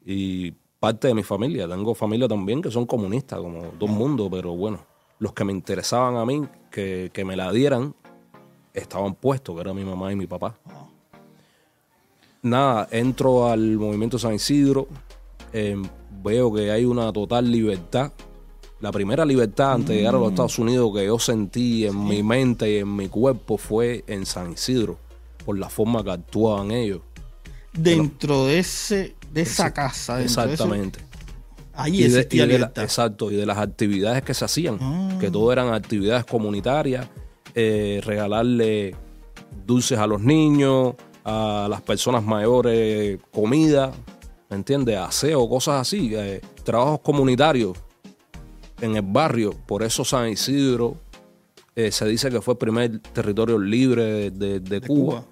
y 0.07 0.53
parte 0.79 1.09
de 1.09 1.15
mi 1.15 1.25
familia. 1.25 1.67
Tengo 1.69 1.95
familia 1.95 2.29
también 2.29 2.63
que 2.63 2.71
son 2.71 2.87
comunistas, 2.87 3.41
como 3.41 3.61
todo 3.79 3.91
el 3.91 3.97
mundo, 3.97 4.29
pero 4.31 4.55
bueno, 4.55 4.79
los 5.19 5.33
que 5.33 5.45
me 5.45 5.53
interesaban 5.53 6.17
a 6.17 6.25
mí, 6.25 6.43
que, 6.71 7.11
que 7.13 7.25
me 7.25 7.35
la 7.37 7.51
dieran, 7.51 7.95
estaban 8.73 9.17
puestos, 9.17 9.55
que 9.57 9.61
era 9.63 9.75
mi 9.75 9.85
mamá 9.85 10.13
y 10.13 10.17
mi 10.17 10.27
papá. 10.29 10.57
Nada, 12.43 12.89
entro 12.91 13.49
al 13.49 13.77
movimiento 13.77 14.19
San 14.19 14.35
Isidro, 14.35 14.87
eh, 15.53 15.77
veo 16.23 16.53
que 16.53 16.71
hay 16.71 16.85
una 16.85 17.13
total 17.13 17.51
libertad. 17.51 18.13
La 18.81 18.91
primera 18.93 19.25
libertad 19.25 19.73
antes 19.75 19.89
de 19.91 19.97
llegar 19.97 20.15
a 20.15 20.19
los 20.19 20.31
Estados 20.31 20.59
Unidos 20.59 20.91
que 20.95 21.05
yo 21.05 21.19
sentí 21.19 21.87
en 21.87 22.03
mi 22.07 22.23
mente 22.23 22.71
y 22.73 22.79
en 22.79 22.97
mi 22.97 23.09
cuerpo 23.09 23.59
fue 23.59 24.05
en 24.07 24.25
San 24.25 24.53
Isidro, 24.53 24.99
por 25.45 25.59
la 25.59 25.69
forma 25.69 26.03
que 26.03 26.11
actuaban 26.13 26.71
ellos. 26.71 27.01
Dentro 27.73 28.47
de 28.47 28.59
ese 28.59 29.15
de 29.33 29.43
esa 29.43 29.73
casa, 29.73 30.21
Exactamente. 30.23 30.99
ahí 31.75 31.99
Y 31.99 32.01
de- 32.01 32.07
existía 32.07 32.45
y 32.45 32.49
de 32.49 32.59
la- 32.59 32.73
exacto, 32.77 33.31
y 33.31 33.37
de 33.37 33.47
las 33.47 33.59
actividades 33.59 34.23
que 34.23 34.35
se 34.35 34.45
hacían, 34.45 34.79
Ah. 34.81 35.17
que 35.21 35.31
todo 35.31 35.53
eran 35.53 35.73
actividades 35.73 36.25
comunitarias, 36.25 37.07
eh, 37.55 38.01
regalarle 38.05 38.97
dulces 39.67 39.99
a 40.01 40.07
los 40.09 40.21
niños, 40.21 40.95
a 41.25 41.69
las 41.71 41.81
personas 41.83 42.25
mayores 42.25 43.21
comida, 43.33 43.93
¿me 44.49 44.57
entiendes? 44.57 44.97
Aseo, 44.99 45.49
cosas 45.49 45.83
así, 45.83 46.13
eh, 46.15 46.41
trabajos 46.65 47.01
comunitarios 47.01 47.77
en 48.81 48.97
el 48.97 49.03
barrio. 49.03 49.53
Por 49.67 49.83
eso 49.83 50.05
San 50.05 50.29
Isidro 50.29 50.97
eh, 51.77 51.91
se 51.93 52.07
dice 52.07 52.31
que 52.31 52.41
fue 52.41 52.53
el 52.55 52.59
primer 52.59 52.99
territorio 53.01 53.59
libre 53.59 54.05
de, 54.05 54.31
de- 54.31 54.61
de 54.61 54.81
Cuba. 54.81 55.23
Cuba. 55.23 55.25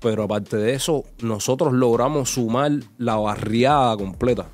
Pero 0.00 0.22
aparte 0.22 0.56
de 0.56 0.74
eso, 0.74 1.02
nosotros 1.22 1.72
logramos 1.72 2.30
sumar 2.34 2.70
la 2.98 3.16
barriada 3.16 3.96
completa 3.96 4.46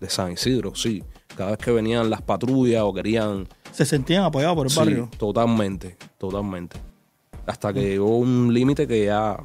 de 0.00 0.08
San 0.08 0.32
Isidro, 0.32 0.74
sí. 0.74 1.02
Cada 1.36 1.50
vez 1.50 1.58
que 1.58 1.72
venían 1.72 2.10
las 2.10 2.22
patrullas 2.22 2.82
o 2.84 2.92
querían... 2.94 3.48
Se 3.72 3.84
sentían 3.84 4.22
apoyados 4.22 4.54
por 4.54 4.66
el 4.66 4.70
Sí, 4.70 4.78
barrio. 4.78 5.10
totalmente, 5.18 5.96
totalmente. 6.16 6.76
Hasta 7.44 7.72
que 7.72 7.80
llegó 7.80 8.18
un 8.18 8.54
límite 8.54 8.86
que 8.86 9.06
ya 9.06 9.36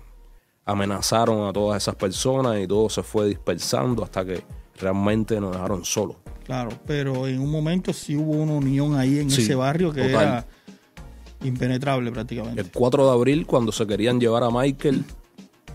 amenazaron 0.66 1.48
a 1.48 1.52
todas 1.54 1.82
esas 1.82 1.96
personas 1.96 2.60
y 2.60 2.68
todo 2.68 2.90
se 2.90 3.02
fue 3.02 3.28
dispersando 3.28 4.04
hasta 4.04 4.24
que 4.24 4.44
realmente 4.80 5.40
nos 5.42 5.52
dejaron 5.52 5.84
solos. 5.84 6.18
Claro, 6.50 6.72
pero 6.88 7.28
en 7.28 7.40
un 7.40 7.52
momento 7.52 7.94
sí 7.94 8.16
hubo 8.16 8.32
una 8.32 8.54
unión 8.54 8.96
ahí 8.98 9.20
en 9.20 9.30
Sí, 9.30 9.44
ese 9.44 9.54
barrio 9.54 9.94
que 9.94 10.02
total. 10.02 10.22
era 10.24 10.46
impenetrable 11.44 12.12
prácticamente. 12.12 12.60
El 12.60 12.72
4 12.72 13.06
de 13.06 13.12
abril, 13.12 13.46
cuando 13.46 13.72
se 13.72 13.86
querían 13.86 14.20
llevar 14.20 14.42
a 14.44 14.50
Michael, 14.50 15.04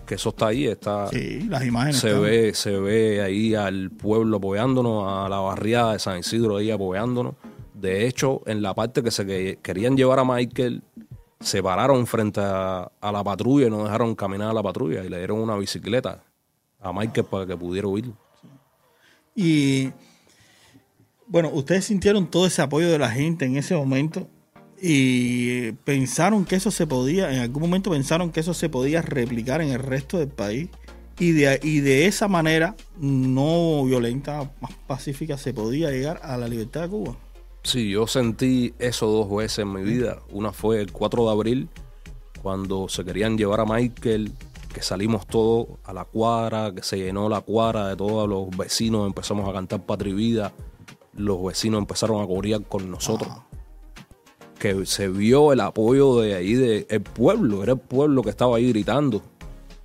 que 0.05 0.15
eso 0.15 0.29
está 0.29 0.47
ahí, 0.47 0.65
está... 0.67 1.07
Sí, 1.07 1.43
las 1.47 1.65
imágenes. 1.65 1.95
Se 1.99 2.11
ve, 2.13 2.53
se 2.53 2.77
ve 2.77 3.21
ahí 3.21 3.55
al 3.55 3.89
pueblo 3.89 4.35
apoyándonos, 4.35 5.05
a 5.07 5.29
la 5.29 5.37
barriada 5.39 5.93
de 5.93 5.99
San 5.99 6.19
Isidro 6.19 6.57
ahí 6.57 6.69
apoyándonos. 6.71 7.35
De 7.73 8.05
hecho, 8.05 8.41
en 8.45 8.61
la 8.61 8.73
parte 8.73 9.01
que 9.01 9.11
se 9.11 9.25
que- 9.25 9.59
querían 9.61 9.95
llevar 9.95 10.19
a 10.19 10.25
Michael, 10.25 10.83
se 11.39 11.63
pararon 11.63 12.05
frente 12.05 12.41
a, 12.43 12.91
a 12.99 13.11
la 13.13 13.23
patrulla 13.23 13.67
y 13.67 13.69
no 13.69 13.81
dejaron 13.85 14.13
caminar 14.13 14.49
a 14.49 14.53
la 14.53 14.61
patrulla 14.61 15.05
y 15.05 15.07
le 15.09 15.19
dieron 15.19 15.39
una 15.39 15.55
bicicleta 15.55 16.21
a 16.81 16.91
Michael 16.91 17.27
para 17.27 17.45
que 17.45 17.55
pudiera 17.55 17.87
huir. 17.87 18.11
Y 19.35 19.89
bueno, 21.27 21.49
ustedes 21.53 21.85
sintieron 21.85 22.29
todo 22.29 22.45
ese 22.47 22.61
apoyo 22.61 22.89
de 22.89 22.99
la 22.99 23.09
gente 23.09 23.45
en 23.45 23.57
ese 23.57 23.75
momento 23.75 24.27
y 24.81 25.71
pensaron 25.83 26.45
que 26.45 26.55
eso 26.55 26.71
se 26.71 26.85
podía, 26.85 27.31
en 27.31 27.39
algún 27.39 27.61
momento 27.61 27.91
pensaron 27.91 28.31
que 28.31 28.41
eso 28.41 28.53
se 28.53 28.69
podía 28.69 29.01
replicar 29.01 29.61
en 29.61 29.69
el 29.69 29.79
resto 29.79 30.19
del 30.19 30.29
país 30.29 30.69
y 31.17 31.31
de, 31.31 31.59
y 31.63 31.79
de 31.79 32.07
esa 32.07 32.27
manera 32.27 32.75
no 32.99 33.83
violenta, 33.85 34.51
más 34.59 34.73
pacífica, 34.85 35.37
se 35.37 35.53
podía 35.53 35.89
llegar 35.89 36.19
a 36.23 36.37
la 36.37 36.47
libertad 36.47 36.81
de 36.81 36.89
Cuba. 36.89 37.17
Sí, 37.63 37.89
yo 37.89 38.05
sentí 38.05 38.73
eso 38.77 39.07
dos 39.07 39.35
veces 39.35 39.59
en 39.59 39.73
mi 39.73 39.81
vida. 39.81 40.19
Una 40.31 40.51
fue 40.51 40.81
el 40.81 40.91
4 40.91 41.25
de 41.25 41.31
abril, 41.31 41.69
cuando 42.43 42.87
se 42.89 43.03
querían 43.03 43.37
llevar 43.37 43.61
a 43.61 43.65
Michael, 43.65 44.33
que 44.71 44.83
salimos 44.83 45.25
todos 45.25 45.67
a 45.85 45.93
la 45.93 46.03
cuadra, 46.03 46.75
que 46.75 46.83
se 46.83 46.97
llenó 46.97 47.29
la 47.29 47.41
cuadra 47.41 47.87
de 47.87 47.95
todos 47.95 48.29
los 48.29 48.55
vecinos, 48.55 49.07
empezamos 49.07 49.49
a 49.49 49.53
cantar 49.53 49.83
Patria 49.85 50.11
y 50.11 50.15
Vida, 50.15 50.53
los 51.15 51.43
vecinos 51.43 51.79
empezaron 51.79 52.21
a 52.23 52.27
corear 52.27 52.63
con 52.63 52.89
nosotros. 52.89 53.29
Que 54.59 54.85
se 54.85 55.07
vio 55.09 55.51
el 55.53 55.59
apoyo 55.59 56.19
de 56.19 56.35
ahí, 56.35 56.53
del 56.53 56.85
pueblo, 57.01 57.61
era 57.63 57.73
el 57.73 57.79
pueblo 57.79 58.23
que 58.23 58.29
estaba 58.29 58.57
ahí 58.57 58.69
gritando. 58.69 59.21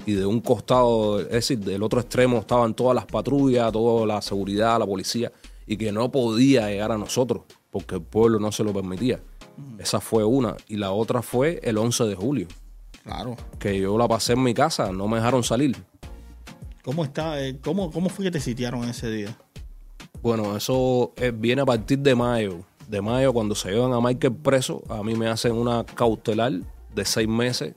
Y 0.07 0.13
de 0.13 0.25
un 0.25 0.41
costado, 0.41 1.21
es 1.21 1.29
decir, 1.31 1.59
del 1.59 1.83
otro 1.83 2.01
extremo 2.01 2.39
estaban 2.39 2.75
todas 2.75 2.95
las 2.95 3.05
patrullas, 3.05 3.71
toda 3.73 4.07
la 4.07 4.23
seguridad, 4.23 4.79
la 4.79 4.87
policía, 4.87 5.31
y 5.67 5.77
que 5.77 5.93
no 5.93 6.11
podía 6.11 6.69
llegar 6.69 6.91
a 6.93 6.99
nosotros, 6.99 7.43
porque 7.71 7.97
el 7.97 8.03
pueblo 8.03 8.39
no 8.39 8.51
se 8.51 8.65
lo 8.65 8.73
permitía. 8.73 9.21
Esa 9.79 10.01
fue 10.01 10.25
una. 10.25 10.57
Y 10.69 10.77
la 10.77 10.93
otra 10.93 11.21
fue 11.21 11.61
el 11.63 11.77
11 11.77 12.05
de 12.05 12.15
julio, 12.15 12.47
Claro. 13.05 13.37
que 13.59 13.79
yo 13.79 13.99
la 13.99 14.09
pasé 14.09 14.33
en 14.33 14.43
mi 14.43 14.55
casa, 14.55 14.91
no 14.91 15.07
me 15.07 15.19
dejaron 15.19 15.45
salir. 15.45 15.77
¿Cómo 16.83 17.05
está? 17.05 17.43
eh, 17.45 17.59
¿Cómo, 17.63 17.91
cómo 17.91 18.09
fue 18.09 18.25
que 18.25 18.31
te 18.31 18.41
sitiaron 18.41 18.85
ese 18.89 19.11
día? 19.11 19.37
Bueno, 20.23 20.57
eso 20.57 21.13
eh, 21.17 21.33
viene 21.35 21.63
a 21.63 21.67
partir 21.67 21.99
de 21.99 22.15
mayo. 22.15 22.59
De 22.89 23.01
mayo, 23.01 23.33
cuando 23.33 23.55
se 23.55 23.71
llevan 23.71 23.93
a 23.93 24.01
Michael 24.01 24.35
preso, 24.35 24.83
a 24.89 25.03
mí 25.03 25.15
me 25.15 25.29
hacen 25.29 25.53
una 25.53 25.85
cautelar 25.85 26.53
de 26.95 27.05
seis 27.05 27.29
meses, 27.29 27.75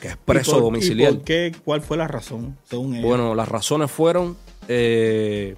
que 0.00 0.08
es 0.08 0.16
preso 0.16 0.50
¿Y 0.50 0.54
por- 0.54 0.62
domiciliario. 0.64 1.14
¿Y 1.14 1.16
por 1.18 1.24
qué? 1.24 1.52
¿Cuál 1.64 1.80
fue 1.80 1.96
la 1.96 2.08
razón, 2.08 2.56
según? 2.64 3.00
Bueno, 3.00 3.34
las 3.34 3.48
razones 3.48 3.90
fueron 3.90 4.36
eh, 4.66 5.56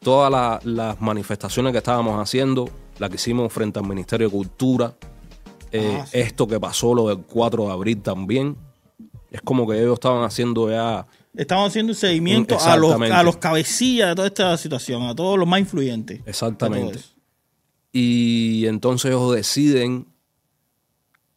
todas 0.00 0.30
la- 0.30 0.60
las 0.64 1.00
manifestaciones 1.00 1.72
que 1.72 1.78
estábamos 1.78 2.20
haciendo, 2.20 2.68
la 2.98 3.08
que 3.08 3.16
hicimos 3.16 3.52
frente 3.52 3.78
al 3.78 3.86
Ministerio 3.86 4.28
de 4.28 4.32
Cultura, 4.32 4.94
Eh, 5.72 5.98
Ah, 6.00 6.06
sí. 6.06 6.18
Esto 6.20 6.46
que 6.46 6.60
pasó, 6.60 6.94
lo 6.94 7.08
del 7.08 7.18
4 7.26 7.66
de 7.66 7.72
abril 7.72 8.00
también. 8.00 8.56
Es 9.32 9.40
como 9.42 9.66
que 9.66 9.76
ellos 9.80 9.94
estaban 9.94 10.22
haciendo 10.22 10.70
ya. 10.70 11.06
Estaban 11.36 11.66
haciendo 11.66 11.92
un 11.92 11.96
seguimiento 11.96 12.56
a 12.72 12.76
los, 12.76 12.90
a 13.18 13.22
los 13.22 13.36
cabecillas 13.36 14.08
de 14.10 14.14
toda 14.14 14.28
esta 14.28 14.56
situación, 14.56 15.02
a 15.02 15.14
todos 15.14 15.38
los 15.38 15.46
más 15.46 15.60
influyentes. 15.60 16.20
Exactamente. 16.26 16.98
Y 17.92 18.66
entonces 18.66 19.10
ellos 19.10 19.34
deciden 19.34 20.06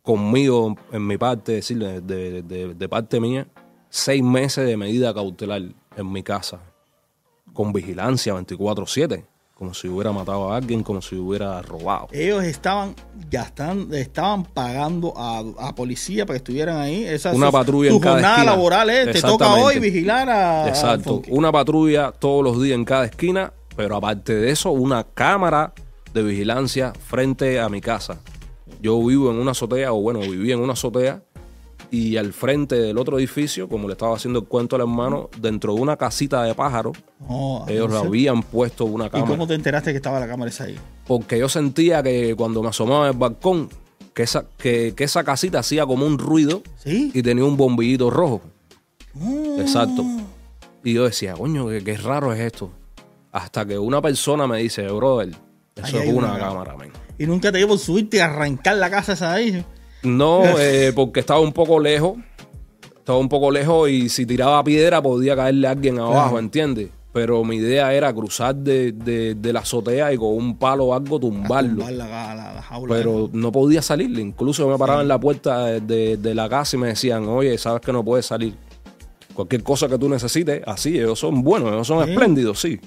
conmigo, 0.02 0.76
en 0.92 1.06
mi 1.06 1.18
parte, 1.18 1.54
decirle, 1.54 2.02
de, 2.02 2.42
de- 2.42 2.74
de 2.74 2.90
parte 2.90 3.20
mía, 3.20 3.48
seis 3.90 4.24
meses 4.24 4.66
de 4.66 4.78
medida 4.78 5.14
cautelar 5.14 5.62
en 5.96 6.12
mi 6.12 6.24
casa, 6.24 6.60
con 7.54 7.74
vigilancia 7.74 8.34
24-7, 8.34 9.26
como 9.60 9.74
si 9.74 9.90
hubiera 9.90 10.14
matado 10.14 10.52
a 10.52 10.56
alguien, 10.56 10.82
como 10.84 11.02
si 11.02 11.16
hubiera 11.18 11.62
robado. 11.62 12.08
Ellos 12.14 12.44
estaban, 12.46 12.96
ya 13.30 13.42
están, 13.44 13.94
estaban 13.94 14.46
pagando 14.46 15.14
a, 15.18 15.44
a 15.60 15.76
policía 15.76 16.26
para 16.26 16.36
que 16.36 16.38
estuvieran 16.38 16.78
ahí. 16.78 17.04
Esa, 17.04 17.34
Una 17.34 17.48
su- 17.48 17.52
patrulla 17.52 17.90
su 17.90 17.98
en 17.98 18.02
cada 18.02 18.14
jornada 18.16 18.36
esquina. 18.38 18.52
laboral 18.54 18.90
es, 18.90 19.12
te 19.12 19.22
toca 19.22 19.54
hoy 19.56 19.80
vigilar 19.80 20.30
a... 20.30 20.68
Exacto, 20.70 21.22
una 21.28 21.52
patrulla 21.52 22.14
todos 22.14 22.42
los 22.42 22.62
días 22.64 22.76
en 22.76 22.86
cada 22.86 23.04
esquina, 23.06 23.52
pero 23.76 23.98
aparte 23.98 24.34
de 24.34 24.50
eso, 24.50 24.72
una 24.72 25.04
cámara 25.04 25.74
de 26.14 26.24
vigilancia 26.24 26.94
frente 27.08 27.60
a 27.60 27.68
mi 27.68 27.82
casa. 27.82 28.20
Yo 28.82 28.98
vivo 29.06 29.30
en 29.30 29.38
una 29.38 29.52
azotea, 29.52 29.92
o 29.92 30.00
bueno, 30.02 30.22
vivía 30.22 30.54
en 30.54 30.62
una 30.62 30.72
azotea, 30.74 31.22
y 31.92 32.18
al 32.18 32.34
frente 32.34 32.76
del 32.76 32.98
otro 32.98 33.18
edificio, 33.18 33.68
como 33.68 33.88
le 33.88 33.94
estaba 33.94 34.16
haciendo 34.16 34.40
el 34.40 34.46
cuento 34.46 34.76
al 34.76 34.84
hermano, 34.84 35.30
dentro 35.40 35.74
de 35.74 35.82
una 35.82 35.98
casita 35.98 36.44
de 36.44 36.54
pájaros, 36.54 36.98
No, 37.28 37.66
ellos 37.68 37.92
habían 37.94 38.44
puesto 38.44 38.86
una 38.86 39.08
¿Y 39.08 39.10
cámara. 39.10 39.30
cómo 39.32 39.48
te 39.48 39.56
enteraste 39.56 39.92
que 39.92 39.98
estaba 39.98 40.20
la 40.20 40.28
cámara 40.28 40.50
esa 40.50 40.66
ahí? 40.66 40.78
Porque 41.08 41.40
yo 41.40 41.50
sentía 41.50 42.04
que 42.04 42.36
cuando 42.36 42.62
me 42.62 42.70
asomaba 42.70 43.08
al 43.08 43.14
balcón, 43.14 43.70
que 44.14 44.24
esa, 44.24 44.46
que, 44.58 44.94
que 44.96 45.04
esa 45.06 45.24
casita 45.24 45.60
hacía 45.60 45.86
como 45.86 46.06
un 46.06 46.18
ruido 46.20 46.62
¿Sí? 46.78 47.12
y 47.14 47.24
tenía 47.24 47.46
un 47.46 47.58
bombillito 47.58 48.10
rojo. 48.10 48.42
Mm. 49.14 49.60
Exacto. 49.60 50.04
Y 50.84 50.94
yo 50.94 51.06
decía, 51.06 51.34
coño, 51.34 51.68
qué, 51.70 51.84
qué 51.84 51.98
raro 51.98 52.32
es 52.34 52.40
esto. 52.40 52.70
Hasta 53.32 53.66
que 53.66 53.78
una 53.78 54.02
persona 54.02 54.48
me 54.48 54.60
dice, 54.60 54.88
brother, 54.88 55.30
Ahí 55.78 55.84
eso 55.90 55.98
hay 56.00 56.10
es 56.10 56.14
una, 56.16 56.30
una 56.32 56.40
cámara, 56.40 56.76
men. 56.78 56.92
Y 57.18 57.26
nunca 57.26 57.52
te 57.52 57.58
dio 57.58 57.68
por 57.68 57.80
subirte 57.80 58.18
y 58.18 58.20
arrancar 58.20 58.78
la 58.78 58.90
casa 58.90 59.14
esa 59.14 59.34
de 59.34 59.36
ahí. 59.38 59.66
No, 60.04 60.44
eh, 60.60 60.92
porque 60.96 61.20
estaba 61.20 61.40
un 61.40 61.52
poco 61.54 61.80
lejos. 61.80 62.18
Estaba 62.98 63.18
un 63.20 63.30
poco 63.30 63.50
lejos 63.52 63.90
y 63.90 64.08
si 64.10 64.26
tiraba 64.26 64.64
piedra 64.64 65.02
podía 65.02 65.36
caerle 65.36 65.68
a 65.68 65.72
alguien 65.72 65.98
abajo, 66.00 66.14
Claro. 66.30 66.40
¿entiendes? 66.40 66.90
Pero 67.12 67.44
mi 67.44 67.56
idea 67.56 67.92
era 67.92 68.14
cruzar 68.14 68.56
de, 68.56 68.92
de- 68.92 69.34
de 69.34 69.52
la 69.54 69.62
azotea 69.62 70.14
y 70.14 70.18
con 70.18 70.30
un 70.36 70.58
palo 70.60 70.86
o 70.86 70.94
algo 70.94 71.20
tumbarlo. 71.20 71.78
Tumbar 71.78 71.94
la, 71.94 72.08
la- 72.36 72.54
la 72.54 72.62
jaula. 72.62 72.96
Pero 72.96 73.30
no 73.34 73.52
podía 73.52 73.82
salir. 73.82 74.18
Incluso 74.20 74.62
yo 74.64 74.70
me 74.70 74.78
paraba 74.78 75.02
en 75.02 75.08
la 75.08 75.20
puerta 75.20 75.66
de, 75.66 76.18
de- 76.18 76.36
la 76.36 76.48
casa 76.48 76.78
y 76.78 76.80
me 76.80 76.88
decían, 76.90 77.28
oye, 77.28 77.58
sabes 77.58 77.82
que 77.82 77.92
no 77.92 78.06
puedes 78.06 78.28
salir. 78.28 78.54
Cualquier 79.34 79.64
cosa 79.64 79.88
que 79.88 79.98
tú 79.98 80.08
necesites, 80.08 80.62
así, 80.68 80.98
ellos 81.00 81.18
son 81.18 81.42
buenos, 81.42 81.72
ellos 81.72 81.88
son 81.88 82.04
Sí. 82.06 82.12
espléndidos, 82.12 82.60
sí. 82.62 82.80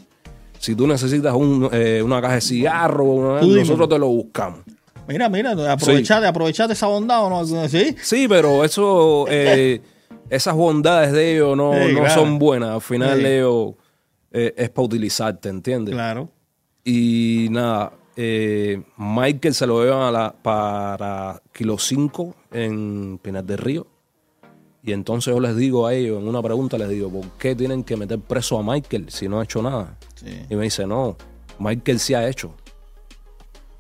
Si 0.58 0.76
tú 0.76 0.86
necesitas 0.86 1.34
un, 1.34 1.68
eh, 1.72 2.00
una 2.04 2.20
caja 2.22 2.34
de 2.34 2.40
cigarro, 2.42 3.04
una- 3.04 3.40
nosotros 3.40 3.88
te 3.88 3.98
lo 3.98 4.06
buscamos. 4.06 4.60
Mira, 5.08 5.28
mira, 5.28 5.52
aprovechate, 5.72 6.26
aprovechate 6.26 6.72
esa 6.74 6.86
bondad 6.86 7.24
o 7.24 7.30
no. 7.30 7.68
¿Sí? 7.68 7.96
Sí, 8.02 8.26
pero 8.28 8.64
eso, 8.64 9.26
eh, 9.28 9.80
esas 10.30 10.54
bondades 10.54 11.12
de 11.12 11.34
ellos 11.34 11.56
no, 11.56 11.72
Sí, 11.74 11.92
no 11.92 12.00
claro. 12.00 12.14
son 12.14 12.38
buenas. 12.38 12.70
Al 12.70 12.80
final 12.80 13.20
Sí. 13.20 13.26
ellos 13.26 13.74
eh, 14.32 14.54
es 14.56 14.70
para 14.70 14.84
utilizarte, 14.86 15.48
¿entiendes? 15.48 15.94
Claro. 15.94 16.28
Y 16.84 17.48
nada, 17.50 17.92
eh, 18.16 18.80
Michael 18.96 19.54
se 19.54 19.66
lo 19.66 19.82
llevan 19.84 20.02
a 20.02 20.10
la- 20.10 20.32
para 20.32 21.42
Kilo 21.52 21.76
5 21.78 22.34
en 22.52 23.18
Pinar 23.20 23.44
del 23.44 23.58
Río. 23.58 23.86
Y 24.84 24.92
entonces 24.92 25.32
yo 25.32 25.38
les 25.38 25.54
digo 25.56 25.86
a 25.86 25.94
ellos, 25.94 26.20
en 26.20 26.26
una 26.28 26.42
pregunta 26.42 26.76
les 26.78 26.88
digo, 26.88 27.08
¿por 27.10 27.24
qué 27.38 27.54
tienen 27.54 27.84
que 27.84 27.96
meter 27.96 28.18
preso 28.18 28.58
a 28.58 28.62
Michael 28.62 29.10
si 29.10 29.28
no 29.28 29.38
ha 29.40 29.44
hecho 29.44 29.62
nada? 29.62 29.96
Sí. 30.14 30.26
Y 30.48 30.56
me 30.56 30.64
dice, 30.64 30.86
no, 30.86 31.16
Michael 31.58 32.00
sí 32.00 32.14
ha 32.14 32.26
hecho. 32.28 32.54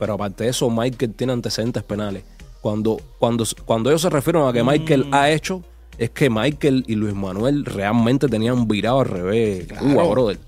Pero 0.02 0.14
aparte 0.14 0.42
de 0.42 0.50
eso, 0.50 0.68
Michael 0.68 1.14
tiene 1.14 1.32
antecedentes 1.32 1.80
penales. 1.84 2.24
Cuando, 2.60 3.00
cuando, 3.20 3.44
cuando 3.64 3.88
ellos 3.88 4.02
se 4.02 4.10
refieren 4.10 4.42
a 4.42 4.52
que 4.52 4.64
Michael 4.64 5.04
Mm. 5.06 5.14
ha 5.14 5.30
hecho, 5.30 5.62
es 5.96 6.10
que 6.10 6.28
Michael 6.28 6.82
y 6.88 6.96
Luis 6.96 7.14
Manuel 7.14 7.64
realmente 7.64 8.26
tenían 8.26 8.66
virado 8.66 8.98
al 8.98 9.06
revés. 9.06 9.68
Claro. 9.68 9.86
Cuba, 9.86 10.04
brother. 10.08 10.38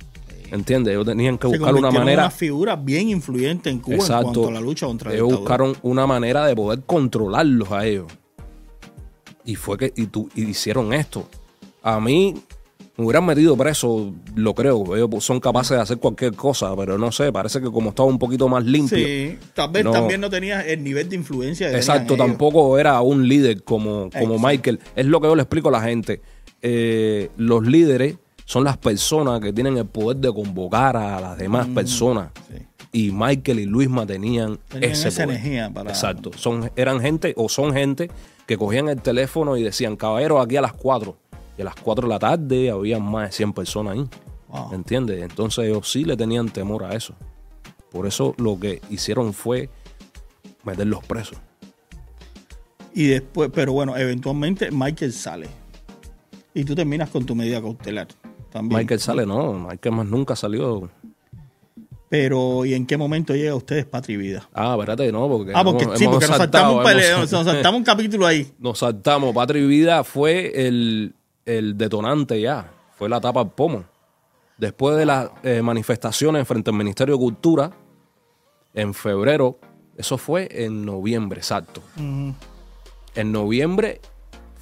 ¿Entiendes? 0.51 0.93
Ellos 0.95 1.07
tenían 1.07 1.39
que 1.39 1.49
Se 1.49 1.57
buscar 1.57 1.73
una 1.77 1.93
manera. 1.93 2.23
una 2.25 2.31
figura 2.33 2.75
bien 2.75 3.11
influyente 3.11 3.71
en 3.71 3.79
Cuba 3.79 3.95
en 3.95 4.07
cuanto 4.07 4.49
a 4.49 4.51
la 4.51 4.61
lucha 4.61 4.87
contra 4.87 5.11
la 5.11 5.15
Ellos 5.17 5.29
dictadura. 5.29 5.41
buscaron 5.67 5.77
una 5.83 6.05
manera 6.09 6.47
de 6.47 6.57
poder 6.57 6.83
controlarlos 6.85 7.71
a 7.71 7.87
ellos. 7.87 8.07
Y 9.45 9.55
fue 9.55 9.79
que 9.79 9.93
y 9.95 10.07
tú, 10.07 10.29
y 10.35 10.47
hicieron 10.49 10.93
esto. 10.93 11.29
A 11.81 12.01
mí 12.01 12.35
me 12.97 13.05
hubieran 13.05 13.27
metido 13.27 13.57
preso, 13.57 14.13
lo 14.37 14.55
creo. 14.55 14.95
Ellos 14.97 15.25
son 15.25 15.41
capaces 15.41 15.77
de 15.77 15.83
hacer 15.83 15.99
cualquier 15.99 16.35
cosa, 16.35 16.75
pero 16.77 16.97
no 16.97 17.11
sé, 17.11 17.33
parece 17.33 17.61
que 17.61 17.71
como 17.71 17.91
estaba 17.91 18.09
un 18.09 18.19
poquito 18.19 18.49
más 18.49 18.65
limpio. 18.65 18.97
Sí, 18.99 19.37
tal 19.53 19.71
vez 19.73 19.85
No. 19.85 19.91
también 19.93 20.21
no 20.21 20.31
tenía 20.31 20.61
el 20.61 20.83
nivel 20.85 21.09
de 21.09 21.17
influencia 21.17 21.71
que 21.71 21.77
Exacto, 21.77 22.15
ellos. 22.15 22.27
tampoco 22.27 22.79
era 22.79 23.01
un 23.01 23.27
líder 23.27 23.65
como, 23.65 24.11
como 24.11 24.35
Exacto. 24.35 24.39
Michael. 24.39 24.81
Es 24.95 25.07
lo 25.07 25.21
que 25.21 25.27
yo 25.27 25.35
le 25.35 25.43
explico 25.43 25.69
a 25.69 25.73
la 25.73 25.81
gente. 25.83 26.21
Eh, 26.63 27.31
los 27.37 27.67
líderes 27.67 28.17
son 28.45 28.63
las 28.65 28.77
personas 28.77 29.41
que 29.41 29.53
tienen 29.53 29.77
el 29.77 29.87
poder 29.87 30.19
de 30.19 30.33
convocar 30.33 30.97
a 30.97 31.21
las 31.21 31.37
demás 31.39 31.67
personas. 31.69 32.31
Mm, 32.51 32.53
sí. 32.57 32.63
Y 32.93 33.11
Michael 33.11 33.59
y 33.59 33.65
Luisma 33.67 34.07
tenían, 34.07 34.59
Tenían 34.69 34.93
ese 34.93 35.09
esa 35.09 35.25
poder. 35.25 35.39
energía 35.41 35.71
para- 35.75 35.91
Exacto. 35.91 36.31
Son, 36.37 36.71
eran 36.77 37.01
gente 37.01 37.35
o 37.37 37.49
son 37.49 37.73
gente 37.73 38.09
que 38.47 38.57
cogían 38.57 38.89
el 38.89 39.03
teléfono 39.03 39.57
y 39.57 39.65
decían, 39.65 39.97
caballero, 39.97 40.41
aquí 40.41 40.57
a 40.57 40.61
las 40.61 40.75
4. 40.75 41.17
Y 41.57 41.63
a 41.63 41.65
las 41.65 41.75
4 41.77 42.09
de 42.09 42.13
la 42.15 42.19
tarde 42.19 42.71
había 42.71 42.99
más 42.99 43.29
de 43.31 43.33
100 43.33 43.53
personas 43.53 43.95
ahí. 43.95 44.07
Wow. 44.49 44.75
¿Entiendes? 44.75 45.23
Entonces 45.23 45.67
ellos 45.67 45.91
sí 45.91 46.05
le 46.05 46.17
tenían 46.17 46.49
temor 46.49 46.85
a 46.85 46.95
eso. 46.95 47.15
Por 47.91 48.07
eso 48.07 48.35
lo 48.39 48.59
que 48.59 48.81
hicieron 48.91 49.33
fue 49.33 49.69
meterlos 50.65 51.05
presos. 51.05 51.39
Y 52.93 53.07
después, 53.07 53.51
pero 53.53 53.73
bueno, 53.73 53.97
eventualmente 53.97 54.71
Michael 54.71 55.13
sale. 55.13 55.49
Y 56.55 56.65
tú 56.65 56.75
terminas 56.75 57.11
con 57.11 57.27
tu 57.27 57.35
medida 57.35 57.61
cautelar. 57.61 58.09
También. 58.51 58.81
Michael 58.81 59.01
sale, 59.01 59.27
no, 59.27 59.53
Michael 59.55 59.95
más 59.97 60.07
nunca 60.07 60.37
salió. 60.37 60.89
Pero, 62.09 62.65
¿y 62.65 62.75
en 62.75 62.87
qué 62.87 62.97
momento 62.97 63.35
llega 63.35 63.51
a 63.51 63.57
ustedes 63.57 63.85
Patria 63.87 64.15
y 64.15 64.17
Vida? 64.19 64.49
Ah, 64.55 64.77
espérate, 64.79 65.11
no, 65.11 65.29
porque. 65.29 65.51
Ah, 65.53 65.65
porque 65.65 65.83
hemos- 65.83 65.99
sí, 65.99 66.05
hemos 66.05 66.15
porque 66.17 66.29
nos 66.29 66.37
saltamos, 66.37 66.77
un 66.77 66.85
peleo, 66.85 67.19
nos 67.19 67.31
saltamos 67.31 67.79
un 67.79 67.85
capítulo 67.85 68.27
ahí. 68.27 68.53
Nos 68.61 68.79
saltamos. 68.79 69.35
Patria 69.35 69.61
y 69.63 69.67
Vida 69.67 70.05
fue 70.05 70.53
el, 70.67 71.15
el 71.47 71.77
detonante 71.77 72.41
ya. 72.41 72.71
Fue 72.97 73.09
la 73.09 73.21
tapa 73.21 73.41
al 73.41 73.51
pomo. 73.53 73.85
Después 74.59 74.97
de 74.97 75.05
las 75.07 75.31
eh, 75.43 75.63
manifestaciones 75.63 76.47
frente 76.47 76.71
al 76.71 76.77
Ministerio 76.77 77.15
de 77.15 77.19
Cultura, 77.21 77.71
en 78.73 78.95
febrero, 78.95 79.59
eso 79.97 80.17
fue 80.19 80.49
en 80.51 80.85
noviembre, 80.85 81.39
exacto. 81.41 81.83
En 81.97 83.33
noviembre 83.33 84.01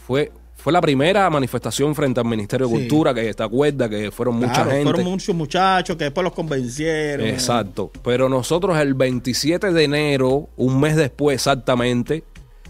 fue, 0.06 0.32
fue 0.56 0.72
la 0.72 0.80
primera 0.80 1.28
manifestación 1.30 1.94
frente 1.94 2.20
al 2.20 2.26
Ministerio 2.26 2.66
de 2.68 2.74
Sí. 2.74 2.80
Cultura, 2.80 3.12
que 3.14 3.32
te 3.34 3.42
acuerdas 3.42 3.88
que 3.90 4.10
fueron 4.10 4.36
mucha 4.36 4.64
gente. 4.64 4.82
fueron 4.84 5.04
muchos 5.04 5.34
muchachos 5.34 5.96
que 5.96 6.04
después 6.04 6.24
los 6.24 6.32
convencieron. 6.32 7.26
Exacto. 7.26 7.90
Pero 8.02 8.28
nosotros 8.30 8.78
el 8.78 8.94
27 8.94 9.72
de 9.72 9.84
enero, 9.84 10.48
un 10.56 10.80
mes 10.80 10.96
después 10.96 11.34
exactamente, 11.34 12.24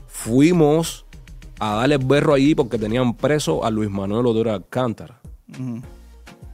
fuimos 0.08 1.06
a 1.64 1.76
darle 1.76 1.98
berro 1.98 2.34
allí 2.34 2.54
porque 2.54 2.76
tenían 2.78 3.14
preso 3.14 3.64
a 3.64 3.70
Luis 3.70 3.88
Manuel 3.90 4.26
Odoro 4.26 4.52
Alcántara, 4.52 5.20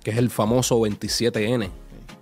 que 0.05 0.11
es 0.11 0.17
el 0.19 0.29
famoso 0.31 0.79
27N, 0.81 1.69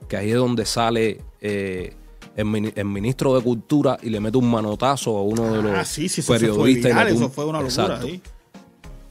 que 0.09 0.17
ahí 0.17 0.31
es 0.31 0.37
donde 0.37 0.65
sale 0.67 1.21
eh, 1.41 1.95
el, 2.37 2.73
el 2.77 2.85
ministro 2.85 3.35
de 3.35 3.43
Cultura 3.43 3.99
y 4.03 4.11
le 4.11 4.21
mete 4.21 4.39
un 4.39 4.49
manotazo 4.51 5.17
a 5.19 5.23
uno 5.23 5.53
de 5.53 5.63
los 5.63 5.73
Ah, 5.73 5.85
sí, 5.85 6.09
sí, 6.09 6.21
eso 6.21 6.27
fue 6.29 6.39
periodistas. 6.39 7.05
le 7.07 7.11
tum- 7.13 7.17
eso 7.17 7.29
fue 7.31 7.45
una 7.47 7.61
locura. 7.61 8.01
Sí. 8.03 8.21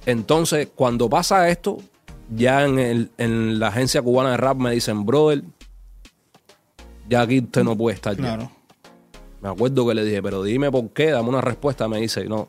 Entonces, 0.06 0.70
cuando 0.74 1.10
pasa 1.10 1.50
esto, 1.50 1.78
ya 2.34 2.64
en, 2.66 2.80
el- 2.80 3.12
en 3.18 3.60
la 3.60 3.68
agencia 3.70 4.02
cubana 4.02 4.32
de 4.32 4.38
rap 4.38 4.58
me 4.58 4.72
dicen, 4.72 5.06
brother, 5.06 5.44
ya 7.10 7.22
aquí 7.22 7.40
usted 7.40 7.64
no 7.64 7.76
puede 7.76 7.96
estar. 7.96 8.16
ya". 8.16 8.50
Me 9.42 9.50
acuerdo 9.50 9.86
que 9.88 9.94
le 9.96 10.04
dije, 10.06 10.24
pero 10.24 10.42
dime 10.44 10.72
por 10.72 10.90
qué, 10.92 11.12
dame 11.12 11.30
una 11.30 11.42
respuesta. 11.42 11.88
Me 11.88 12.00
dice, 12.00 12.26
no, 12.26 12.48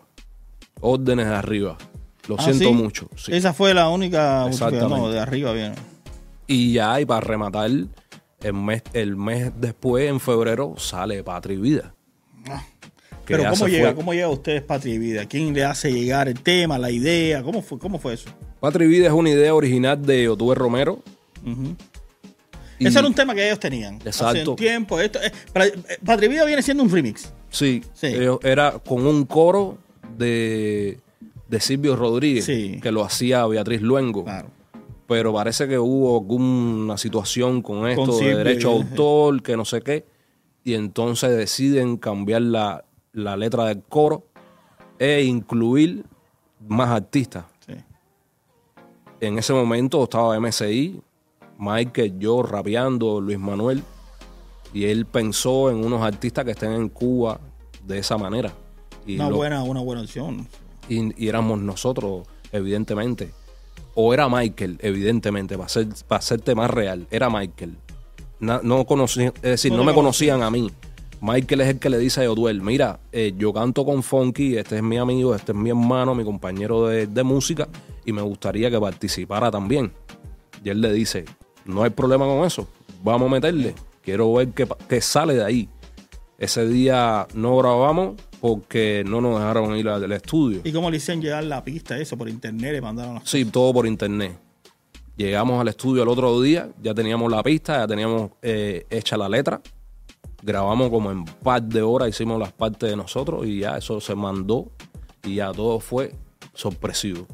órdenes 0.80 1.26
de 1.26 1.34
arriba. 1.34 1.76
Lo 2.28 2.36
Ah, 2.38 2.42
siento 2.42 2.64
¿sí? 2.68 2.72
mucho. 2.74 3.08
sí. 3.16 3.32
Esa 3.34 3.52
fue 3.52 3.72
la 3.74 3.88
única. 3.88 4.48
No, 4.88 5.10
de 5.10 5.20
arriba 5.20 5.52
viene. 5.52 5.74
Y 6.46 6.72
ya, 6.72 7.00
y 7.00 7.04
para 7.04 7.20
rematar, 7.20 7.70
el 8.40 8.52
mes, 8.52 8.82
el 8.92 9.16
mes 9.16 9.52
después, 9.58 10.08
en 10.08 10.20
febrero, 10.20 10.74
sale 10.76 11.22
Patria 11.24 11.56
y 11.56 11.60
Vida. 11.60 11.94
Que 13.24 13.36
Pero 13.36 13.50
¿cómo 13.50 13.66
llega, 13.66 13.86
fue. 13.88 13.94
¿cómo 13.96 14.12
llega 14.14 14.26
a 14.26 14.30
ustedes 14.30 14.62
Patria 14.62 14.94
y 14.94 14.98
Vida? 14.98 15.26
¿Quién 15.26 15.52
le 15.52 15.64
hace 15.64 15.92
llegar 15.92 16.28
el 16.28 16.40
tema, 16.40 16.78
la 16.78 16.92
idea? 16.92 17.42
¿Cómo 17.42 17.60
fue, 17.60 17.76
cómo 17.78 17.98
fue 17.98 18.14
eso? 18.14 18.30
Patria 18.60 18.86
y 18.86 18.88
Vida 18.88 19.06
es 19.08 19.12
una 19.12 19.30
idea 19.30 19.52
original 19.54 20.00
de 20.04 20.28
Otúe 20.28 20.54
Romero. 20.54 21.02
Ujú. 21.44 21.74
y- 22.78 22.86
Ese 22.86 22.98
era 22.98 23.08
un 23.08 23.14
tema 23.14 23.34
que 23.34 23.44
ellos 23.46 23.58
tenían. 23.58 23.96
Hace 23.96 24.08
Exacto. 24.10 24.50
un 24.52 24.56
tiempo. 24.56 25.00
Esto, 25.00 25.20
eh, 25.22 25.32
para- 25.52 25.66
Patria 26.04 26.26
y 26.28 26.30
Vida 26.30 26.44
viene 26.44 26.62
siendo 26.62 26.82
un 26.84 26.90
remix. 26.90 27.32
Sí, 27.50 27.82
Sí. 27.94 28.14
era 28.42 28.72
con 28.78 29.06
un 29.06 29.24
coro 29.24 29.78
de, 30.16 31.00
de 31.48 31.60
Silvio 31.60 31.96
Rodríguez, 31.96 32.44
Sí. 32.44 32.78
que 32.82 32.90
lo 32.92 33.04
hacía 33.04 33.46
Beatriz 33.46 33.82
Luengo. 33.82 34.24
Claro. 34.24 34.48
Pero 35.06 35.32
parece 35.32 35.68
que 35.68 35.78
hubo 35.78 36.18
alguna 36.18 36.96
situación 36.98 37.62
con 37.62 37.86
esto 37.88 38.18
de 38.18 38.36
derecho 38.36 38.70
a 38.70 38.74
autor, 38.74 39.42
que 39.42 39.56
no 39.56 39.64
sé 39.64 39.80
qué. 39.80 40.04
Y 40.64 40.74
entonces 40.74 41.36
deciden 41.36 41.96
cambiar 41.96 42.42
la, 42.42 42.84
la 43.12 43.36
letra 43.36 43.66
del 43.66 43.82
coro 43.84 44.26
e 44.98 45.22
incluir 45.22 46.04
más 46.66 46.88
artistas. 46.90 47.44
Sí. 47.64 47.74
En 49.20 49.38
ese 49.38 49.52
momento 49.52 50.02
estaba 50.02 50.38
MSI, 50.40 51.00
Michael, 51.58 52.18
yo 52.18 52.42
rapeando, 52.42 53.20
Luis 53.20 53.38
Manuel. 53.38 53.82
Y 54.74 54.86
él 54.86 55.06
pensó 55.06 55.70
en 55.70 55.84
unos 55.84 56.02
artistas 56.02 56.44
que 56.44 56.50
estén 56.50 56.72
en 56.72 56.88
Cuba 56.88 57.40
de 57.86 57.98
esa 57.98 58.18
manera. 58.18 58.52
Y, 59.06 59.14
Una 59.16 59.30
lo- 59.30 59.36
buena, 59.36 59.62
una 59.62 59.80
buena 59.80 60.02
opción. 60.02 60.46
y- 60.88 61.24
y 61.24 61.28
éramos 61.28 61.60
nosotros, 61.60 62.26
evidentemente. 62.52 63.30
O 63.94 64.12
era 64.12 64.28
Michael, 64.28 64.78
evidentemente, 64.82 65.56
para, 65.56 65.68
ser, 65.68 65.88
para 66.06 66.18
hacerte 66.18 66.54
más 66.54 66.70
real. 66.70 67.06
Era 67.10 67.30
Michael. 67.30 67.76
Na- 68.40 68.60
no 68.62 68.84
conocí, 68.84 69.22
es 69.24 69.32
decir, 69.42 69.72
No 69.72 69.84
me 69.84 69.94
conocían 69.94 70.42
a 70.42 70.50
mí. 70.50 70.70
Michael 71.22 71.62
es 71.62 71.68
el 71.68 71.78
que 71.78 71.88
le 71.88 71.98
dice 71.98 72.20
a 72.20 72.24
Yoduel, 72.24 72.60
mira, 72.60 73.00
eh, 73.10 73.32
yo 73.38 73.52
canto 73.54 73.86
con 73.86 74.02
Funky, 74.02 74.58
este 74.58 74.76
es 74.76 74.82
mi 74.82 74.98
amigo, 74.98 75.34
este 75.34 75.52
es 75.52 75.58
mi 75.58 75.70
hermano, 75.70 76.14
mi 76.14 76.24
compañero 76.24 76.86
de, 76.88 77.06
de 77.06 77.22
música, 77.22 77.68
y 78.04 78.12
me 78.12 78.20
gustaría 78.20 78.70
que 78.70 78.78
participara 78.78 79.50
también. 79.50 79.92
Y 80.62 80.68
él 80.68 80.82
le 80.82 80.92
dice, 80.92 81.24
no 81.64 81.82
hay 81.84 81.90
problema 81.90 82.26
con 82.26 82.44
eso, 82.44 82.68
vamos 83.02 83.28
a 83.28 83.32
meterle, 83.32 83.74
quiero 84.02 84.30
ver 84.34 84.48
qué, 84.48 84.68
qué 84.90 85.00
sale 85.00 85.34
de 85.34 85.44
ahí. 85.44 85.68
Ese 86.38 86.66
día 86.68 87.26
no 87.32 87.56
grabamos 87.56 88.16
porque 88.46 89.02
no 89.06 89.20
nos 89.20 89.40
dejaron 89.40 89.76
ir 89.76 89.88
al 89.88 90.10
estudio. 90.12 90.60
¿Y 90.64 90.72
cómo 90.72 90.90
le 90.90 90.98
hicieron 90.98 91.22
llegar 91.22 91.42
la 91.44 91.64
pista, 91.64 91.98
eso, 91.98 92.16
por 92.16 92.28
internet? 92.28 92.72
Le 92.72 92.80
mandaron 92.80 93.14
las 93.14 93.28
Sí, 93.28 93.44
todo 93.44 93.72
por 93.72 93.86
internet. 93.86 94.38
Llegamos 95.16 95.60
al 95.60 95.68
estudio 95.68 96.02
el 96.02 96.08
otro 96.08 96.40
día, 96.40 96.68
ya 96.82 96.94
teníamos 96.94 97.30
la 97.30 97.42
pista, 97.42 97.78
ya 97.78 97.86
teníamos 97.86 98.30
eh, 98.42 98.86
hecha 98.90 99.16
la 99.16 99.28
letra. 99.28 99.60
Grabamos 100.42 100.90
como 100.90 101.10
en 101.10 101.24
par 101.24 101.62
de 101.62 101.82
horas, 101.82 102.08
hicimos 102.08 102.38
las 102.38 102.52
partes 102.52 102.90
de 102.90 102.96
nosotros 102.96 103.46
y 103.46 103.60
ya 103.60 103.78
eso 103.78 104.00
se 104.00 104.14
mandó 104.14 104.70
y 105.24 105.36
ya 105.36 105.52
todo 105.52 105.80
fue 105.80 106.14
sorpresivo. 106.54 107.26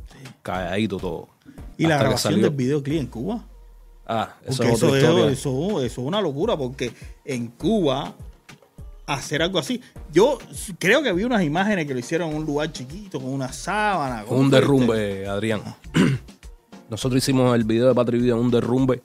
Calladito 0.43 0.97
todo. 0.97 1.29
Y 1.77 1.87
la 1.87 1.99
grabación 1.99 2.41
del 2.41 2.51
videoclip 2.51 3.01
en 3.01 3.07
Cuba. 3.09 3.45
Ah, 4.07 4.37
eso 4.45 4.63
es 4.63 4.75
eso, 4.75 4.87
otra 4.87 4.99
es, 4.99 5.05
historia. 5.05 5.31
eso, 5.31 5.83
eso 5.83 6.01
es 6.01 6.07
una 6.07 6.21
locura, 6.21 6.57
porque 6.57 6.93
en 7.25 7.49
Cuba 7.49 8.15
hacer 9.15 9.43
algo 9.43 9.59
así. 9.59 9.81
Yo 10.13 10.39
creo 10.79 11.03
que 11.03 11.13
vi 11.13 11.25
unas 11.25 11.43
imágenes 11.43 11.87
que 11.87 11.95
lo 11.95 12.01
hicieron 12.01 12.31
en 12.31 12.37
un 12.37 12.47
lugar 12.47 12.73
chiquito, 12.73 13.21
con 13.21 13.33
una 13.33 13.53
sábana. 13.53 14.25
Un 14.29 14.51
derrumbe, 14.51 15.27
Adrián. 15.27 15.63
Nosotros 16.91 17.23
hicimos 17.23 17.55
el 17.55 17.65
video 17.65 17.95
de 17.95 18.19
Vida 18.19 18.35
en 18.35 18.41
un 18.41 18.51
derrumbe 18.51 19.03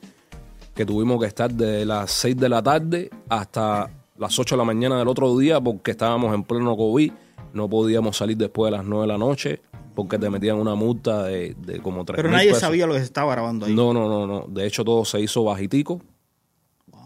que 0.76 0.86
tuvimos 0.86 1.20
que 1.20 1.26
estar 1.26 1.52
de 1.52 1.86
las 1.86 2.12
6 2.12 2.38
de 2.38 2.50
la 2.50 2.62
tarde 2.62 3.10
hasta 3.30 3.89
las 4.17 4.38
8 4.38 4.56
de 4.56 4.58
la 4.58 4.65
mañana 4.65 5.00
del 5.00 5.08
otro 5.08 5.38
día 5.38 5.62
porque 5.62 5.91
estábamos 5.91 6.36
en 6.36 6.43
pleno 6.43 6.76
COVID. 6.76 7.12
No 7.54 7.70
podíamos 7.70 8.17
salir 8.17 8.36
después 8.36 8.72
de 8.72 8.78
las 8.78 8.86
9 8.86 9.04
de 9.04 9.08
la 9.08 9.17
noche 9.17 9.62
porque 9.96 10.20
te 10.20 10.30
metían 10.30 10.58
una 10.58 10.76
multa 10.76 11.24
de, 11.24 11.56
de 11.65 11.80
como 11.80 12.06
3 12.06 12.17
Pero 12.17 12.30
nadie 12.30 12.54
sabía 12.54 12.86
lo 12.86 12.93
que 12.93 13.00
se 13.00 13.06
estaba 13.06 13.32
grabando 13.32 13.65
ahí. 13.65 13.74
No, 13.74 13.93
no, 13.93 14.08
no, 14.08 14.28
no. 14.28 14.46
De 14.48 14.67
hecho, 14.67 14.84
todo 14.84 15.06
se 15.06 15.20
hizo 15.20 15.43
bajitico. 15.43 16.02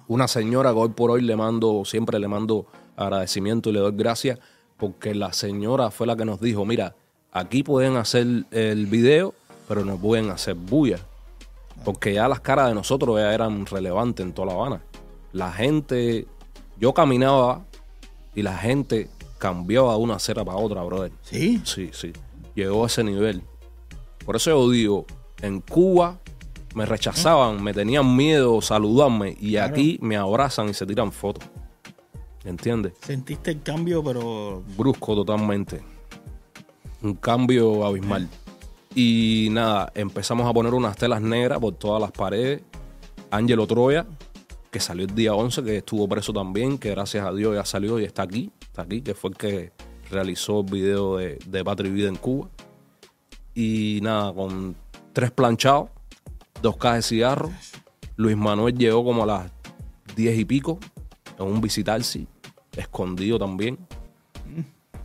Una 0.07 0.27
señora 0.27 0.73
que 0.73 0.79
hoy 0.79 0.89
por 0.89 1.11
hoy 1.11 1.21
le 1.21 1.35
mando, 1.37 1.83
siempre 1.85 2.19
le 2.19 2.27
mando 2.27 2.65
agradecimiento 2.95 3.69
y 3.69 3.73
le 3.73 3.79
doy 3.79 3.93
gracias, 3.95 4.39
porque 4.77 5.13
la 5.13 5.33
señora 5.33 5.91
fue 5.91 6.07
la 6.07 6.15
que 6.15 6.25
nos 6.25 6.39
dijo, 6.39 6.65
mira, 6.65 6.95
aquí 7.31 7.63
pueden 7.63 7.97
hacer 7.97 8.45
el 8.51 8.85
video, 8.87 9.33
pero 9.67 9.85
no 9.85 9.97
pueden 9.97 10.29
hacer 10.29 10.55
bulla. 10.55 10.99
Porque 11.85 12.13
ya 12.13 12.27
las 12.27 12.41
caras 12.41 12.67
de 12.67 12.75
nosotros 12.75 13.17
ya 13.17 13.33
eran 13.33 13.65
relevantes 13.65 14.25
en 14.25 14.33
toda 14.33 14.47
La 14.47 14.53
Habana. 14.53 14.83
La 15.33 15.51
gente, 15.51 16.27
yo 16.77 16.93
caminaba 16.93 17.65
y 18.35 18.41
la 18.43 18.57
gente 18.57 19.09
cambiaba 19.37 19.93
de 19.93 19.99
una 19.99 20.15
acera 20.15 20.45
para 20.45 20.57
otra, 20.57 20.83
brother. 20.83 21.11
Sí. 21.23 21.61
Sí, 21.63 21.89
sí. 21.91 22.13
Llegó 22.53 22.83
a 22.83 22.87
ese 22.87 23.03
nivel. 23.03 23.41
Por 24.25 24.35
eso 24.35 24.51
yo 24.51 24.69
digo, 24.69 25.05
en 25.41 25.61
Cuba 25.61 26.19
me 26.75 26.85
rechazaban, 26.85 27.63
me 27.63 27.73
tenían 27.73 28.15
miedo 28.15 28.61
saludarme 28.61 29.35
y 29.39 29.57
aquí 29.57 29.97
me 30.01 30.15
abrazan 30.17 30.69
y 30.69 30.73
se 30.73 30.85
tiran 30.85 31.11
fotos. 31.11 31.43
¿Entiendes? 32.43 32.93
Sentiste 33.01 33.51
el 33.51 33.61
cambio, 33.61 34.03
pero 34.03 34.63
Brusco 34.77 35.15
totalmente. 35.15 35.81
Un 37.01 37.15
cambio 37.15 37.85
abismal. 37.85 38.27
Y 38.95 39.49
nada, 39.51 39.91
empezamos 39.95 40.47
a 40.49 40.53
poner 40.53 40.73
unas 40.73 40.97
telas 40.97 41.21
negras 41.21 41.59
por 41.59 41.75
todas 41.75 42.01
las 42.01 42.11
paredes. 42.11 42.61
Ángelo 43.29 43.65
Troya, 43.67 44.05
que 44.71 44.79
salió 44.79 45.05
el 45.05 45.15
día 45.15 45.33
11, 45.33 45.63
que 45.63 45.77
estuvo 45.77 46.07
preso 46.07 46.33
también, 46.33 46.77
que 46.77 46.89
gracias 46.89 47.25
a 47.25 47.31
Dios 47.31 47.55
ya 47.55 47.63
salió 47.63 47.99
y 47.99 48.03
está 48.03 48.23
aquí, 48.23 48.51
está 48.61 48.81
aquí, 48.81 49.01
que 49.01 49.13
fue 49.13 49.29
el 49.29 49.37
que 49.37 49.71
realizó 50.09 50.61
el 50.61 50.65
video 50.65 51.17
de, 51.17 51.39
de 51.47 51.63
Patria 51.63 51.89
y 51.89 51.93
Vida 51.93 52.09
en 52.09 52.15
Cuba. 52.15 52.49
Y 53.53 53.99
nada, 54.01 54.33
con 54.33 54.75
tres 55.13 55.31
planchados, 55.31 55.89
dos 56.61 56.75
cajas 56.77 56.97
de 56.97 57.01
cigarros. 57.03 57.51
Luis 58.15 58.35
Manuel 58.35 58.77
llegó 58.77 59.03
como 59.03 59.23
a 59.23 59.25
las 59.25 59.51
diez 60.15 60.37
y 60.37 60.45
pico, 60.45 60.79
en 61.43 61.51
un 61.53 61.61
visitarse, 61.61 62.27
escondido 62.75 63.37
también 63.37 63.77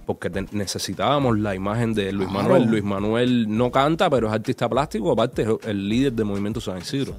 porque 0.06 0.30
necesitábamos 0.52 1.36
la 1.38 1.54
imagen 1.54 1.92
de 1.92 2.12
Luis 2.12 2.28
Claro. 2.28 2.44
Manuel. 2.44 2.70
Luis 2.70 2.84
Manuel 2.84 3.56
no 3.56 3.70
canta, 3.72 4.08
pero 4.08 4.28
es 4.28 4.32
artista 4.32 4.68
plástico, 4.68 5.10
aparte 5.12 5.42
es 5.42 5.48
el 5.66 5.88
líder 5.88 6.12
del 6.12 6.26
movimiento 6.26 6.60
San 6.60 6.78
Isidro. 6.78 7.16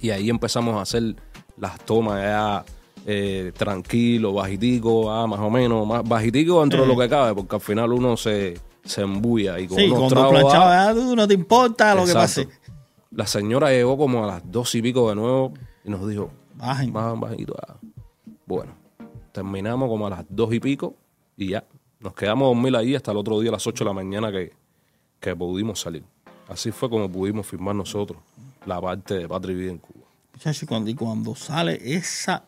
Y 0.00 0.10
ahí 0.10 0.30
empezamos 0.30 0.74
a 0.76 0.80
hacer 0.80 1.14
las 1.58 1.78
tomas 1.84 2.22
ya 2.22 2.64
eh, 3.06 3.52
tranquilo, 3.54 4.32
bajitico, 4.32 5.12
ah, 5.12 5.26
más 5.26 5.40
o 5.40 5.50
menos, 5.50 5.86
más 5.86 6.02
bajitico 6.08 6.60
dentro 6.60 6.82
de 6.82 6.88
lo 6.88 6.98
que 6.98 7.08
cabe, 7.08 7.34
porque 7.34 7.54
al 7.54 7.60
final 7.60 7.92
uno 7.92 8.16
se, 8.16 8.58
se 8.82 9.02
embulla 9.02 9.60
y 9.60 9.68
con 9.68 9.76
sí, 9.76 9.84
unos 9.90 10.12
cuando 10.12 10.30
planchaba, 10.30 10.88
ah, 10.88 10.94
tú 10.94 11.14
no 11.14 11.28
te 11.28 11.34
importa 11.34 11.94
lo 11.94 12.06
que 12.06 12.14
pase. 12.14 12.48
La 13.10 13.26
señora 13.26 13.68
llegó 13.68 13.98
como 13.98 14.24
a 14.24 14.26
las 14.26 14.50
dos 14.50 14.74
y 14.74 14.80
pico 14.80 15.10
de 15.10 15.16
nuevo 15.16 15.52
y 15.84 15.90
nos 15.90 16.08
dijo, 16.08 16.30
Bajen. 16.66 16.92
bajan 16.92 17.20
bajito. 17.20 17.54
ah. 17.66 17.76
Bueno, 18.46 18.72
terminamos 19.32 19.88
como 19.88 20.06
a 20.06 20.10
las 20.10 20.24
dos 20.28 20.52
y 20.54 20.60
pico 20.60 20.94
y 21.36 21.48
ya. 21.50 21.64
Nos 22.00 22.14
quedamos 22.14 22.46
a 22.46 22.48
dormir 22.48 22.74
ahí 22.76 22.94
hasta 22.94 23.12
el 23.12 23.16
otro 23.18 23.38
día 23.40 23.50
a 23.50 23.52
las 23.52 23.66
8 23.66 23.84
de 23.84 23.88
la 23.90 23.94
mañana 23.94 24.32
que, 24.32 24.52
que 25.20 25.36
pudimos 25.36 25.80
salir. 25.80 26.02
Así 26.48 26.70
fue 26.72 26.90
como 26.90 27.08
pudimos 27.08 27.46
firmar 27.46 27.74
nosotros 27.74 28.20
la 28.66 28.80
parte 28.80 29.14
de 29.18 29.28
Patria 29.28 29.52
y 29.54 29.58
Vida 29.60 29.70
en 29.72 29.78
Cuba. 29.78 30.04
Muchachos, 30.34 30.62
y 30.62 30.66
cuando, 30.66 30.90
y 30.90 30.94
cuando 30.94 31.34
sale 31.36 31.80
esa, 31.84 32.44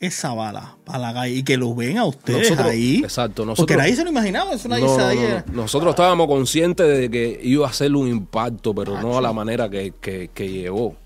esa 0.00 0.32
bala 0.32 0.76
para 0.84 0.98
la 0.98 1.12
calle 1.14 1.34
y 1.34 1.42
que 1.42 1.56
los 1.58 1.76
ven 1.76 1.98
a 1.98 2.04
ustedes 2.06 2.50
Nosotros- 2.50 2.68
ahí. 2.72 2.96
exacto, 3.04 3.42
Porque 3.44 3.50
nosotros- 3.50 3.78
nadie 3.78 3.96
se 3.96 4.04
lo 4.04 4.10
imaginaba, 4.10 4.52
eso 4.52 4.68
nadie 4.68 4.84
No, 4.84 4.96
no, 4.96 5.14
no. 5.48 5.52
Nosotros 5.52 5.90
estábamos 5.90 6.26
conscientes 6.26 6.86
de 6.98 7.10
que 7.10 7.40
iba 7.42 7.66
a 7.68 7.72
ser 7.72 7.94
un 7.94 8.08
impacto, 8.08 8.74
pero 8.74 9.00
no 9.02 9.18
a 9.18 9.20
la 9.20 9.32
manera 9.34 9.68
que, 9.68 9.92
que, 10.00 10.28
que 10.32 10.48
llegó. 10.50 10.96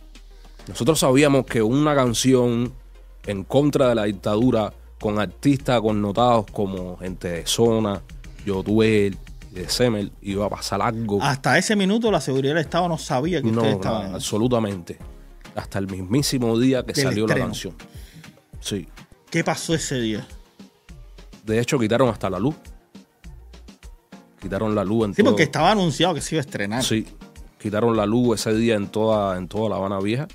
Nosotros 0.68 0.98
sabíamos 1.00 1.44
que 1.46 1.60
una 1.62 1.94
canción 1.94 2.72
en 3.26 3.44
contra 3.44 3.88
de 3.88 3.94
la 3.94 4.04
dictadura, 4.04 4.72
con 5.00 5.18
artistas 5.18 5.80
connotados 5.80 6.46
como 6.52 6.96
gente 6.98 7.28
de 7.28 7.46
Zona, 7.46 8.00
Yotuel, 8.46 9.16
de 9.50 9.68
Semel, 9.68 10.12
iba 10.22 10.46
a 10.46 10.48
pasar 10.48 10.80
algo. 10.80 11.20
Hasta 11.22 11.58
ese 11.58 11.74
minuto 11.76 12.10
la 12.10 12.20
seguridad 12.20 12.54
del 12.54 12.64
Estado 12.64 12.88
no 12.88 12.98
sabía 12.98 13.42
que 13.42 13.50
no, 13.50 13.58
ustedes 13.58 13.74
no, 13.74 13.80
estaban. 13.80 14.06
eso. 14.06 14.14
absolutamente. 14.16 14.98
Hasta 15.54 15.78
el 15.78 15.88
mismísimo 15.88 16.58
día 16.58 16.82
que 16.84 16.92
Del 16.92 17.04
salió 17.04 17.26
la 17.26 17.34
canción. 17.34 17.74
Sí. 18.60 18.88
¿Qué 19.30 19.44
pasó 19.44 19.74
ese 19.74 20.00
día? 20.00 20.26
De 21.44 21.60
hecho, 21.60 21.78
quitaron 21.78 22.08
hasta 22.08 22.30
la 22.30 22.38
luz. 22.38 22.54
Quitaron 24.40 24.74
la 24.74 24.84
luz 24.84 25.06
en 25.06 25.14
Sí, 25.14 25.22
todo- 25.22 25.32
porque 25.32 25.44
estaba 25.44 25.70
anunciado 25.72 26.14
que 26.14 26.20
se 26.20 26.34
iba 26.36 26.40
a 26.40 26.44
estrenar. 26.46 26.82
Sí, 26.82 27.06
quitaron 27.60 27.96
la 27.96 28.06
luz 28.06 28.40
ese 28.40 28.54
día 28.54 28.74
en 28.74 28.88
toda, 28.88 29.36
en 29.38 29.46
toda 29.48 29.68
La 29.70 29.76
Habana 29.76 30.00
Vieja 30.00 30.26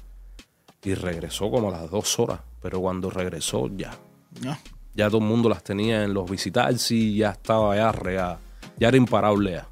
y 0.88 0.93
regresó 0.95 1.50
como 1.52 1.69
a 1.69 1.71
las 1.82 1.91
dos 1.91 2.17
horas. 2.19 2.39
Pero 2.62 2.80
cuando 2.82 3.10
regresó, 3.10 3.69
ya. 3.76 3.97
Ya 4.93 5.08
todo 5.08 5.17
el 5.19 5.26
mundo 5.26 5.50
las 5.50 5.63
tenía 5.63 6.04
en 6.04 6.13
los 6.13 6.30
visitarse 6.30 6.95
y 6.95 7.17
ya 7.17 7.32
estaba 7.32 7.76
ya 7.76 7.91
regada. 7.91 8.39
Ya 8.80 8.88
era 8.88 8.97
imparable 8.97 9.52
ya. 9.52 9.67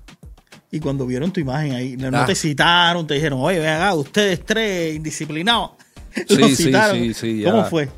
Y 0.72 0.80
cuando 0.80 1.06
vieron 1.06 1.32
tu 1.32 1.40
imagen 1.40 1.72
ahí, 1.74 1.96
no 1.96 2.10
Ah. 2.18 2.26
te 2.26 2.36
citaron, 2.36 3.08
te 3.08 3.14
dijeron, 3.14 3.40
oye, 3.42 3.60
ven 3.60 3.70
acá, 3.70 3.94
ustedes 3.94 4.44
tres 4.46 4.96
indisciplinados. 4.96 5.72
Sí, 6.28 6.38
Los 6.38 6.50
sí, 6.52 6.56
citaron. 6.66 6.98
sí, 6.98 7.14
sí, 7.14 7.42
ya. 7.42 7.52
¿Cómo 7.52 7.66
fue? 7.66 7.90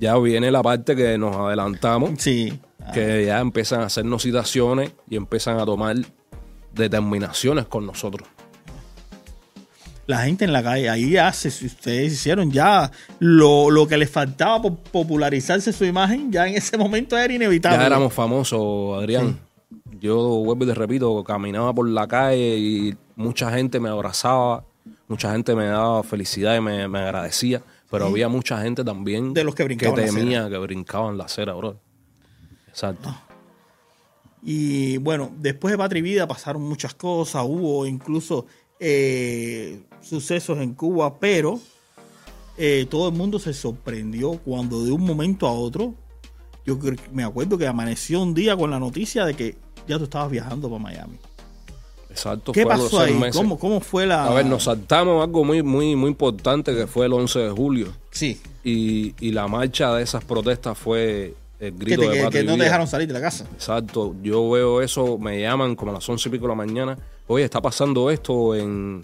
Ya 0.00 0.16
viene 0.18 0.50
la 0.50 0.62
parte 0.62 0.96
que 0.96 1.16
nos 1.18 1.36
adelantamos, 1.36 2.10
Sí. 2.18 2.58
que 2.92 3.26
ya 3.26 3.38
empiezan 3.40 3.80
a 3.82 3.84
hacernos 3.86 4.22
citaciones 4.22 4.90
y 5.08 5.16
empiezan 5.16 5.58
a 5.60 5.64
tomar 5.64 5.96
determinaciones 6.72 7.66
con 7.66 7.86
nosotros. 7.86 8.28
La 10.06 10.18
gente 10.18 10.44
en 10.44 10.52
la 10.52 10.62
calle. 10.62 10.88
Ahí 10.88 11.10
ya 11.10 11.32
se, 11.32 11.48
ustedes 11.48 12.12
hicieron 12.12 12.50
ya 12.50 12.90
lo, 13.18 13.70
lo 13.70 13.86
que 13.86 13.96
les 13.96 14.10
faltaba 14.10 14.62
por 14.62 14.76
popularizarse 14.76 15.72
su 15.72 15.84
imagen, 15.84 16.30
ya 16.30 16.46
en 16.46 16.54
ese 16.54 16.76
momento 16.76 17.16
era 17.16 17.32
inevitable. 17.32 17.78
Ya 17.78 17.86
éramos 17.86 18.12
famosos, 18.12 18.98
Adrián. 18.98 19.38
Yo 20.00 20.18
vuelvo 20.18 20.64
y 20.64 20.68
te 20.68 20.74
repito, 20.74 21.24
caminaba 21.24 21.72
por 21.72 21.88
la 21.88 22.06
calle 22.06 22.58
y 22.58 22.96
mucha 23.16 23.50
gente 23.50 23.80
me 23.80 23.88
abrazaba, 23.88 24.64
mucha 25.08 25.32
gente 25.32 25.54
me 25.54 25.66
daba 25.66 26.02
felicidad 26.02 26.56
y 26.56 26.60
me, 26.60 26.82
agradecía, 26.82 27.62
pero 27.90 28.06
había 28.06 28.28
mucha 28.28 28.60
gente 28.60 28.84
también 28.84 29.32
de 29.32 29.44
los 29.44 29.54
que 29.54 29.64
brincaban 29.64 29.96
que 29.96 30.02
temía 30.02 30.48
que 30.48 30.58
brincaban 30.58 31.16
la 31.16 31.24
acera, 31.24 31.54
bro. 31.54 31.78
Exacto. 32.68 33.08
Ah. 33.08 33.24
Y 34.46 34.98
bueno, 34.98 35.32
después 35.38 35.72
de 35.72 35.78
Patria 35.78 36.02
Vida 36.02 36.28
pasaron 36.28 36.60
muchas 36.60 36.94
cosas, 36.94 37.44
hubo 37.46 37.86
incluso 37.86 38.46
eh, 38.80 39.82
sucesos 40.00 40.58
en 40.58 40.74
Cuba, 40.74 41.18
pero 41.18 41.60
eh, 42.56 42.86
todo 42.88 43.08
el 43.08 43.14
mundo 43.14 43.38
se 43.38 43.52
sorprendió 43.52 44.32
cuando 44.44 44.84
de 44.84 44.92
un 44.92 45.02
momento 45.02 45.46
a 45.46 45.52
otro, 45.52 45.94
yo 46.64 46.78
me 47.12 47.24
acuerdo 47.24 47.58
que 47.58 47.66
amaneció 47.66 48.22
un 48.22 48.34
día 48.34 48.56
con 48.56 48.70
la 48.70 48.78
noticia 48.78 49.24
de 49.24 49.34
que 49.34 49.56
ya 49.86 49.98
tú 49.98 50.04
estabas 50.04 50.30
viajando 50.30 50.68
para 50.68 50.82
Miami. 50.82 51.18
Exacto. 52.10 52.52
¿Qué 52.52 52.64
pasó 52.64 53.00
ahí? 53.00 53.18
¿Cómo, 53.32 53.80
fue 53.80 54.06
la...? 54.06 54.26
A 54.26 54.34
ver, 54.34 54.46
nos 54.46 54.64
saltamos 54.64 55.22
algo 55.22 55.44
muy, 55.44 55.62
muy, 55.62 55.96
muy 55.96 56.10
importante 56.10 56.74
que 56.74 56.86
fue 56.86 57.06
el 57.06 57.12
11 57.12 57.38
de 57.40 57.50
julio. 57.50 57.92
Sí. 58.10 58.40
Y, 58.62 59.14
y 59.18 59.32
la 59.32 59.48
marcha 59.48 59.92
de 59.94 60.04
esas 60.04 60.24
protestas 60.24 60.78
fue 60.78 61.34
el 61.58 61.72
grito 61.72 62.02
que, 62.02 62.06
de 62.08 62.30
que, 62.30 62.44
no 62.44 62.56
te 62.56 62.64
dejaron 62.64 62.86
salir 62.86 63.08
de 63.08 63.14
la 63.14 63.20
casa. 63.20 63.46
Exacto. 63.52 64.14
Yo 64.22 64.48
veo 64.50 64.80
eso, 64.80 65.18
me 65.18 65.40
llaman 65.40 65.74
como 65.74 65.90
a 65.90 65.94
las 65.94 66.08
11 66.08 66.28
y 66.28 66.32
pico 66.32 66.44
de 66.44 66.50
la 66.50 66.54
mañana. 66.54 66.98
Oye, 67.26 67.44
está 67.44 67.60
pasando 67.60 68.10
esto 68.10 68.54
en... 68.54 69.00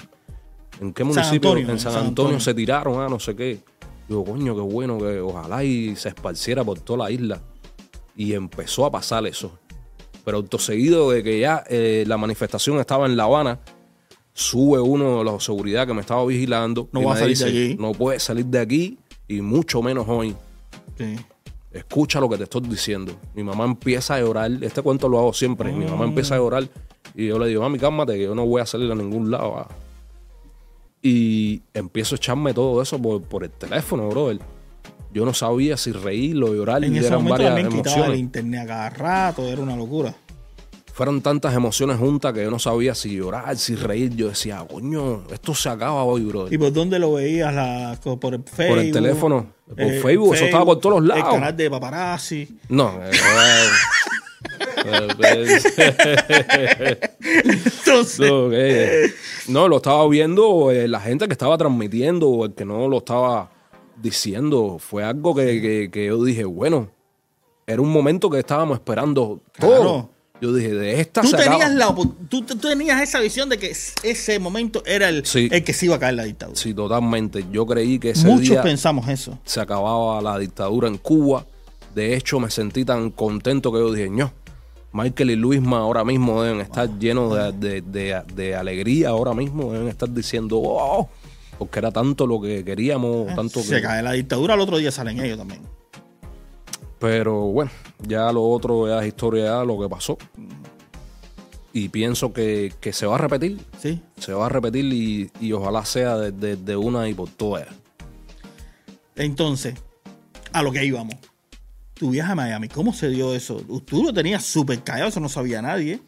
¿En 0.80 0.92
qué 0.94 1.04
municipio? 1.04 1.56
en 1.56 1.78
San, 1.78 2.06
Antonio, 2.06 2.40
se 2.40 2.54
tiraron, 2.54 3.00
ah, 3.00 3.08
no 3.08 3.20
sé 3.20 3.36
qué. 3.36 3.60
Digo, 4.08 4.24
coño, 4.24 4.54
qué 4.54 4.62
bueno 4.62 4.98
que 4.98 5.20
ojalá 5.20 5.62
y 5.62 5.94
se 5.94 6.08
esparciera 6.08 6.64
por 6.64 6.80
toda 6.80 7.04
la 7.04 7.10
isla. 7.10 7.42
Y 8.16 8.32
empezó 8.32 8.86
a 8.86 8.90
pasar 8.90 9.26
eso. 9.26 9.58
Pero 10.24 10.38
autoseguido 10.38 11.10
de 11.10 11.22
que 11.22 11.38
ya 11.38 11.64
eh, 11.68 12.04
la 12.06 12.16
manifestación 12.16 12.78
estaba 12.80 13.06
en 13.06 13.16
La 13.16 13.24
Habana, 13.24 13.60
sube 14.32 14.80
uno 14.80 15.18
de 15.18 15.24
los 15.24 15.44
seguridad 15.44 15.86
que 15.86 15.92
me 15.92 16.00
estaba 16.00 16.24
vigilando. 16.24 16.88
No 16.92 17.02
va 17.02 17.14
a 17.14 17.18
salir 17.18 17.36
de 17.36 17.44
aquí. 17.48 17.76
No 17.78 17.92
puede 17.92 18.18
salir 18.18 18.46
de 18.46 18.58
aquí 18.58 18.98
y 19.28 19.42
mucho 19.42 19.82
menos 19.82 20.06
hoy. 20.08 20.34
Sí. 20.96 21.16
Escucha 21.72 22.20
lo 22.20 22.28
que 22.28 22.36
te 22.36 22.44
estoy 22.44 22.62
diciendo. 22.62 23.12
Mi 23.34 23.44
mamá 23.44 23.64
empieza 23.64 24.14
a 24.14 24.20
llorar. 24.20 24.50
Este 24.60 24.82
cuento 24.82 25.08
lo 25.08 25.18
hago 25.18 25.32
siempre. 25.32 25.72
Mi 25.72 25.84
mamá 25.84 26.04
empieza 26.04 26.34
a 26.34 26.38
llorar 26.38 26.68
y 27.14 27.28
yo 27.28 27.38
le 27.38 27.46
digo, 27.48 27.62
mami, 27.62 27.78
cálmate, 27.78 28.14
que 28.14 28.24
yo 28.24 28.34
no 28.34 28.44
voy 28.46 28.60
a 28.60 28.66
salir 28.66 28.90
a 28.90 28.94
ningún 28.94 29.30
lado. 29.30 29.56
Ah". 29.58 29.68
Y 31.02 31.62
empiezo 31.72 32.14
a 32.14 32.16
echarme 32.16 32.52
todo 32.52 32.82
eso 32.82 33.00
por, 33.00 33.22
por 33.22 33.44
el 33.44 33.50
teléfono, 33.50 34.08
brother 34.08 34.40
yo 35.12 35.24
no 35.24 35.34
sabía 35.34 35.76
si 35.76 35.92
reír 35.92 36.36
o 36.42 36.54
llorar. 36.54 36.84
En 36.84 36.96
ese 36.96 37.10
momento 37.10 37.42
varias 37.42 37.58
emociones. 37.58 38.10
el 38.10 38.16
internet 38.16 38.60
a 38.62 38.66
cada 38.66 38.90
rato, 38.90 39.42
era 39.48 39.60
una 39.60 39.76
locura. 39.76 40.14
Fueron 40.92 41.22
tantas 41.22 41.54
emociones 41.54 41.98
juntas 41.98 42.32
que 42.32 42.42
yo 42.42 42.50
no 42.50 42.58
sabía 42.58 42.94
si 42.94 43.16
llorar, 43.16 43.56
si 43.56 43.74
reír. 43.74 44.14
Yo 44.14 44.28
decía, 44.28 44.64
coño, 44.68 45.22
esto 45.32 45.54
se 45.54 45.68
acaba 45.68 46.04
hoy, 46.04 46.24
bro. 46.24 46.52
¿Y 46.52 46.58
por 46.58 46.72
dónde 46.72 46.98
lo 46.98 47.14
veías? 47.14 47.54
La, 47.54 47.98
¿Por 48.02 48.34
el 48.34 48.42
Facebook? 48.42 48.68
Por 48.68 48.78
el 48.78 48.92
teléfono. 48.92 49.46
Por 49.68 49.80
eh, 49.80 50.00
Facebook, 50.00 50.34
eso 50.34 50.44
estaba 50.44 50.64
por 50.64 50.80
todos 50.80 51.02
lados. 51.02 51.24
El 51.24 51.30
canal 51.30 51.56
de 51.56 51.70
paparazzi. 51.70 52.48
No, 52.68 53.00
eh, 53.02 53.10
Entonces, 57.22 59.14
no, 59.48 59.68
lo 59.68 59.76
estaba 59.76 60.06
viendo 60.08 60.70
eh, 60.70 60.88
la 60.88 61.00
gente 61.00 61.26
que 61.26 61.32
estaba 61.32 61.56
transmitiendo 61.56 62.28
o 62.28 62.44
el 62.46 62.54
que 62.54 62.64
no 62.64 62.88
lo 62.88 62.98
estaba 62.98 63.50
diciendo. 64.00 64.78
Fue 64.78 65.04
algo 65.04 65.34
que, 65.34 65.90
yo 65.92 66.24
dije, 66.24 66.44
bueno, 66.44 66.90
era 67.66 67.80
un 67.80 67.92
momento 67.92 68.30
que 68.30 68.38
estábamos 68.38 68.78
esperando 68.78 69.40
todo. 69.58 70.10
Yo 70.40 70.54
dije, 70.54 70.72
de 70.72 71.00
esta 71.00 71.20
¿Tú 71.20 71.32
tenías, 71.32 71.70
la, 71.74 71.94
tú, 72.28 72.42
tenías 72.42 73.02
esa 73.02 73.20
visión 73.20 73.48
de 73.48 73.58
que 73.58 73.70
ese 74.02 74.38
momento 74.38 74.82
era 74.86 75.08
el, 75.08 75.22
el 75.34 75.64
que 75.64 75.72
se 75.72 75.86
iba 75.86 75.96
a 75.96 75.98
caer 75.98 76.14
la 76.14 76.24
dictadura. 76.24 76.58
Sí, 76.58 76.72
totalmente. 76.72 77.44
Yo 77.52 77.66
creí 77.66 77.98
que 77.98 78.10
ese 78.10 78.26
Muchos 78.26 78.56
pensamos 78.58 79.06
eso. 79.08 79.38
Se 79.44 79.60
acababa 79.60 80.20
la 80.22 80.38
dictadura 80.38 80.88
en 80.88 80.96
Cuba. 80.96 81.44
De 81.94 82.16
hecho, 82.16 82.40
me 82.40 82.50
sentí 82.50 82.84
tan 82.84 83.10
contento 83.10 83.70
que 83.72 83.78
yo 83.78 83.92
dije, 83.92 84.08
no, 84.08 84.32
Michael 84.92 85.30
y 85.30 85.36
Luisma 85.36 85.78
ahora 85.78 86.04
mismo 86.04 86.42
deben 86.42 86.60
estar 86.60 86.88
llenos 86.98 87.32
de, 87.60 87.82
de, 87.82 88.54
alegría, 88.54 89.10
ahora 89.10 89.34
mismo 89.34 89.72
deben 89.72 89.88
estar 89.88 90.08
diciendo, 90.08 90.60
oh, 90.62 91.08
porque 91.58 91.78
era 91.78 91.92
tanto 91.92 92.26
lo 92.26 92.40
que 92.40 92.64
queríamos, 92.64 93.30
eh, 93.30 93.34
tanto 93.36 93.62
Se 93.62 93.80
cae 93.80 94.02
la 94.02 94.12
dictadura, 94.12 94.54
al 94.54 94.60
otro 94.60 94.78
día 94.78 94.90
salen 94.90 95.20
ellos 95.20 95.38
también. 95.38 95.60
Pero 97.00 97.46
bueno, 97.46 97.70
ya 98.06 98.30
lo 98.30 98.44
otro 98.44 99.00
es 99.00 99.06
historia 99.06 99.60
de 99.60 99.66
lo 99.66 99.80
que 99.80 99.88
pasó. 99.88 100.18
Y 101.72 101.88
pienso 101.88 102.32
que, 102.32 102.72
se 102.92 103.06
va 103.06 103.14
a 103.14 103.18
repetir. 103.18 103.58
Sí. 103.80 104.02
Se 104.18 104.32
va 104.34 104.46
a 104.46 104.48
repetir 104.50 104.84
y, 105.40 105.52
ojalá 105.52 105.84
sea 105.84 106.16
de, 106.16 106.76
una 106.76 107.08
y 107.08 107.14
por 107.14 107.30
todas. 107.30 107.66
Entonces, 109.16 109.74
a 110.52 110.62
lo 110.62 110.70
que 110.70 110.84
íbamos. 110.84 111.16
Tu 111.94 112.10
viaje 112.10 112.32
a 112.32 112.34
Miami, 112.34 112.68
¿cómo 112.68 112.92
se 112.92 113.08
dio 113.08 113.34
eso? 113.34 113.62
Tú 113.84 114.02
lo 114.02 114.12
tenías 114.12 114.44
súper 114.44 114.82
callado, 114.82 115.08
eso 115.08 115.20
no 115.20 115.28
sabía 115.28 115.60
nadie. 115.60 116.00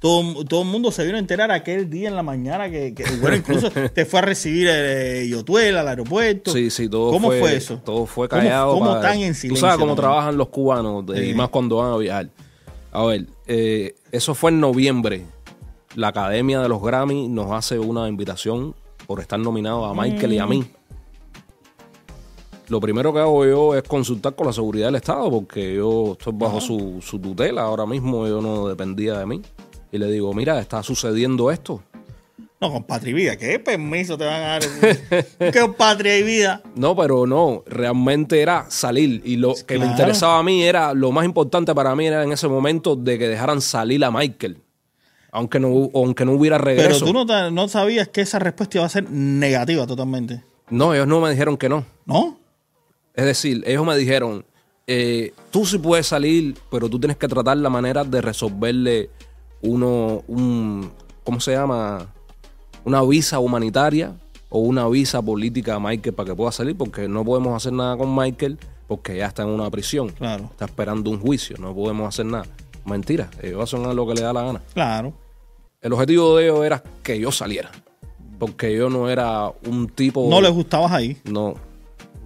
Todo, 0.00 0.46
todo, 0.46 0.62
el 0.62 0.68
mundo 0.68 0.90
se 0.90 1.04
vino 1.04 1.16
a 1.16 1.20
enterar 1.20 1.50
aquel 1.50 1.90
día 1.90 2.08
en 2.08 2.16
la 2.16 2.22
mañana 2.22 2.70
que, 2.70 2.94
bueno, 3.20 3.36
incluso 3.36 3.70
te 3.94 4.06
fue 4.06 4.20
a 4.20 4.22
recibir 4.22 4.66
el, 4.66 5.28
Yotuel 5.28 5.76
al 5.76 5.86
aeropuerto. 5.86 6.54
Sí, 6.54 6.70
sí, 6.70 6.88
todo 6.88 7.10
¿Cómo 7.10 7.28
fue, 7.28 7.54
eso? 7.54 7.76
Todo 7.84 8.06
fue 8.06 8.26
callado. 8.26 8.72
¿Cómo, 8.72 8.96
están 8.96 9.18
en 9.18 9.34
silencio? 9.34 9.50
Tú 9.50 9.56
sabes 9.56 9.76
cómo 9.76 9.94
trabajan 9.94 10.38
los 10.38 10.48
cubanos, 10.48 11.04
y 11.14 11.34
más 11.34 11.50
cuando 11.50 11.76
van 11.76 11.92
a 11.92 11.96
viajar. 11.98 12.30
A 12.92 13.04
ver, 13.04 13.26
eh, 13.46 13.94
eso 14.10 14.34
fue 14.34 14.50
en 14.50 14.60
noviembre. 14.60 15.26
La 15.96 16.08
Academia 16.08 16.60
de 16.60 16.68
los 16.70 16.80
Grammy 16.80 17.28
nos 17.28 17.52
hace 17.52 17.78
una 17.78 18.08
invitación 18.08 18.74
por 19.06 19.20
estar 19.20 19.38
nominados 19.38 19.90
a 19.90 20.00
Michael 20.00 20.32
y 20.32 20.38
a 20.38 20.46
mí. 20.46 20.60
Mm. 20.60 20.66
Lo 22.68 22.80
primero 22.80 23.12
que 23.12 23.18
hago 23.18 23.44
yo 23.44 23.74
es 23.74 23.82
consultar 23.82 24.34
con 24.34 24.46
la 24.46 24.54
seguridad 24.54 24.86
del 24.86 24.94
Estado, 24.94 25.30
porque 25.30 25.74
yo 25.74 26.12
estoy 26.12 26.32
bajo 26.36 26.58
su, 26.58 27.02
su 27.02 27.18
tutela 27.18 27.62
ahora 27.62 27.84
mismo, 27.84 28.26
yo 28.26 28.40
no 28.40 28.66
dependía 28.66 29.18
de 29.18 29.26
mí 29.26 29.42
y 29.92 29.98
le 29.98 30.06
digo, 30.10 30.32
mira, 30.34 30.60
está 30.60 30.82
sucediendo 30.82 31.50
esto. 31.50 31.82
No, 32.60 32.70
con 32.70 32.84
patria 32.84 33.10
y 33.10 33.14
vida, 33.14 33.36
¿qué 33.38 33.58
permiso 33.58 34.18
te 34.18 34.26
van 34.26 34.42
a 34.42 34.46
dar? 34.46 34.62
¿Qué 35.38 35.72
patria 35.78 36.18
y 36.18 36.22
vida? 36.22 36.62
No, 36.74 36.94
pero 36.94 37.26
no, 37.26 37.64
realmente 37.66 38.42
era 38.42 38.66
salir. 38.68 39.22
Y 39.24 39.36
lo 39.36 39.54
que 39.66 39.78
me 39.78 39.86
interesaba 39.86 40.38
a 40.38 40.42
mí 40.42 40.62
era, 40.62 40.92
lo 40.92 41.10
más 41.10 41.24
importante 41.24 41.74
para 41.74 41.96
mí 41.96 42.06
era 42.06 42.22
en 42.22 42.32
ese 42.32 42.48
momento 42.48 42.96
de 42.96 43.18
que 43.18 43.28
dejaran 43.28 43.62
salir 43.62 44.04
a 44.04 44.10
Michael. 44.10 44.58
Aunque 45.32 45.58
no, 45.58 45.90
aunque 45.94 46.26
no 46.26 46.32
hubiera 46.32 46.58
regreso. 46.58 47.06
Pero 47.06 47.24
tú 47.24 47.26
no, 47.26 47.50
no 47.50 47.68
sabías 47.68 48.08
que 48.08 48.20
esa 48.20 48.38
respuesta 48.38 48.76
iba 48.76 48.86
a 48.86 48.90
ser 48.90 49.10
negativa 49.10 49.86
totalmente. 49.86 50.44
No, 50.68 50.92
ellos 50.92 51.06
no 51.06 51.20
me 51.20 51.30
dijeron 51.30 51.56
que 51.56 51.70
no. 51.70 51.86
¿No? 52.04 52.38
Es 53.14 53.24
decir, 53.24 53.62
ellos 53.66 53.86
me 53.86 53.96
dijeron, 53.96 54.44
eh, 54.86 55.32
tú 55.50 55.64
sí 55.64 55.78
puedes 55.78 56.06
salir, 56.06 56.56
pero 56.70 56.90
tú 56.90 56.98
tienes 57.00 57.16
que 57.16 57.28
tratar 57.28 57.56
la 57.56 57.70
manera 57.70 58.04
de 58.04 58.20
resolverle 58.20 59.08
uno, 59.62 60.22
un, 60.26 60.90
¿cómo 61.24 61.40
se 61.40 61.52
llama? 61.52 62.06
Una 62.84 63.02
visa 63.02 63.38
humanitaria 63.38 64.14
o 64.48 64.60
una 64.60 64.88
visa 64.88 65.22
política 65.22 65.76
a 65.76 65.80
Michael 65.80 66.14
para 66.14 66.30
que 66.30 66.34
pueda 66.34 66.52
salir, 66.52 66.76
porque 66.76 67.08
no 67.08 67.24
podemos 67.24 67.54
hacer 67.54 67.72
nada 67.72 67.96
con 67.96 68.14
Michael 68.14 68.58
porque 68.90 69.16
ya 69.16 69.26
está 69.26 69.42
en 69.44 69.50
una 69.50 69.70
prisión. 69.70 70.08
Claro. 70.08 70.44
Está 70.50 70.64
esperando 70.64 71.10
un 71.10 71.20
juicio, 71.20 71.56
no 71.60 71.72
podemos 71.72 72.08
hacer 72.08 72.26
nada. 72.26 72.46
Mentira, 72.84 73.30
ellos 73.40 73.62
hacen 73.62 73.82
lo 73.94 74.06
que 74.06 74.14
le 74.14 74.22
da 74.22 74.32
la 74.32 74.42
gana. 74.42 74.62
Claro. 74.74 75.12
El 75.80 75.92
objetivo 75.92 76.36
de 76.36 76.46
ellos 76.46 76.64
era 76.64 76.82
que 77.02 77.18
yo 77.20 77.30
saliera. 77.30 77.70
Porque 78.40 78.74
yo 78.74 78.90
no 78.90 79.08
era 79.08 79.52
un 79.66 79.88
tipo. 79.88 80.28
No 80.28 80.40
les 80.40 80.50
gustabas 80.50 80.90
ahí. 80.90 81.16
No, 81.24 81.54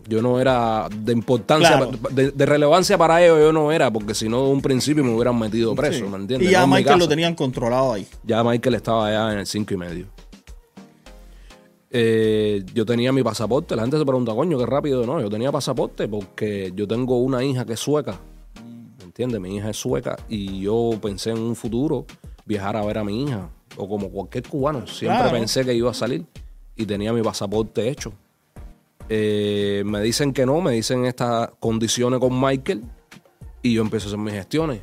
yo 0.09 0.23
no 0.23 0.41
era 0.41 0.89
de 0.95 1.13
importancia, 1.13 1.89
de, 2.11 2.47
relevancia 2.47 2.99
para 2.99 3.25
ellos, 3.25 3.39
yo 3.39 3.53
no 3.53 3.73
era, 3.73 3.91
porque 3.91 4.15
si 4.15 4.29
no, 4.29 4.45
de 4.45 4.51
un 4.51 4.61
principio 4.61 5.05
me 5.05 5.15
hubieran 5.15 5.39
metido 5.39 5.75
preso, 5.75 6.09
¿me 6.09 6.17
entiendes? 6.17 6.49
Y 6.49 6.53
ya 6.53 6.67
Michael 6.67 6.99
lo 6.99 7.09
tenían 7.09 7.35
controlado 7.35 7.93
ahí. 7.93 8.07
Ya 8.23 8.43
Michael 8.45 8.75
estaba 8.75 9.07
allá 9.09 9.33
en 9.33 9.41
el 9.41 9.47
5 9.47 9.75
y 9.75 9.77
medio. 9.77 10.07
Eh, 11.97 12.65
yo 12.75 12.85
tenía 12.85 13.13
mi 13.13 13.23
pasaporte. 13.23 13.77
La 13.77 13.83
gente 13.83 13.99
se 13.99 14.05
pregunta, 14.05 14.35
coño, 14.35 14.59
qué 14.59 14.67
rápido. 14.67 15.07
No, 15.07 15.21
yo 15.21 15.31
tenía 15.31 15.53
pasaporte 15.53 16.09
porque 16.09 16.73
yo 16.75 16.89
tengo 16.89 17.19
una 17.19 17.45
hija 17.45 17.65
que 17.65 17.75
es 17.75 17.81
sueca. 17.81 18.19
¿Me 18.99 19.05
entiendes? 19.05 19.41
Mi 19.41 19.55
hija 19.55 19.71
es 19.71 19.77
sueca 19.77 20.17
y 20.29 20.61
yo 20.63 20.91
pensé 21.01 21.31
en 21.31 21.39
un 21.39 21.55
futuro 21.55 22.05
viajar 22.45 22.77
a 22.77 22.85
ver 22.85 22.99
a 22.99 23.05
mi 23.05 23.23
hija. 23.23 23.49
O 23.77 23.89
como 23.89 24.11
cualquier 24.11 24.43
cubano. 24.49 24.89
Siempre 24.89 25.31
pensé 25.31 25.65
que 25.65 25.73
iba 25.73 25.89
a 25.89 25.95
salir 25.95 26.27
y 26.75 26.85
tenía 26.85 27.13
mi 27.13 27.23
pasaporte 27.23 27.89
hecho. 27.89 28.13
Eh, 29.09 29.83
me 29.85 30.01
dicen 30.01 30.33
que 30.33 30.47
no, 30.47 30.61
me 30.61 30.73
dicen 30.73 31.05
estas 31.05 31.51
condiciones 31.61 32.21
con 32.21 32.41
Michael 32.41 32.83
y 33.63 33.75
yo 33.75 33.83
empiezo 33.83 34.07
a 34.07 34.09
hacer 34.09 34.19
mis 34.19 34.35
gestiones. 34.35 34.81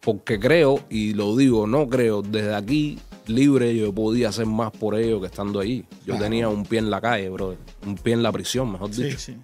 Porque 0.00 0.40
creo, 0.40 0.80
y 0.90 1.14
lo 1.14 1.36
digo, 1.36 1.66
no 1.66 1.88
creo, 1.88 2.22
desde 2.22 2.54
aquí 2.54 2.98
libre, 3.28 3.76
yo 3.76 3.92
podía 3.94 4.30
hacer 4.30 4.46
más 4.46 4.72
por 4.72 4.96
ellos 4.96 5.20
que 5.20 5.26
estando 5.26 5.60
ahí. 5.60 5.84
Yo 6.00 6.06
Claro. 6.14 6.24
tenía 6.24 6.48
un 6.48 6.64
pie 6.64 6.80
en 6.80 6.90
la 6.90 7.00
calle, 7.00 7.28
bro. 7.30 7.54
Un 7.86 7.94
pie 7.94 8.14
en 8.14 8.22
la 8.24 8.32
prisión, 8.32 8.72
mejor 8.72 8.92
Sí, 8.92 9.04
dicho. 9.04 9.18
sí. 9.18 9.36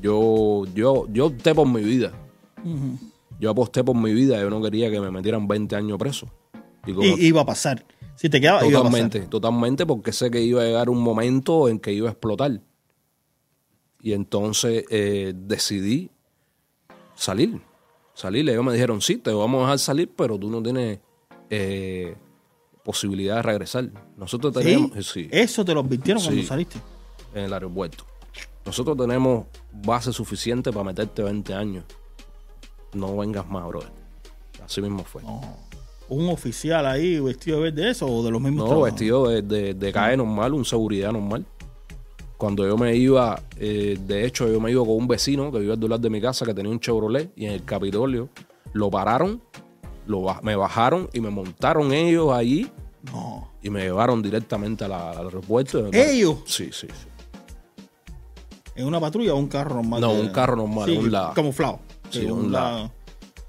Yo, 0.00 0.64
yo, 0.74 1.06
yo 1.12 1.26
opté 1.26 1.54
por 1.54 1.66
mi 1.68 1.82
vida. 1.82 2.12
Yo 3.40 3.50
aposté 3.50 3.82
por 3.82 3.96
mi 3.96 4.12
vida. 4.14 4.38
Yo 4.40 4.48
no 4.48 4.62
quería 4.62 4.90
que 4.90 5.00
me 5.00 5.10
metieran 5.10 5.48
20 5.48 5.74
años 5.74 5.98
preso. 5.98 6.28
Y 6.86 6.92
como- 6.92 7.16
Y 7.16 7.26
iba 7.26 7.40
a 7.40 7.46
pasar. 7.46 7.84
Si 8.16 8.30
te 8.30 8.40
quedaba, 8.40 8.66
iba 8.66 8.78
a 8.78 8.82
totalmente, 8.82 9.20
totalmente, 9.20 9.86
porque 9.86 10.12
sé 10.12 10.30
que 10.30 10.40
iba 10.40 10.62
a 10.62 10.64
llegar 10.64 10.88
un 10.88 11.02
momento 11.02 11.68
en 11.68 11.78
que 11.78 11.92
iba 11.92 12.08
a 12.08 12.12
explotar. 12.12 12.60
Y 14.00 14.12
entonces 14.12 14.84
eh, 14.90 15.34
decidí 15.36 16.10
salir. 17.14 17.60
Salir. 18.14 18.48
Ellos 18.48 18.64
me 18.64 18.72
dijeron, 18.72 19.00
sí, 19.02 19.16
te 19.16 19.30
vamos 19.32 19.58
a 19.58 19.62
dejar 19.62 19.78
salir, 19.78 20.10
pero 20.16 20.38
tú 20.38 20.48
no 20.48 20.62
tienes 20.62 21.00
eh, 21.50 22.16
posibilidad 22.82 23.36
de 23.36 23.42
regresar. 23.42 23.90
Nosotros 24.16 24.54
tenemos, 24.54 24.96
eh, 24.96 25.02
sí, 25.02 25.28
Eso 25.30 25.64
te 25.64 25.74
lo 25.74 25.80
advirtieron 25.80 26.22
cuando 26.22 26.42
saliste. 26.42 26.78
en 27.34 27.44
el 27.44 27.52
aeropuerto. 27.52 28.04
Nosotros 28.64 28.96
tenemos 28.96 29.46
base 29.72 30.12
suficiente 30.12 30.72
para 30.72 30.84
meterte 30.84 31.22
20 31.22 31.54
años. 31.54 31.84
No 32.94 33.16
vengas 33.16 33.46
más, 33.48 33.66
brother. 33.66 33.90
Así 34.64 34.80
mismo 34.80 35.04
fue. 35.04 35.22
No. 35.22 35.65
Un 36.08 36.28
oficial 36.28 36.86
ahí 36.86 37.18
vestido 37.18 37.58
de 37.58 37.64
verde 37.70 37.90
eso 37.90 38.06
o 38.06 38.22
de 38.24 38.30
los 38.30 38.40
mismos 38.40 38.60
No, 38.60 38.66
trabajos? 38.66 38.84
vestido 38.92 39.28
de, 39.28 39.42
de, 39.42 39.74
de 39.74 39.92
CAE 39.92 40.16
normal, 40.16 40.54
un 40.54 40.64
seguridad 40.64 41.10
normal. 41.12 41.44
Cuando 42.36 42.66
yo 42.66 42.76
me 42.76 42.94
iba, 42.94 43.42
eh, 43.58 43.98
de 44.00 44.24
hecho, 44.26 44.46
yo 44.50 44.60
me 44.60 44.70
iba 44.70 44.84
con 44.84 44.94
un 44.94 45.08
vecino 45.08 45.50
que 45.50 45.58
vivía 45.58 45.74
al 45.74 45.80
lado 45.80 45.98
de 45.98 46.10
mi 46.10 46.20
casa 46.20 46.44
que 46.44 46.52
tenía 46.54 46.70
un 46.70 46.78
Chevrolet 46.78 47.32
y 47.34 47.46
en 47.46 47.52
el 47.52 47.64
Capitolio 47.64 48.28
lo 48.72 48.90
pararon, 48.90 49.40
lo, 50.06 50.26
me 50.42 50.54
bajaron 50.54 51.08
y 51.12 51.20
me 51.20 51.30
montaron 51.30 51.92
ellos 51.92 52.30
allí 52.32 52.70
No. 53.12 53.48
y 53.62 53.70
me 53.70 53.80
llevaron 53.84 54.22
directamente 54.22 54.84
a 54.84 54.88
la- 54.88 55.10
al 55.12 55.24
aeropuerto. 55.26 55.88
¿Ellos? 55.92 56.36
Sí, 56.44 56.68
sí, 56.72 56.86
sí. 56.88 57.08
¿En 58.74 58.86
una 58.86 59.00
patrulla 59.00 59.32
o 59.32 59.38
un 59.38 59.48
carro 59.48 59.76
normal? 59.76 60.00
No, 60.02 60.12
de- 60.14 60.20
un 60.20 60.28
carro 60.28 60.56
normal, 60.56 60.88
Sí, 60.90 60.96
un 60.98 61.10
lado. 61.10 61.32
camuflado. 61.34 61.78
Sí, 62.10 62.24
un 62.26 62.52
lado. 62.52 62.92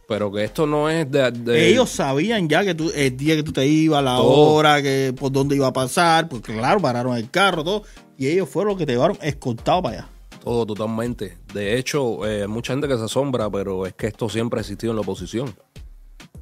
Pero 0.08 0.32
que 0.32 0.44
esto 0.46 0.66
no 0.66 0.90
es 0.90 1.10
de... 1.12 1.32
de- 1.32 1.70
Ellos 1.70 1.90
sabían 1.90 2.48
ya 2.48 2.64
que 2.64 2.74
tú, 2.74 2.90
el 2.96 3.18
día 3.18 3.36
que 3.36 3.44
tú 3.44 3.52
te 3.52 3.66
ibas, 3.68 4.02
la 4.04 4.16
Todo. 4.16 4.30
hora, 4.54 4.82
que 4.82 5.14
por 5.18 5.32
dónde 5.32 5.56
iba 5.58 5.68
a 5.68 5.74
pasar, 5.74 6.30
pues 6.30 6.42
claro, 6.42 6.80
pararon 6.80 7.18
el 7.18 7.30
carro, 7.30 7.64
todo. 7.64 7.84
Y 8.18 8.28
ellos 8.28 8.48
fueron 8.50 8.70
los 8.70 8.78
que 8.78 8.86
te 8.86 8.94
llevaron 8.94 9.18
escoltado 9.22 9.82
para 9.84 9.98
allá. 10.00 10.10
Todo 10.44 10.66
totalmente. 10.66 11.38
De 11.54 11.78
hecho, 11.78 12.26
eh, 12.26 12.44
hay 12.44 12.48
mucha 12.48 12.72
gente 12.72 12.88
que 12.88 12.98
se 12.98 13.04
asombra, 13.04 13.50
pero 13.50 13.86
es 13.86 13.94
que 13.96 14.08
esto 14.08 14.30
siempre 14.30 14.60
ha 14.60 14.62
existido 14.62 14.92
en 14.92 14.96
la 14.96 15.02
oposición. 15.02 15.54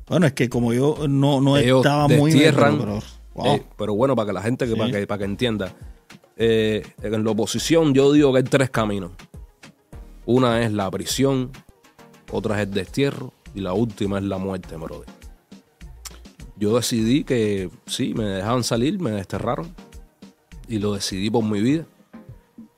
Bueno, 0.07 0.27
es 0.27 0.33
que 0.33 0.47
como 0.47 0.71
yo 0.71 1.07
no, 1.09 1.41
no 1.41 1.57
ellos 1.57 1.79
estaba 1.83 2.07
muy... 2.07 2.29
destierran. 2.31 2.77
pero- 2.77 2.99
wow. 3.33 3.45
eh, 3.55 3.63
pero 3.75 3.95
bueno, 3.95 4.15
para 4.15 4.27
que 4.27 4.33
la 4.33 4.41
gente, 4.43 4.65
que, 4.67 4.73
Sí. 4.73 4.77
para, 4.77 4.91
que, 4.91 5.07
para 5.07 5.17
que 5.17 5.25
entienda. 5.25 5.73
eh, 6.37 6.83
en 7.01 7.23
la 7.23 7.31
oposición 7.31 7.95
yo 7.95 8.11
digo 8.13 8.31
que 8.31 8.37
hay 8.37 8.43
tres 8.43 8.69
caminos. 8.69 9.11
Una 10.27 10.61
es 10.61 10.71
la 10.71 10.91
prisión, 10.91 11.51
otra 12.31 12.61
es 12.61 12.67
el 12.67 12.73
destierro 12.75 13.33
y 13.55 13.61
la 13.61 13.73
última 13.73 14.17
es 14.17 14.23
la 14.25 14.37
muerte, 14.37 14.75
brother. 14.75 15.07
Yo 16.57 16.75
decidí 16.75 17.23
que 17.23 17.69
sí, 17.85 18.13
me 18.13 18.23
dejaban 18.25 18.63
salir, 18.63 18.99
me 18.99 19.11
desterraron 19.11 19.73
y 20.67 20.79
lo 20.79 20.93
decidí 20.93 21.29
por 21.29 21.43
mi 21.43 21.61
vida. 21.61 21.85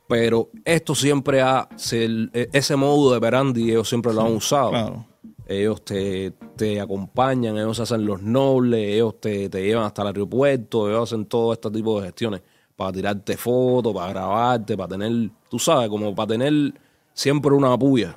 Pero 0.08 0.50
esto 0.64 0.96
siempre 0.96 1.42
ha, 1.42 1.68
se- 1.76 2.30
ese 2.54 2.76
modo 2.76 3.14
de 3.14 3.20
Perandi 3.20 3.70
ellos 3.70 3.90
siempre 3.90 4.14
lo 4.14 4.22
han 4.22 4.34
usado. 4.36 4.70
Claro. 4.72 5.06
Ellos 5.46 5.84
te, 5.84 6.32
te 6.56 6.80
acompañan, 6.82 7.58
ellos 7.58 7.80
hacen 7.80 8.06
los 8.06 8.22
nobles, 8.22 8.80
ellos 8.96 9.20
te, 9.20 9.50
te 9.50 9.64
llevan 9.64 9.86
hasta 9.86 10.02
el 10.02 10.08
aeropuerto, 10.10 10.90
ellos 10.90 11.04
hacen 11.12 11.26
todo 11.26 11.54
este 11.54 11.70
tipo 11.72 12.00
de 12.00 12.08
gestiones 12.08 12.42
para 12.76 12.92
tirarte 12.92 13.38
fotos, 13.38 13.94
para 13.94 14.10
grabarte, 14.10 14.76
para 14.76 14.90
tener, 14.90 15.30
tú 15.50 15.58
sabes, 15.60 15.90
como 15.90 16.14
para 16.16 16.28
tener 16.28 16.74
siempre 17.14 17.52
una 17.52 17.78
puya. 17.78 18.16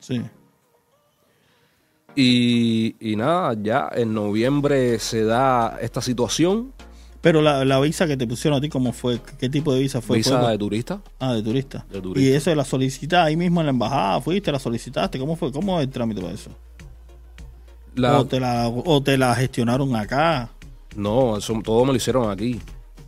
Sí. 0.00 0.20
Y, 2.14 2.96
y 3.00 3.16
nada, 3.16 3.54
ya 3.60 3.88
en 3.94 4.12
noviembre 4.14 4.98
se 4.98 5.24
da 5.24 5.78
esta 5.80 6.00
situación, 6.02 6.72
Pero 7.22 7.40
la, 7.40 7.64
la 7.64 7.78
visa 7.80 8.06
que 8.06 8.16
te 8.16 8.26
pusieron 8.26 8.58
a 8.58 8.60
ti, 8.60 8.68
¿cómo 8.68 8.92
fue? 8.92 9.20
¿Qué 9.38 9.48
tipo 9.48 9.72
de 9.72 9.80
visa 9.80 10.00
fue? 10.00 10.18
visa 10.18 10.40
¿Fue- 10.40 10.50
de 10.50 10.58
turista. 10.58 11.00
Ah, 11.20 11.32
de 11.34 11.42
turista. 11.42 11.86
De 11.90 12.00
turista. 12.00 12.28
Y 12.30 12.34
eso 12.34 12.54
la 12.54 12.64
solicitaste 12.64 13.16
ahí 13.28 13.36
mismo 13.36 13.60
en 13.60 13.66
la 13.66 13.70
embajada, 13.70 14.20
fuiste, 14.20 14.50
la 14.52 14.58
solicitaste, 14.58 15.18
¿cómo 15.18 15.36
fue? 15.36 15.50
¿Cómo 15.52 15.78
es 15.80 15.86
el 15.86 15.92
trámite 15.92 16.20
para 16.20 16.34
eso? 16.34 16.50
La- 17.94 18.20
O, 18.20 18.26
te 18.26 18.40
la, 18.40 18.68
o 18.68 19.02
te 19.02 19.16
la 19.16 19.34
gestionaron 19.34 19.94
acá. 19.96 20.50
no, 20.96 21.36
eso 21.38 21.54
todo 21.64 21.84
me 21.84 21.92
lo 21.92 21.96
hicieron 21.96 22.30
aquí. 22.30 22.60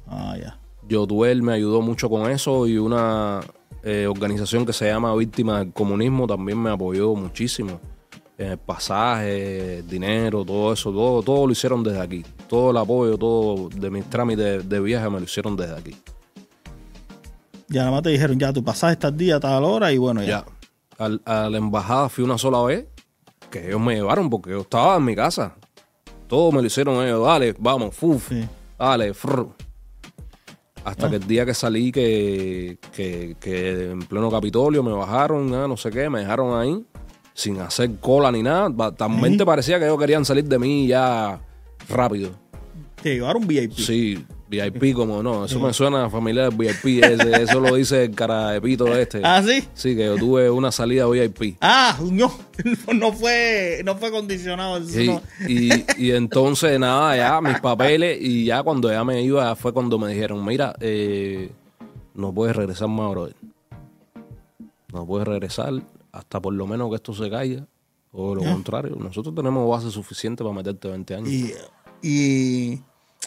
Ah, 0.07 0.37
ya. 0.41 0.59
Yotuel 0.89 1.43
me 1.43 1.55
ayudó 1.55 1.81
mucho 1.81 2.09
con 2.11 2.31
eso 2.31 2.67
y 2.67 2.77
una 2.79 3.41
eh, 3.83 4.07
organización 4.07 4.65
que 4.67 4.73
se 4.73 4.87
llama 4.87 5.15
Víctimas 5.17 5.61
del 5.61 5.73
Comunismo 5.73 6.27
también 6.27 6.63
me 6.63 6.71
apoyó 6.71 7.15
muchísimo. 7.15 7.81
En 8.37 8.51
el 8.53 8.59
pasaje, 8.59 9.83
dinero, 9.83 10.45
todo 10.45 10.73
eso, 10.73 10.91
todo, 10.91 11.23
todo 11.23 11.47
lo 11.47 11.53
hicieron 11.53 11.83
desde 11.85 12.01
aquí. 12.01 12.25
Todo 12.49 12.73
el 12.73 12.77
apoyo, 12.79 13.17
todo 13.17 13.69
de 13.69 13.91
mis 13.91 14.05
trámites 14.11 14.69
de 14.69 14.81
viaje 14.81 15.09
me 15.09 15.19
lo 15.19 15.25
hicieron 15.25 15.57
desde 15.57 15.77
aquí. 15.77 15.97
Ya 17.69 17.81
nada 17.83 17.93
más 17.93 18.03
te 18.03 18.11
dijeron, 18.11 18.39
ya 18.39 18.53
tu 18.53 18.63
pasaje 18.65 18.95
está 18.95 19.09
al 19.09 19.17
día, 19.17 19.39
tal 19.41 19.65
hora 19.65 19.93
y 19.93 19.99
bueno, 19.99 20.21
ya. 20.23 20.45
Ya. 20.99 21.05
Al- 21.05 21.23
a 21.25 21.49
la 21.49 21.59
embajada 21.59 22.09
fui 22.09 22.25
una 22.25 22.37
sola 22.39 22.61
vez, 22.63 22.87
que 23.51 23.69
ellos 23.69 23.81
me 23.81 23.95
llevaron 23.95 24.29
porque 24.29 24.51
yo 24.51 24.61
estaba 24.63 24.97
en 24.97 25.05
mi 25.05 25.15
casa. 25.15 25.55
Todo 26.29 26.51
me 26.53 26.61
lo 26.61 26.67
hicieron 26.67 27.05
ellos, 27.05 27.25
dale, 27.25 27.55
vamos, 27.59 27.95
fuf, 27.95 28.29
Sí. 28.31 28.45
dale, 28.79 29.15
frr. 29.15 29.49
Hasta 30.85 31.09
que 31.09 31.17
el 31.17 31.27
día 31.27 31.47
que 31.47 31.55
salí, 31.55 31.91
que, 31.91 32.79
que, 32.93 33.37
que 33.41 33.91
en 33.93 34.01
pleno 34.01 34.31
Capitolio 34.31 34.83
me 34.83 34.93
bajaron, 34.93 35.55
ah, 35.55 35.67
no 35.67 35.77
sé 35.77 35.91
qué, 35.91 36.11
me 36.11 36.21
dejaron 36.21 36.59
ahí, 36.61 36.85
sin 37.35 37.61
hacer 37.61 37.97
cola 38.01 38.33
ni 38.33 38.43
nada. 38.43 38.93
También 38.93 39.37
te 39.37 39.45
parecía 39.45 39.79
que 39.79 39.85
ellos 39.85 39.99
querían 39.99 40.25
salir 40.25 40.45
de 40.45 40.59
mí 40.59 40.87
ya 40.87 41.41
rápido. 41.89 42.31
Te 43.03 43.15
llevaron 43.15 43.47
VIP. 43.47 43.73
Sí, 43.73 44.25
VIP 44.49 44.95
como 44.95 45.23
no, 45.23 45.45
eso 45.45 45.61
me 45.61 45.73
suena 45.75 46.07
a 46.07 46.11
familiar 46.11 46.55
VIP, 46.57 47.03
ese, 47.05 47.43
eso 47.43 47.61
lo 47.61 47.75
dice 47.75 48.05
el 48.05 48.15
cara 48.15 48.53
de 48.53 48.61
pito 48.63 48.87
este. 48.97 49.21
¿Ah, 49.23 49.43
sí? 49.45 49.65
Sí, 49.75 49.95
que 49.97 50.07
yo 50.07 50.17
tuve 50.17 50.49
una 50.49 50.73
salida 50.73 51.07
VIP. 51.07 51.57
Ah, 51.61 51.99
no, 52.11 52.33
no 52.95 53.13
fue, 53.13 53.83
no 53.85 53.97
fue 53.97 54.11
condicionado. 54.11 54.79
eso 54.79 54.89
Sí, 54.89 55.07
no. 55.07 55.21
y, 55.49 55.85
y 55.99 56.13
entonces 56.13 56.79
nada, 56.79 57.17
ya 57.17 57.41
mis 57.41 57.59
papeles 57.61 58.17
y 58.21 58.47
ya 58.47 58.63
cuando 58.63 58.91
ya 58.91 59.05
me 59.05 59.21
iba 59.23 59.55
fue 59.57 59.73
cuando 59.75 59.99
me 59.99 60.09
dijeron, 60.11 60.43
mira, 60.45 60.75
eh, 60.81 61.51
no 62.15 62.33
puedes 62.33 62.55
regresar 62.57 62.89
más, 62.89 63.11
brother. 63.11 63.35
No 64.93 65.05
puedes 65.05 65.27
regresar 65.27 65.83
hasta 66.15 66.41
por 66.41 66.55
lo 66.55 66.67
menos 66.67 66.89
que 66.91 66.97
esto 66.97 67.13
se 67.13 67.29
caiga. 67.29 67.67
O 68.13 68.35
lo 68.35 68.45
contrario, 68.45 68.95
nosotros 68.97 69.35
tenemos 69.35 69.69
base 69.69 69.91
suficiente 69.91 70.45
para 70.45 70.55
meterte 70.55 70.87
20 70.87 71.15
años. 71.17 71.29
Y, 71.29 71.53
y, 72.01 72.81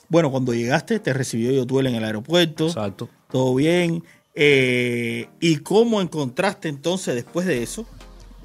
bueno, 0.08 0.32
cuando 0.32 0.54
llegaste, 0.54 1.00
te 1.02 1.12
recibió 1.12 1.52
Yotuel 1.52 1.88
en 1.88 1.96
el 1.96 2.06
aeropuerto. 2.06 2.68
Exacto. 2.68 3.10
Todo 3.30 3.54
bien. 3.56 4.02
Eh, 4.34 5.28
¿Y 5.42 5.58
cómo 5.58 6.00
encontraste 6.00 6.70
entonces, 6.70 7.16
después 7.16 7.46
de 7.46 7.64
eso, 7.64 7.86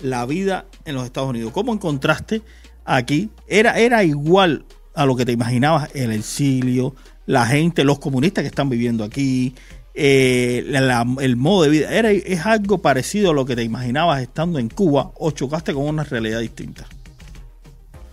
la 0.01 0.27
vida 0.27 0.67
en 0.85 0.97
los 0.97 1.05
Estados 1.05 1.31
Unidos? 1.31 1.53
¿Cómo 1.53 1.73
encontraste 1.73 2.43
aquí? 2.85 3.31
¿Era, 3.47 3.79
era 3.79 4.03
igual 4.03 4.65
a 4.95 5.07
lo 5.07 5.15
que 5.15 5.25
te 5.25 5.31
imaginabas 5.31 5.91
el 5.95 6.11
exilio, 6.11 6.97
la 7.27 7.47
gente, 7.47 7.85
los 7.85 8.01
comunistas 8.01 8.43
que 8.43 8.49
están 8.49 8.69
viviendo 8.69 9.05
aquí, 9.05 9.55
eh, 9.95 10.65
la- 10.67 11.07
el 11.21 11.37
modo 11.37 11.65
de 11.65 11.69
vida? 11.71 11.93
¿Era, 11.95 12.11
¿Es 12.11 12.45
algo 12.47 12.79
parecido 12.79 13.31
a 13.31 13.35
lo 13.35 13.45
que 13.45 13.57
te 13.57 13.63
imaginabas 13.63 14.23
estando 14.23 14.59
en 14.59 14.69
Cuba 14.69 15.13
o 15.17 15.31
chocaste 15.31 15.75
con 15.75 15.85
una 15.87 16.05
realidad 16.05 16.41
distinta? 16.41 16.87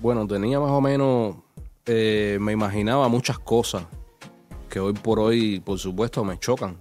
Bueno, 0.02 0.26
tenía 0.28 0.60
más 0.60 0.72
o 0.72 0.82
menos, 0.82 1.36
eh, 1.86 2.38
me 2.42 2.52
imaginaba 2.54 3.08
muchas 3.10 3.40
cosas 3.40 3.84
que 4.70 4.80
hoy 4.80 4.94
por 4.94 5.20
hoy, 5.20 5.60
por 5.60 5.80
supuesto, 5.80 6.24
me 6.24 6.38
chocan. 6.40 6.78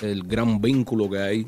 El 0.00 0.22
gran 0.24 0.60
vínculo 0.60 1.08
que 1.10 1.18
hay, 1.18 1.44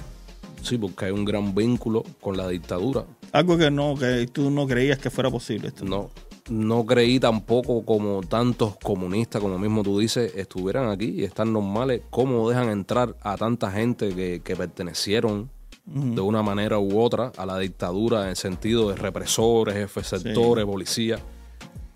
sí, 0.63 0.77
porque 0.79 1.07
hay 1.07 1.13
un 1.13 1.25
gran 1.25 1.55
vínculo 1.55 2.05
con 2.21 2.37
la 2.37 2.49
dictadura. 2.49 3.05
Algo 3.33 3.57
que 3.59 3.71
no, 3.71 3.95
que 3.97 4.27
tú 4.33 4.51
no 4.51 4.67
creías 4.67 4.99
que 4.99 5.11
fuera 5.11 5.31
posible. 5.31 5.69
Esto. 5.69 5.85
No, 5.85 6.11
no 6.49 6.87
creí 6.87 7.19
tampoco 7.19 7.85
como 7.85 8.21
tantos 8.23 8.77
comunistas, 8.77 9.43
como 9.43 9.59
mismo 9.59 9.83
tú 9.83 9.99
dices, 9.99 10.35
estuvieran 10.37 10.91
aquí 10.91 11.07
y 11.07 11.25
están 11.25 11.53
normales. 11.53 12.03
¿Cómo 12.11 12.49
dejan 12.49 12.71
entrar 12.71 13.17
a 13.23 13.37
tanta 13.37 13.71
gente 13.71 14.15
que, 14.15 14.41
que 14.43 14.57
pertenecieron 14.57 15.51
de 15.85 16.21
una 16.21 16.43
manera 16.43 16.79
u 16.81 17.01
otra 17.01 17.31
a 17.37 17.47
la 17.47 17.59
dictadura 17.59 18.25
en 18.25 18.29
el 18.31 18.37
sentido 18.37 18.89
de 18.91 18.97
represores, 18.97 19.75
jefes 19.75 20.07
sectores, 20.09 20.65
policías? 20.65 21.21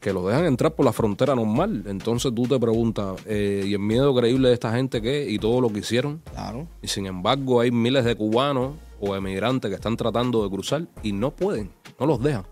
Que 0.00 0.12
los 0.14 0.26
dejan 0.26 0.46
entrar 0.46 0.74
por 0.74 0.86
la 0.86 0.92
frontera 0.92 1.34
normal. 1.34 1.84
Entonces 1.86 2.34
tú 2.34 2.44
te 2.44 2.58
preguntas, 2.58 3.20
eh, 3.26 3.64
¿y 3.66 3.74
el 3.74 3.80
miedo 3.80 4.14
creíble 4.14 4.48
de 4.48 4.54
esta 4.54 4.72
gente 4.72 5.02
qué? 5.02 5.28
Y 5.28 5.38
todo 5.38 5.60
lo 5.60 5.68
que 5.68 5.80
hicieron. 5.80 6.22
Claro. 6.32 6.66
Y 6.80 6.88
sin 6.88 7.06
embargo 7.06 7.60
hay 7.60 7.70
miles 7.70 8.04
de 8.04 8.16
cubanos 8.16 8.72
o 8.98 9.14
emigrantes 9.14 9.68
que 9.68 9.74
están 9.74 9.96
tratando 9.96 10.42
de 10.42 10.50
cruzar 10.50 10.86
y 11.02 11.12
no 11.12 11.30
pueden, 11.30 11.70
no 11.98 12.06
los 12.06 12.22
dejan. 12.22 12.44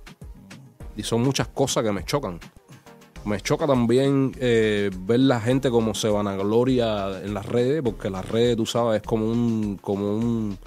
Y 0.99 1.03
son 1.05 1.23
muchas 1.23 1.49
cosas 1.49 1.83
que 1.85 1.93
me 1.93 2.05
chocan. 2.05 2.39
Me 3.25 3.41
choca 3.41 3.67
también 3.67 4.33
eh, 4.41 4.91
ver 5.03 5.21
la 5.21 5.41
gente 5.41 5.71
como 5.71 5.95
se 5.95 6.09
vanagloria 6.09 7.21
en 7.23 7.33
las 7.35 7.47
redes, 7.47 7.83
porque 7.83 8.11
las 8.11 8.29
redes, 8.29 8.57
tú 8.57 8.67
sabes, 8.67 9.01
es 9.01 9.07
como 9.07 9.27
un, 9.31 9.79
como 9.81 10.17
un, 10.17 10.59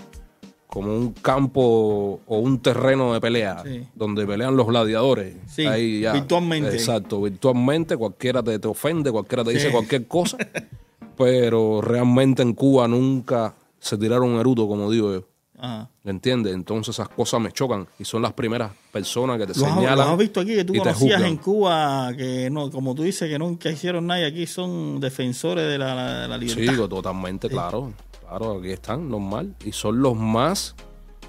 como 0.68 0.96
un 0.96 1.12
campo 1.14 2.22
o 2.26 2.38
un 2.40 2.60
terreno 2.60 3.14
de 3.14 3.20
pelea, 3.20 3.62
Sí. 3.66 3.86
donde 3.96 4.26
pelean 4.26 4.56
los 4.56 4.68
gladiadores. 4.68 5.36
Sí, 5.48 5.68
virtualmente. 6.14 6.72
Exacto, 6.74 7.22
virtualmente 7.22 7.98
cualquiera 7.98 8.42
te, 8.42 8.58
te 8.58 8.68
ofende, 8.68 9.12
cualquiera 9.12 9.44
te 9.44 9.52
Sí. 9.52 9.58
dice 9.58 9.72
cualquier 9.72 10.08
cosa, 10.08 10.38
pero 11.18 11.82
realmente 11.82 12.42
en 12.42 12.54
Cuba 12.54 12.88
nunca 12.88 13.54
se 13.80 13.98
tiraron 13.98 14.30
un 14.30 14.40
eruto, 14.40 14.68
como 14.68 14.90
digo 14.92 15.14
yo. 15.14 15.28
Ajá. 15.64 15.88
¿Entiendes? 16.04 16.54
Entonces 16.56 16.96
esas 16.96 17.08
cosas 17.10 17.40
me 17.40 17.52
chocan 17.52 17.88
y 18.00 18.04
son 18.06 18.24
las 18.24 18.34
primeras 18.34 18.72
personas 18.92 19.38
que 19.38 19.46
te 19.46 19.60
Lo 19.60 19.66
has, 19.68 19.74
señalan. 19.76 19.98
lo 20.08 20.14
has 20.14 20.18
visto 20.18 20.40
aquí, 20.40 20.56
que 20.56 20.64
tú 20.66 20.74
conocías 20.74 21.22
en 21.22 21.38
Cuba, 21.38 22.12
que 22.18 22.50
no, 22.50 22.72
como 22.72 22.96
tú 22.96 23.04
dices, 23.04 23.30
que 23.30 23.38
nunca 23.38 23.70
hicieron 23.70 24.08
nada 24.08 24.22
y 24.22 24.24
aquí 24.24 24.48
son 24.48 25.00
defensores 25.00 25.68
de 25.68 25.78
la, 25.78 25.94
la- 25.94 26.28
la 26.28 26.38
libertad. 26.38 26.74
Sí, 26.84 26.90
totalmente, 26.90 27.48
claro. 27.48 27.94
Claro, 28.28 28.58
aquí 28.60 28.72
están, 28.72 29.08
normal. 29.10 29.54
Y 29.64 29.72
son 29.72 30.02
los 30.02 30.16
más, 30.16 30.74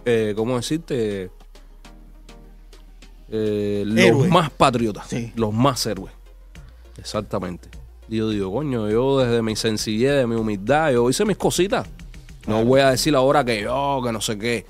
eh, 0.07 0.33
¿cómo 0.35 0.57
decirte? 0.57 1.31
Eh, 3.31 3.85
los 3.87 4.29
más 4.29 4.51
patriotas, 4.51 5.09
Sí. 5.09 5.33
los 5.37 5.53
más 5.53 5.85
héroes. 5.87 6.13
Exactamente. 6.99 7.69
Y 8.09 8.17
yo 8.19 8.29
digo, 8.29 8.53
coño, 8.53 8.89
yo 8.91 9.19
desde 9.21 9.43
mi 9.43 9.57
sencillez, 9.57 10.13
de 10.17 10.27
mi 10.27 10.35
humildad, 10.37 10.93
yo 10.93 11.09
hice 11.09 11.25
mis 11.25 11.37
cositas. 11.37 11.89
No 12.47 12.65
voy 12.65 12.81
a 12.81 12.91
decir 12.91 13.15
ahora 13.15 13.45
que 13.45 13.63
yo, 13.63 14.01
que 14.05 14.13
no 14.13 14.21
sé 14.21 14.39
qué. 14.39 14.67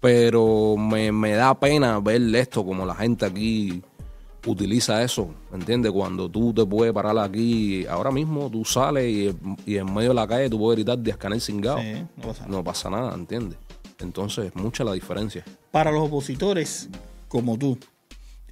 Pero 0.00 0.76
me, 0.76 1.12
me 1.12 1.32
da 1.32 1.58
pena 1.58 2.00
ver 2.00 2.22
esto, 2.34 2.64
como 2.64 2.84
la 2.84 2.94
gente 2.94 3.24
aquí 3.26 3.82
utiliza 4.46 5.02
eso, 5.04 5.28
¿me 5.52 5.58
entiendes? 5.58 5.92
Cuando 5.92 6.28
tú 6.28 6.52
te 6.52 6.66
puedes 6.66 6.92
parar 6.92 7.16
aquí, 7.18 7.86
ahora 7.86 8.10
mismo 8.10 8.50
tú 8.50 8.64
sales 8.64 9.04
y, 9.08 9.36
y 9.70 9.76
en 9.76 9.92
medio 9.94 10.08
de 10.08 10.14
la 10.16 10.26
calle 10.26 10.50
tú 10.50 10.58
puedes 10.58 10.76
gritar 10.76 10.98
de 10.98 11.12
Ascanel 11.12 11.40
Cingado. 11.40 11.78
Sí, 11.78 12.04
no 12.16 12.22
pasa 12.24 12.40
nada. 12.42 12.48
No 12.56 12.64
pasa 12.64 12.90
nada, 12.90 13.14
¿entiendes? 13.14 13.58
Entonces, 14.00 14.46
es 14.46 14.56
mucha 14.56 14.82
la 14.82 14.94
diferencia. 14.94 15.44
Para 15.70 15.92
los 15.92 16.02
opositores 16.08 16.88
como 17.28 17.56
tú, 17.56 17.78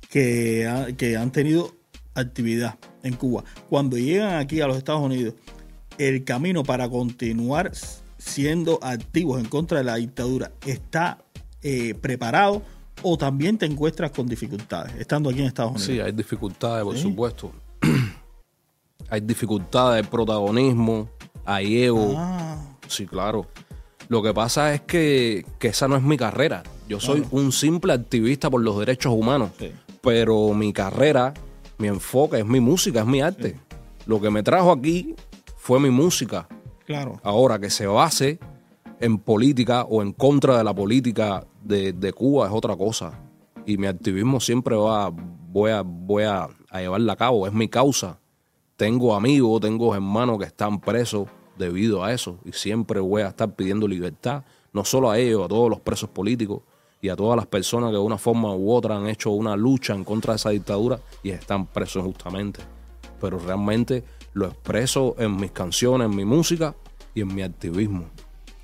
que, 0.09 0.67
ha- 0.69 0.93
que 0.97 1.17
han 1.17 1.33
tenido 1.33 1.73
actividad 2.15 2.77
en 3.03 3.15
Cuba, 3.17 3.43
cuando 3.69 3.97
llegan 3.99 4.37
aquí 4.37 4.61
a 4.61 4.69
los 4.69 4.77
Estados 4.77 5.03
Unidos, 5.03 5.35
el 5.99 6.23
camino 6.23 6.63
para 6.63 6.89
continuar 6.89 7.73
siendo 8.21 8.79
activos 8.83 9.41
en 9.41 9.47
contra 9.47 9.79
de 9.79 9.85
la 9.85 9.97
dictadura 9.97 10.53
está 10.67 11.19
eh, 11.63 11.95
preparado 11.95 12.63
o 13.03 13.17
también 13.17 13.57
te 13.59 13.67
encuentras 13.67 14.11
con 14.11 14.27
dificultades 14.27 14.95
estando 14.99 15.31
aquí 15.31 15.41
en 15.41 15.47
Estados 15.47 15.73
Unidos. 15.73 15.87
Sí, 15.87 16.01
hay 16.01 16.13
dificultades, 16.13 16.85
por 16.85 16.97
Sí. 16.97 17.03
supuesto. 17.03 17.51
hay 19.09 19.21
dificultades, 19.21 20.05
hay 20.05 20.11
protagonismo, 20.11 21.09
hay 21.45 21.83
ego. 21.85 22.15
Ah, 22.17 22.57
Sí, 22.89 23.07
claro. 23.07 23.47
Lo 24.09 24.21
que 24.21 24.35
pasa 24.35 24.75
es 24.75 24.81
que, 24.81 25.47
que 25.61 25.69
esa 25.69 25.87
no 25.87 25.95
es 25.97 26.03
mi 26.03 26.17
carrera. 26.17 26.65
Yo 26.89 26.99
soy 26.99 27.25
un 27.31 27.53
simple 27.53 27.93
activista 27.93 28.51
por 28.51 28.61
los 28.61 28.77
derechos 28.81 29.13
humanos. 29.15 29.51
Sí. 29.61 29.71
Pero 30.03 30.53
mi 30.55 30.73
carrera, 30.73 31.33
mi 31.79 31.87
enfoque 31.87 32.41
es 32.41 32.47
mi 32.47 32.59
música, 32.59 33.01
es 33.01 33.07
mi 33.07 33.21
arte. 33.21 33.57
Lo 34.07 34.21
que 34.21 34.29
me 34.31 34.43
trajo 34.43 34.73
aquí 34.73 35.15
fue 35.57 35.79
mi 35.79 35.91
música. 35.91 36.49
Claro. 36.91 37.21
Ahora, 37.23 37.59
que 37.59 37.71
se 37.71 37.87
base 37.87 38.39
en 39.01 39.19
política 39.19 39.85
o 39.85 40.03
en 40.03 40.13
contra 40.13 40.59
de 40.59 40.65
la 40.65 40.75
política 40.75 41.47
de, 41.63 42.13
Cuba 42.13 42.47
es 42.47 42.53
otra 42.53 42.77
cosa. 42.77 43.19
Y 43.65 43.77
mi 43.77 43.87
activismo 43.87 44.41
siempre 44.41 44.75
va, 44.77 45.11
voy, 45.11 45.71
a, 45.71 45.83
voy 45.83 46.25
a 46.25 46.49
llevarla 46.73 47.13
a 47.13 47.17
cabo, 47.17 47.47
es 47.47 47.53
mi 47.53 47.69
causa. 47.69 48.19
Tengo 48.77 49.15
amigos, 49.15 49.61
tengo 49.61 49.95
hermanos 49.95 50.39
que 50.39 50.47
están 50.47 50.81
presos 50.81 51.29
debido 51.57 52.03
a 52.03 52.13
eso. 52.13 52.39
Y 52.45 52.53
siempre 52.53 52.99
voy 52.99 53.23
a 53.23 53.29
estar 53.29 53.55
pidiendo 53.55 53.87
libertad, 53.87 54.43
no 54.73 54.85
solo 54.85 55.11
a 55.11 55.19
ellos, 55.19 55.45
a 55.45 55.49
todos 55.49 55.71
los 55.71 55.81
presos 55.81 56.11
políticos 56.11 56.63
y 57.01 57.09
a 57.09 57.17
todas 57.17 57.37
las 57.37 57.47
personas 57.47 57.91
que 57.91 57.97
de 57.97 58.03
una 58.03 58.19
forma 58.19 58.55
u 58.55 58.73
otra 58.73 58.97
han 58.97 59.09
hecho 59.09 59.31
una 59.31 59.57
lucha 59.57 59.95
en 59.95 60.05
contra 60.05 60.33
de 60.33 60.37
esa 60.37 60.51
dictadura 60.51 61.01
y 61.23 61.31
están 61.31 61.67
presos 61.67 62.05
justamente. 62.05 62.61
Pero 63.21 63.39
realmente 63.39 64.03
lo 64.35 64.47
expreso 64.47 65.17
en 65.19 65.37
mis 65.37 65.51
canciones, 65.51 66.07
en 66.09 66.17
mi 66.17 66.25
música 66.25 66.75
y 67.15 67.21
en 67.23 67.35
mi 67.35 67.43
activismo. 67.43 68.07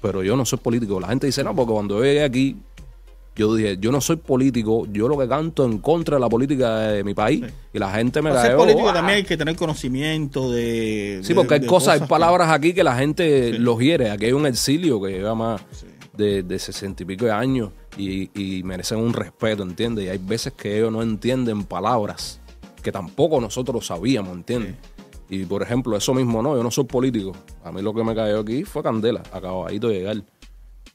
Pero 0.00 0.22
yo 0.22 0.36
no 0.36 0.44
soy 0.44 0.58
político. 0.58 1.00
La 1.00 1.08
gente 1.08 1.26
dice, 1.26 1.42
no, 1.42 1.54
porque 1.54 1.72
cuando 1.72 1.98
yo 1.98 2.04
llegué 2.04 2.22
aquí, 2.22 2.56
yo 3.34 3.54
dije, 3.54 3.76
yo 3.78 3.92
no 3.92 4.00
soy 4.00 4.16
político, 4.16 4.86
yo 4.90 5.08
lo 5.08 5.18
que 5.18 5.28
canto 5.28 5.64
en 5.66 5.78
contra 5.78 6.16
de 6.16 6.20
la 6.20 6.28
política 6.28 6.78
de 6.88 7.04
mi 7.04 7.12
país. 7.12 7.44
Y 7.72 7.78
la 7.78 7.90
gente 7.92 8.22
me 8.22 8.30
Para 8.30 8.42
ser 8.42 8.56
político 8.56 8.88
"Ah". 8.88 8.94
también 8.94 9.16
hay 9.18 9.24
que 9.24 9.36
tener 9.36 9.56
conocimiento 9.56 10.50
de. 10.52 11.20
Sí, 11.22 11.28
de- 11.30 11.34
porque 11.34 11.54
hay 11.54 11.66
cosas, 11.66 11.94
hay 11.94 12.00
que- 12.00 12.06
palabras 12.06 12.50
aquí 12.50 12.72
que 12.72 12.82
la 12.84 12.96
gente 12.96 13.58
los 13.58 13.78
hiere. 13.80 14.10
Aquí 14.10 14.26
hay 14.26 14.32
un 14.32 14.46
exilio 14.46 15.02
que 15.02 15.10
lleva 15.10 15.34
más 15.34 15.60
de, 16.16 16.42
de 16.44 16.58
sesenta 16.58 17.02
y 17.02 17.06
pico 17.06 17.26
de 17.26 17.32
años 17.32 17.72
y, 17.98 18.30
y 18.40 18.62
merecen 18.62 18.98
un 18.98 19.12
respeto, 19.12 19.64
¿entiendes? 19.64 20.06
Y 20.06 20.08
hay 20.08 20.18
veces 20.18 20.54
que 20.54 20.78
ellos 20.78 20.90
no 20.92 21.02
entienden 21.02 21.64
palabras 21.64 22.40
que 22.82 22.90
tampoco 22.92 23.38
nosotros 23.40 23.86
sabíamos, 23.86 24.34
¿entiendes? 24.34 24.76
Y 25.28 25.44
por 25.44 25.62
ejemplo, 25.62 25.96
eso 25.96 26.14
mismo 26.14 26.42
no, 26.42 26.56
yo 26.56 26.62
no 26.62 26.70
soy 26.70 26.84
político. 26.84 27.32
A 27.64 27.72
mí 27.72 27.82
lo 27.82 27.92
que 27.92 28.04
me 28.04 28.14
cayó 28.14 28.40
aquí 28.40 28.64
fue 28.64 28.82
candela, 28.82 29.22
acabadito 29.32 29.88
de 29.88 29.94
llegar. 29.98 30.22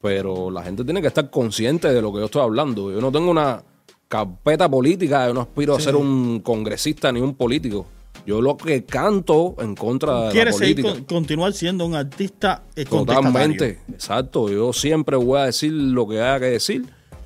Pero 0.02 0.50
la 0.50 0.64
gente 0.64 0.84
tiene 0.84 1.02
que 1.02 1.08
estar 1.08 1.30
consciente 1.30 1.90
de 1.94 2.02
lo 2.02 2.12
que 2.14 2.20
yo 2.20 2.26
estoy 2.26 2.42
hablando. 2.42 2.92
Yo 2.92 3.02
no 3.02 3.12
tengo 3.12 3.30
una 3.30 3.62
carpeta 4.08 4.70
política, 4.70 5.28
yo 5.28 5.34
no 5.34 5.42
aspiro 5.42 5.76
a 5.76 5.80
ser 5.80 5.96
un 5.96 6.40
congresista 6.40 7.12
ni 7.12 7.20
un 7.22 7.36
político. 7.36 7.86
Yo 8.26 8.42
lo 8.42 8.56
que 8.56 8.84
canto 8.86 9.56
en 9.60 9.76
contra 9.76 10.30
de 10.30 10.46
la 10.46 10.52
seguir 10.52 10.76
política. 10.76 10.90
con- 10.94 11.04
continuar 11.06 11.54
siendo 11.54 11.86
un 11.86 11.96
artista 11.96 12.64
eh. 12.76 12.86
Totalmente, 12.86 13.80
exacto. 13.92 14.50
Yo 14.50 14.74
siempre 14.74 15.16
voy 15.18 15.40
a 15.40 15.46
decir 15.46 15.72
lo 15.72 16.08
que 16.08 16.22
haya 16.22 16.40
que 16.40 16.46
decir 16.48 16.86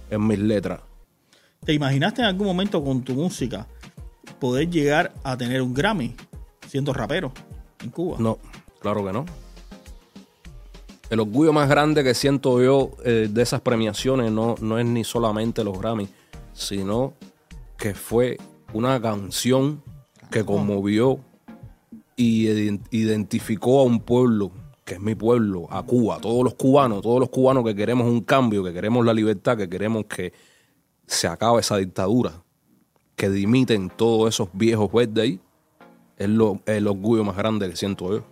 en 0.09 0.25
mis 0.25 0.39
letras. 0.39 0.81
¿Te 1.65 1.73
imaginaste 1.73 2.21
en 2.21 2.27
algún 2.27 2.47
momento 2.47 2.83
con 2.83 3.01
tu 3.03 3.13
música 3.13 3.67
poder 4.39 4.69
llegar 4.69 5.13
a 5.23 5.35
tener 5.35 5.61
un 5.61 5.73
Grammy 5.73 6.15
siendo 6.67 6.93
rapero 6.93 7.31
en 7.83 7.89
Cuba? 7.89 8.17
No, 8.19 8.37
claro 8.79 9.05
que 9.05 9.13
no. 9.13 9.25
El 11.09 11.19
orgullo 11.19 11.53
más 11.53 11.69
grande 11.69 12.03
que 12.03 12.13
siento 12.15 12.61
yo 12.61 12.91
eh, 13.03 13.27
de 13.31 13.41
esas 13.41 13.61
premiaciones 13.61 14.31
no, 14.31 14.55
no 14.59 14.79
es 14.79 14.85
ni 14.85 15.03
solamente 15.03 15.63
los 15.63 15.77
Grammy, 15.79 16.07
sino 16.53 17.13
que 17.77 17.93
fue 17.93 18.37
una 18.73 18.99
canción 18.99 19.83
que 20.31 20.43
conmovió 20.43 21.19
y 22.15 22.47
iden- 22.47 22.81
identificó 22.89 23.81
a 23.81 23.83
un 23.83 23.99
pueblo, 23.99 24.51
que 24.83 24.95
es 24.95 24.99
mi 24.99 25.13
pueblo, 25.13 25.67
a 25.69 25.83
Cuba, 25.83 26.19
todos 26.19 26.43
los 26.43 26.55
cubanos, 26.55 27.01
todos 27.01 27.19
los 27.19 27.29
cubanos 27.29 27.63
que 27.63 27.75
queremos 27.75 28.07
un 28.07 28.21
cambio, 28.21 28.63
que 28.63 28.73
queremos 28.73 29.05
la 29.05 29.13
libertad, 29.13 29.57
que 29.57 29.69
queremos 29.69 30.05
que 30.05 30.33
se 31.05 31.27
acabe 31.27 31.59
esa 31.59 31.77
dictadura, 31.77 32.41
que 33.15 33.29
dimiten 33.29 33.91
todos 33.95 34.33
esos 34.33 34.49
viejos 34.53 34.91
verdes 34.91 35.23
ahí, 35.23 35.39
es 36.17 36.29
lo, 36.29 36.61
el 36.65 36.87
orgullo 36.87 37.23
más 37.23 37.35
grande 37.37 37.69
que 37.69 37.75
siento 37.75 38.11
yo. 38.17 38.23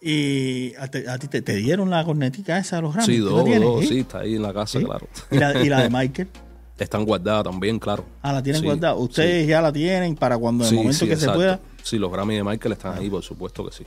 Y 0.00 0.74
a, 0.76 0.88
te- 0.88 1.08
a 1.08 1.18
ti 1.18 1.28
te, 1.28 1.40
te 1.40 1.54
dieron 1.56 1.88
la 1.88 2.04
cornetica 2.04 2.58
esa 2.58 2.76
de 2.76 2.82
los 2.82 2.94
Grammy. 2.94 3.14
Sí, 3.14 3.18
¿Tú 3.20 3.24
la 3.24 3.30
dos, 3.42 3.60
dos, 3.62 3.80
¿Sí? 3.82 3.86
sí, 3.88 3.98
está 4.00 4.18
ahí 4.20 4.34
en 4.36 4.42
la 4.42 4.52
casa, 4.52 4.78
¿Sí? 4.78 4.84
claro. 4.84 5.08
¿Y 5.30 5.38
la, 5.38 5.62
y 5.64 5.68
la 5.68 5.82
de 5.82 5.90
Michael? 5.98 6.28
Están 6.78 7.04
guardadas 7.04 7.44
también, 7.44 7.78
claro. 7.78 8.04
Ah, 8.20 8.32
la 8.32 8.42
tienen 8.42 8.60
Sí, 8.60 8.66
guardada. 8.66 8.96
Ustedes 8.96 9.46
ya 9.46 9.62
la 9.62 9.72
tienen 9.72 10.14
para 10.16 10.36
cuando 10.36 10.64
en 10.64 10.70
el 10.70 10.76
momento 10.76 11.06
que 11.06 11.12
exacto. 11.12 11.32
se 11.32 11.36
pueda. 11.38 11.60
Sí, 11.82 11.98
los 11.98 12.10
Grammy 12.12 12.34
de 12.34 12.44
Michael 12.44 12.72
están 12.72 12.98
ahí, 12.98 13.08
por 13.08 13.22
supuesto 13.22 13.64
que 13.64 13.72
sí. 13.72 13.84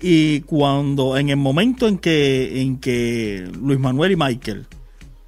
Y 0.00 0.40
cuando, 0.40 1.16
en 1.16 1.28
el 1.30 1.36
momento 1.36 1.86
en 1.86 1.96
que, 1.98 2.60
en 2.60 2.78
que 2.78 3.48
Luis 3.58 3.78
Manuel 3.78 4.12
y 4.12 4.16
Michael 4.16 4.66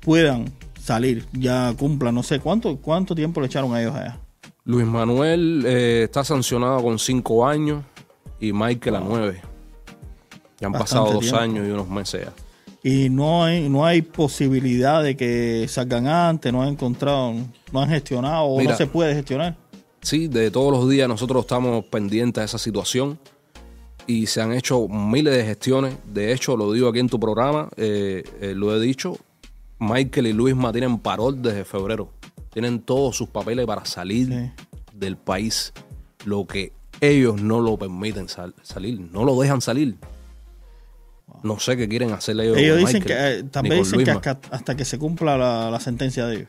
puedan 0.00 0.52
salir, 0.82 1.24
ya 1.32 1.72
cumplan, 1.78 2.14
no 2.14 2.22
sé 2.24 2.40
cuánto, 2.40 2.76
cuánto 2.78 3.14
tiempo 3.14 3.40
le 3.40 3.46
echaron 3.46 3.72
a 3.72 3.80
ellos 3.80 3.94
allá. 3.94 4.18
Luis 4.66 4.86
Manuel 4.86 5.64
eh, 5.66 6.04
está 6.04 6.24
sancionado 6.24 6.82
con 6.82 6.98
cinco 6.98 7.46
años 7.46 7.84
y 8.40 8.52
Michael 8.52 8.96
a 8.96 9.00
nueve. 9.00 9.42
Ya 10.58 10.68
han 10.68 10.72
Bastante 10.72 10.78
pasado 10.78 11.12
dos 11.12 11.20
tiempo. 11.20 11.38
años 11.38 11.68
y 11.68 11.70
unos 11.70 11.88
meses 11.88 12.26
ya. 12.26 12.32
Y 12.82 13.10
no 13.10 13.44
hay, 13.44 13.68
no 13.68 13.84
hay 13.84 14.02
posibilidad 14.02 15.02
de 15.02 15.16
que 15.16 15.66
salgan 15.68 16.06
antes, 16.06 16.52
no 16.52 16.62
han 16.62 16.68
encontrado, 16.68 17.34
no 17.72 17.80
han 17.80 17.88
gestionado 17.90 18.44
o 18.44 18.58
Mira. 18.58 18.72
no 18.72 18.76
se 18.76 18.86
puede 18.86 19.14
gestionar. 19.14 19.56
Sí, 20.00 20.28
de 20.28 20.50
todos 20.50 20.70
los 20.72 20.88
días 20.88 21.08
nosotros 21.08 21.42
estamos 21.42 21.84
pendientes 21.86 22.40
de 22.40 22.44
esa 22.46 22.58
situación 22.58 23.18
y 24.06 24.26
se 24.26 24.40
han 24.40 24.52
hecho 24.52 24.86
miles 24.88 25.34
de 25.34 25.44
gestiones. 25.44 25.94
De 26.06 26.32
hecho, 26.32 26.56
lo 26.56 26.72
digo 26.72 26.88
aquí 26.88 27.00
en 27.00 27.08
tu 27.08 27.20
programa, 27.20 27.68
eh, 27.76 28.22
eh, 28.40 28.54
lo 28.54 28.74
he 28.74 28.80
dicho, 28.80 29.16
Michael 29.78 30.26
y 30.26 30.32
Luisma 30.32 30.72
tienen 30.72 30.98
parol 30.98 31.40
desde 31.42 31.64
febrero. 31.64 32.10
Tienen 32.54 32.80
todos 32.80 33.16
sus 33.16 33.28
papeles 33.28 33.66
para 33.66 33.84
salir 33.84 34.28
Sí. 34.28 34.64
del 34.94 35.16
país. 35.18 35.72
Lo 36.24 36.46
que 36.46 36.72
ellos 37.02 37.42
no 37.42 37.60
lo 37.60 37.76
permiten 37.76 38.28
sal- 38.28 38.54
salir, 38.62 38.98
no 38.98 39.24
lo 39.24 39.38
dejan 39.40 39.60
salir. 39.60 39.96
No 41.42 41.58
sé 41.58 41.76
qué 41.76 41.88
quieren 41.88 42.12
hacerle 42.12 42.44
ellos. 42.44 42.56
Ellos 42.56 42.78
dicen 42.78 43.02
Michael, 43.02 43.34
que, 43.34 43.40
eh, 43.40 43.50
también 43.50 43.82
dicen 43.82 44.04
que 44.04 44.10
hasta, 44.10 44.38
hasta 44.50 44.74
que 44.76 44.84
se 44.86 44.98
cumpla 44.98 45.36
la, 45.36 45.70
la 45.70 45.80
sentencia 45.80 46.26
de 46.26 46.36
ellos. 46.36 46.48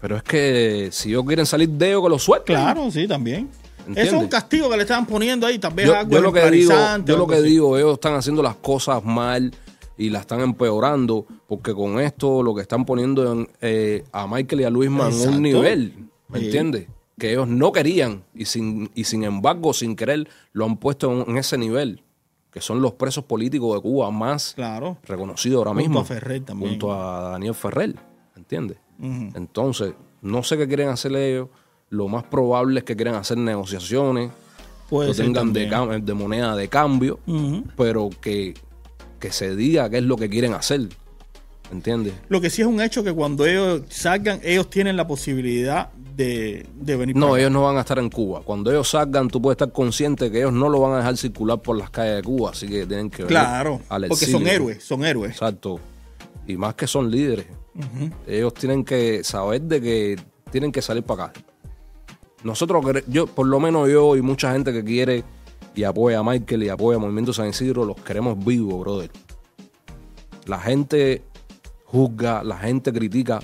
Pero 0.00 0.16
es 0.16 0.22
que 0.22 0.88
si 0.92 1.10
ellos 1.10 1.24
quieren 1.26 1.46
salir 1.46 1.68
de 1.68 1.88
ellos, 1.88 2.02
que 2.02 2.08
lo 2.08 2.18
suelten. 2.18 2.56
Claro, 2.56 2.90
sí, 2.90 3.06
también. 3.06 3.48
¿Entiendes? 3.80 4.06
Eso 4.08 4.16
es 4.16 4.22
un 4.22 4.28
castigo 4.28 4.68
que 4.70 4.76
le 4.76 4.82
estaban 4.82 5.06
poniendo 5.06 5.46
ahí, 5.46 5.58
tal 5.58 5.72
vez 5.74 5.86
Yo, 5.86 5.96
algo 5.96 6.10
yo 6.10 6.20
lo 6.20 6.32
que 6.32 6.50
digo, 6.50 6.72
yo 7.04 7.16
lo 7.16 7.26
que 7.26 7.34
así. 7.36 7.44
digo, 7.44 7.76
ellos 7.78 7.94
están 7.94 8.14
haciendo 8.14 8.42
las 8.42 8.56
cosas 8.56 9.02
mal 9.04 9.52
y 10.00 10.10
las 10.10 10.22
están 10.22 10.40
empeorando, 10.40 11.26
porque 11.46 11.74
con 11.74 12.00
esto 12.00 12.42
lo 12.42 12.54
que 12.54 12.62
están 12.62 12.84
poniendo 12.84 13.32
en, 13.32 13.48
eh, 13.60 14.02
a 14.12 14.26
Michael 14.26 14.62
y 14.62 14.64
a 14.64 14.70
Luisma 14.70 15.08
en 15.08 15.28
un 15.28 15.42
nivel, 15.42 15.94
¿me 16.28 16.38
Sí. 16.38 16.44
entiendes? 16.46 16.88
Que 17.18 17.32
ellos 17.32 17.46
no 17.48 17.70
querían 17.70 18.24
y 18.34 18.46
sin, 18.46 18.90
y 18.94 19.04
sin 19.04 19.24
embargo, 19.24 19.72
sin 19.74 19.94
querer, 19.94 20.26
lo 20.52 20.64
han 20.64 20.78
puesto 20.78 21.12
en, 21.12 21.30
en 21.30 21.36
ese 21.36 21.58
nivel, 21.58 22.02
que 22.50 22.60
son 22.62 22.80
los 22.80 22.94
presos 22.94 23.24
políticos 23.24 23.74
de 23.76 23.82
Cuba 23.82 24.10
más 24.10 24.54
Claro. 24.54 24.96
reconocidos 25.04 25.58
ahora 25.58 25.70
Junto 25.72 25.82
mismo. 25.82 26.00
a 26.00 26.04
Ferrer 26.04 26.42
también. 26.44 26.70
Junto 26.70 26.92
a 26.94 27.30
Daniel 27.32 27.54
Ferrer, 27.54 27.94
¿entiendes? 28.36 28.78
Entonces, 29.34 29.92
no 30.22 30.42
sé 30.42 30.56
qué 30.56 30.66
quieren 30.66 30.88
hacer 30.88 31.14
ellos. 31.14 31.48
Lo 31.90 32.08
más 32.08 32.24
probable 32.24 32.80
es 32.80 32.84
que 32.84 32.94
quieran 32.96 33.14
hacer 33.16 33.36
negociaciones, 33.38 34.30
Puede 34.88 35.10
que 35.12 35.22
tengan 35.22 35.52
de, 35.52 36.14
moneda 36.14 36.56
de 36.56 36.68
cambio, 36.68 37.18
pero 37.76 38.10
que, 38.20 38.54
que 39.20 39.30
se 39.30 39.54
diga 39.54 39.88
qué 39.90 39.98
es 39.98 40.04
lo 40.04 40.16
que 40.16 40.28
quieren 40.28 40.54
hacer. 40.54 40.88
¿Entiendes? 41.72 42.14
Lo 42.28 42.40
que 42.40 42.50
sí 42.50 42.62
es 42.62 42.66
un 42.66 42.80
hecho 42.80 43.04
que 43.04 43.12
cuando 43.12 43.46
ellos 43.46 43.82
salgan, 43.90 44.40
ellos 44.42 44.68
tienen 44.70 44.96
la 44.96 45.06
posibilidad 45.06 45.90
de, 46.16 46.66
de 46.74 46.96
venir 46.96 47.14
No, 47.14 47.20
para 47.26 47.32
acá. 47.34 47.40
ellos 47.42 47.52
no 47.52 47.62
van 47.62 47.76
a 47.76 47.80
estar 47.80 47.98
en 48.00 48.10
Cuba. 48.10 48.42
Cuando 48.44 48.72
ellos 48.72 48.88
salgan, 48.90 49.28
tú 49.28 49.40
puedes 49.40 49.54
estar 49.54 49.70
consciente 49.70 50.32
que 50.32 50.38
ellos 50.38 50.52
no 50.52 50.68
lo 50.68 50.80
van 50.80 50.94
a 50.94 50.96
dejar 50.96 51.16
circular 51.16 51.60
por 51.62 51.76
las 51.78 51.90
calles 51.90 52.16
de 52.16 52.22
Cuba, 52.24 52.50
así 52.50 52.66
que 52.66 52.86
tienen 52.86 53.08
que 53.08 53.24
Claro, 53.24 53.80
al 53.88 54.08
porque 54.08 54.26
son 54.26 54.48
héroes, 54.48 54.82
son 54.82 55.04
héroes. 55.04 55.30
Exacto. 55.30 55.78
Y 56.48 56.56
más 56.56 56.74
que 56.74 56.88
son 56.88 57.08
líderes. 57.08 57.46
Ellos 58.26 58.52
tienen 58.54 58.84
que 58.84 59.22
saber 59.22 59.62
de 59.62 59.80
que 59.80 60.18
tienen 60.50 60.72
que 60.72 60.82
salir 60.82 61.04
para 61.04 61.26
acá. 61.26 61.40
Nosotros, 62.42 62.84
yo, 63.06 63.28
por 63.28 63.46
lo 63.46 63.60
menos 63.60 63.88
yo 63.88 64.16
y 64.16 64.22
mucha 64.22 64.52
gente 64.52 64.72
que 64.72 64.82
quiere 64.82 65.22
y 65.74 65.84
apoya 65.84 66.18
a 66.18 66.22
Michael 66.22 66.62
y 66.64 66.68
apoya 66.68 66.96
a 66.96 67.00
Movimiento 67.00 67.32
San 67.32 67.48
Isidro, 67.48 67.84
los 67.84 67.96
queremos 67.96 68.42
vivos, 68.44 68.80
brother. 68.80 69.10
La 70.46 70.58
gente 70.58 71.22
juzga, 71.84 72.42
la 72.42 72.58
gente 72.58 72.92
critica, 72.92 73.40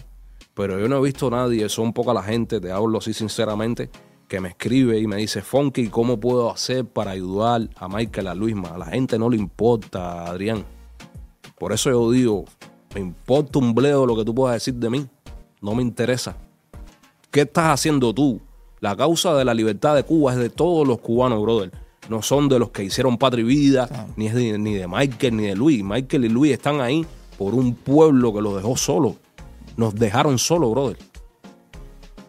pero 0.54 0.78
yo 0.78 0.88
no 0.88 0.98
he 0.98 1.02
visto 1.02 1.28
a 1.28 1.30
nadie, 1.30 1.68
son 1.68 1.92
poca 1.92 2.14
la 2.14 2.22
gente, 2.22 2.60
te 2.60 2.72
hablo 2.72 2.98
así 2.98 3.12
sinceramente, 3.12 3.90
que 4.28 4.40
me 4.40 4.48
escribe 4.48 4.98
y 4.98 5.06
me 5.06 5.16
dice, 5.16 5.42
Funky, 5.42 5.88
¿cómo 5.88 6.18
puedo 6.18 6.50
hacer 6.50 6.84
para 6.84 7.12
ayudar 7.12 7.68
a 7.76 7.88
Michael, 7.88 8.28
a 8.28 8.34
Luisma? 8.34 8.70
A 8.70 8.78
la 8.78 8.86
gente 8.86 9.18
no 9.18 9.30
le 9.30 9.36
importa, 9.36 10.26
Adrián. 10.26 10.64
Por 11.58 11.72
eso 11.72 11.90
yo 11.90 12.10
digo, 12.10 12.44
me 12.94 13.00
importa 13.00 13.58
un 13.58 13.74
bledo 13.74 14.06
lo 14.06 14.16
que 14.16 14.24
tú 14.24 14.34
puedas 14.34 14.56
decir 14.56 14.74
de 14.74 14.90
mí. 14.90 15.06
No 15.60 15.74
me 15.74 15.82
interesa. 15.82 16.36
¿Qué 17.30 17.42
estás 17.42 17.66
haciendo 17.66 18.12
tú? 18.12 18.40
La 18.80 18.96
causa 18.96 19.34
de 19.34 19.44
la 19.44 19.54
libertad 19.54 19.94
de 19.94 20.02
Cuba 20.02 20.32
es 20.32 20.38
de 20.38 20.50
todos 20.50 20.86
los 20.86 21.00
cubanos, 21.00 21.40
brother. 21.42 21.70
No 22.08 22.22
son 22.22 22.48
de 22.48 22.58
los 22.58 22.70
que 22.70 22.84
hicieron 22.84 23.18
patria 23.18 23.42
y 23.42 23.46
vida, 23.46 23.88
Claro. 23.88 24.08
ni 24.16 24.26
es 24.28 24.34
de, 24.34 24.58
ni 24.58 24.74
de 24.74 24.86
Michael 24.86 25.36
ni 25.36 25.44
de 25.44 25.56
Luis. 25.56 25.82
Michael 25.82 26.24
y 26.24 26.28
Luis 26.28 26.52
están 26.52 26.80
ahí 26.80 27.04
por 27.36 27.54
un 27.54 27.74
pueblo 27.74 28.32
que 28.32 28.40
los 28.40 28.54
dejó 28.56 28.76
solo. 28.76 29.16
Nos 29.76 29.94
dejaron 29.94 30.38
solo, 30.38 30.70
brother. 30.70 30.98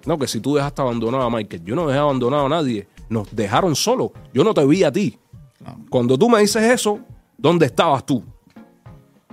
No, 0.06 0.18
que 0.18 0.28
si 0.28 0.40
tú 0.40 0.56
dejaste 0.56 0.82
abandonado 0.82 1.24
a 1.24 1.30
Michael, 1.30 1.64
yo 1.64 1.76
no 1.76 1.88
dejé 1.88 2.00
abandonado 2.00 2.46
a 2.46 2.50
nadie. 2.50 2.88
Nos 3.10 3.34
dejaron 3.36 3.76
solo. 3.76 4.12
Yo 4.34 4.44
no 4.44 4.54
te 4.54 4.66
vi 4.66 4.84
a 4.84 4.92
ti. 4.92 5.18
Claro. 5.60 5.80
Cuando 5.90 6.18
tú 6.18 6.30
me 6.30 6.40
dices 6.40 6.64
eso, 6.64 7.00
¿dónde 7.38 7.66
estabas 7.68 8.06
tú? 8.06 8.24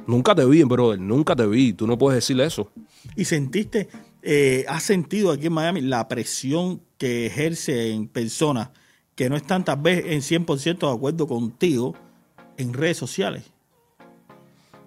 Nunca 0.07 0.35
te 0.35 0.45
vi, 0.45 0.63
brother. 0.65 0.99
Nunca 1.01 1.35
te 1.35 1.47
vi. 1.47 1.73
Tú 1.73 1.87
no 1.87 1.97
puedes 1.97 2.17
decirle 2.23 2.45
eso. 2.45 2.71
Y 3.17 3.25
sentiste, 3.25 3.89
eh, 4.23 4.65
has 4.69 4.83
sentido 4.83 5.31
aquí 5.31 5.47
en 5.47 5.53
Miami 5.55 5.81
la 5.81 6.07
presión 6.09 6.81
que 6.99 7.27
ejerce 7.27 7.93
en 7.93 8.09
personas 8.09 8.71
que 9.15 9.29
no 9.29 9.37
están 9.37 9.65
tal 9.65 9.81
vez 9.81 10.05
en 10.07 10.21
100% 10.21 10.79
de 10.79 10.93
acuerdo 10.93 11.27
contigo 11.27 11.95
en 12.57 12.73
redes 12.73 12.97
sociales. 12.97 13.45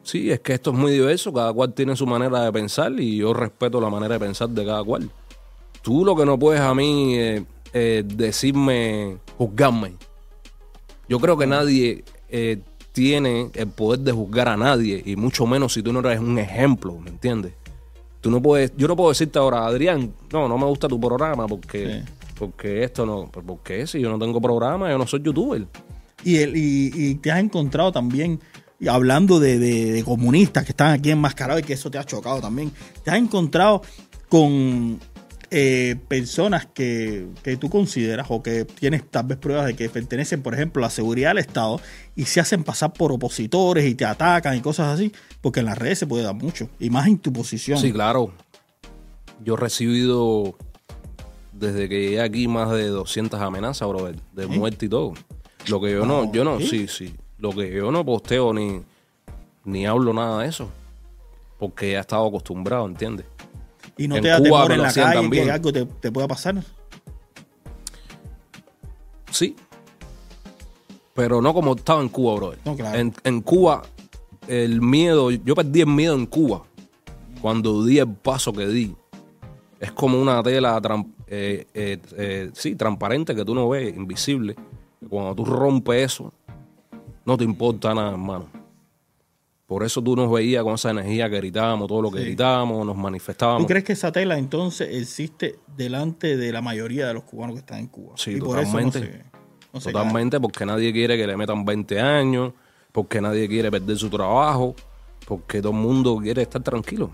Sí, 0.03 0.31
es 0.31 0.39
que 0.39 0.53
esto 0.53 0.71
es 0.71 0.77
muy 0.77 0.93
diverso, 0.93 1.33
cada 1.33 1.51
cual 1.51 1.73
tiene 1.73 1.95
su 1.95 2.07
manera 2.07 2.41
de 2.41 2.51
pensar 2.51 2.97
y 2.97 3.17
yo 3.17 3.33
respeto 3.33 3.81
la 3.81 3.89
manera 3.89 4.13
de 4.13 4.19
pensar 4.21 4.49
de 4.49 4.65
cada 4.65 4.83
cual. 4.83 5.09
Tú 5.81 6.05
lo 6.05 6.15
que 6.15 6.25
no 6.25 6.39
puedes 6.39 6.61
a 6.61 6.73
mí 6.73 7.15
eh, 7.17 7.43
eh, 7.73 8.03
decirme, 8.05 9.17
juzgarme. 9.37 9.93
Yo 11.09 11.19
creo 11.19 11.37
que 11.37 11.47
nadie 11.47 12.03
eh, 12.29 12.59
tiene 12.93 13.49
el 13.53 13.67
poder 13.67 13.99
de 13.99 14.11
juzgar 14.11 14.47
a 14.47 14.57
nadie 14.57 15.01
y 15.05 15.15
mucho 15.15 15.45
menos 15.45 15.73
si 15.73 15.83
tú 15.83 15.91
no 15.91 15.99
eres 15.99 16.19
un 16.19 16.39
ejemplo, 16.39 16.97
¿me 16.97 17.09
entiendes? 17.09 17.53
Tú 18.21 18.31
no 18.31 18.41
puedes, 18.41 18.73
yo 18.77 18.87
no 18.87 18.95
puedo 18.95 19.09
decirte 19.09 19.39
ahora, 19.39 19.65
Adrián, 19.65 20.13
no, 20.31 20.47
no 20.47 20.57
me 20.57 20.65
gusta 20.65 20.87
tu 20.87 20.99
programa 20.99 21.47
porque, 21.47 22.03
Sí. 22.05 22.13
Porque 22.37 22.83
esto 22.83 23.05
no, 23.05 23.29
pues, 23.31 23.45
porque 23.45 23.87
si 23.87 23.99
yo 23.99 24.09
no 24.09 24.19
tengo 24.19 24.39
programa, 24.41 24.89
yo 24.89 24.97
no 24.97 25.07
soy 25.07 25.21
youtuber. 25.23 25.65
Y, 26.23 26.37
el, 26.37 26.55
y, 26.57 26.91
y 26.93 27.15
te 27.15 27.31
has 27.31 27.39
encontrado 27.39 27.91
también, 27.91 28.39
y 28.79 28.87
hablando 28.87 29.39
de, 29.39 29.59
de- 29.59 29.91
de 29.91 30.03
comunistas 30.03 30.63
que 30.65 30.71
están 30.71 30.93
aquí 30.93 31.11
enmascarados 31.11 31.61
y 31.61 31.65
que 31.65 31.73
eso 31.73 31.89
te 31.91 31.97
ha 31.97 32.03
chocado 32.03 32.41
también, 32.41 32.71
te 33.03 33.11
has 33.11 33.17
encontrado 33.17 33.81
con 34.29 34.99
eh, 35.49 35.95
personas 36.09 36.65
que, 36.65 37.27
que 37.43 37.55
tú 37.55 37.69
consideras 37.69 38.27
o 38.29 38.43
que 38.43 38.65
tienes 38.65 39.09
tal 39.09 39.27
vez 39.27 39.37
pruebas 39.37 39.65
de 39.67 39.75
que 39.75 39.87
pertenecen, 39.89 40.41
por 40.41 40.53
ejemplo, 40.53 40.81
a 40.83 40.87
la 40.87 40.89
seguridad 40.89 41.29
del 41.29 41.37
Estado 41.37 41.79
y 42.15 42.25
se 42.25 42.41
hacen 42.41 42.63
pasar 42.65 42.91
por 42.91 43.11
opositores 43.13 43.85
y 43.85 43.95
te 43.95 44.03
atacan 44.03 44.57
y 44.57 44.61
cosas 44.61 44.93
así, 44.93 45.13
porque 45.39 45.61
en 45.61 45.67
las 45.67 45.77
redes 45.77 45.99
se 45.99 46.07
puede 46.07 46.23
dar 46.23 46.35
mucho, 46.35 46.69
y 46.79 46.89
más 46.89 47.07
en 47.07 47.19
tu 47.19 47.31
posición. 47.31 47.79
Sí, 47.79 47.93
claro. 47.93 48.33
Yo 49.45 49.53
he 49.53 49.57
recibido 49.57 50.57
desde 51.57 51.89
que 51.89 52.01
llegué 52.01 52.21
aquí 52.21 52.47
más 52.47 52.71
de 52.71 52.87
200 52.87 53.39
amenazas, 53.39 53.87
bro, 53.87 54.11
de, 54.33 54.47
muerte 54.47 54.85
y 54.85 54.89
todo. 54.89 55.13
Lo 55.67 55.81
que 55.81 55.91
yo 55.91 56.05
no, 56.05 56.25
No, 56.25 56.31
yo 56.31 56.43
no, 56.43 56.59
¿sí? 56.59 56.67
sí, 56.67 56.87
sí. 56.87 57.15
Lo 57.39 57.51
que 57.51 57.71
yo 57.71 57.91
no 57.91 58.05
posteo 58.05 58.53
ni, 58.53 58.81
ni 59.65 59.85
hablo 59.85 60.13
nada 60.13 60.43
de 60.43 60.49
eso. 60.49 60.69
Porque 61.59 61.91
ya 61.91 61.97
he 61.97 62.01
estado 62.01 62.27
acostumbrado, 62.27 62.85
¿entiendes? 62.85 63.25
y 63.97 64.07
no 64.07 64.17
en 64.17 64.21
te 64.21 64.27
da 64.29 64.37
Cuba 64.37 64.63
temor 64.63 64.71
en 64.71 64.81
la 64.81 64.93
calle 64.93 65.13
también. 65.13 65.45
que 65.45 65.51
algo 65.51 65.73
te, 65.73 65.85
te 65.85 66.11
pueda 66.11 66.27
pasar. 66.27 66.63
Sí. 69.31 69.55
Pero 71.13 71.41
no 71.41 71.53
como 71.53 71.75
estaba 71.75 72.01
en 72.01 72.09
Cuba, 72.09 72.35
bro. 72.35 72.53
No, 72.63 72.75
claro. 72.75 72.97
En, 72.97 73.13
en 73.23 73.41
Cuba, 73.41 73.83
el 74.47 74.81
miedo, 74.81 75.31
yo 75.31 75.55
perdí 75.55 75.81
el 75.81 75.87
miedo 75.87 76.15
en 76.15 76.27
Cuba 76.27 76.63
cuando 77.41 77.83
di 77.83 77.99
el 77.99 78.07
paso 78.07 78.53
que 78.53 78.67
di. 78.67 78.95
Es 79.79 79.91
como 79.91 80.19
una 80.19 80.41
tela 80.41 80.81
eh, 81.27 81.67
eh, 81.73 81.99
eh, 82.17 82.49
sí, 82.53 82.75
transparente 82.75 83.35
que 83.35 83.45
tú 83.45 83.53
no 83.53 83.69
ves, 83.69 83.95
invisible. 83.95 84.55
Cuando 85.07 85.35
tú 85.35 85.45
rompes 85.45 86.13
eso, 86.13 86.33
no 87.25 87.37
te 87.37 87.43
importa 87.43 87.93
nada, 87.93 88.11
hermano. 88.11 88.47
Por 89.67 89.83
eso 89.83 90.01
tú 90.01 90.15
nos 90.15 90.31
veías 90.31 90.63
con 90.63 90.75
esa 90.75 90.91
energía 90.91 91.29
que 91.29 91.35
gritábamos, 91.37 91.87
todo 91.89 92.01
lo 92.01 92.09
que 92.09 92.19
Sí. 92.19 92.25
gritábamos, 92.25 92.85
nos 92.85 92.95
manifestábamos. 92.95 93.63
¿Tú 93.63 93.67
crees 93.67 93.83
que 93.83 93.93
esa 93.93 94.11
tela 94.11 94.37
entonces 94.37 94.87
existe 94.95 95.59
delante 95.75 96.37
de 96.37 96.51
la 96.53 96.61
mayoría 96.61 97.05
de 97.07 97.13
los 97.13 97.23
cubanos 97.23 97.55
que 97.55 97.59
están 97.59 97.79
en 97.79 97.87
Cuba? 97.87 98.13
Sí, 98.15 98.31
y 98.31 98.39
por 98.39 98.57
eso 98.59 98.71
no 98.79 98.89
totalmente. 98.89 98.99
se, 98.99 99.23
no 99.73 99.81
se 99.81 99.91
Totalmente, 99.91 100.39
porque 100.39 100.65
nadie 100.65 100.93
quiere 100.93 101.17
que 101.17 101.27
le 101.27 101.35
metan 101.35 101.65
20 101.65 101.99
años, 101.99 102.53
porque 102.93 103.19
nadie 103.19 103.47
quiere 103.49 103.69
perder 103.69 103.97
su 103.97 104.09
trabajo, 104.09 104.73
porque 105.27 105.61
todo 105.61 105.73
el 105.73 105.77
mundo 105.79 106.17
quiere 106.17 106.43
estar 106.43 106.63
tranquilo. 106.63 107.11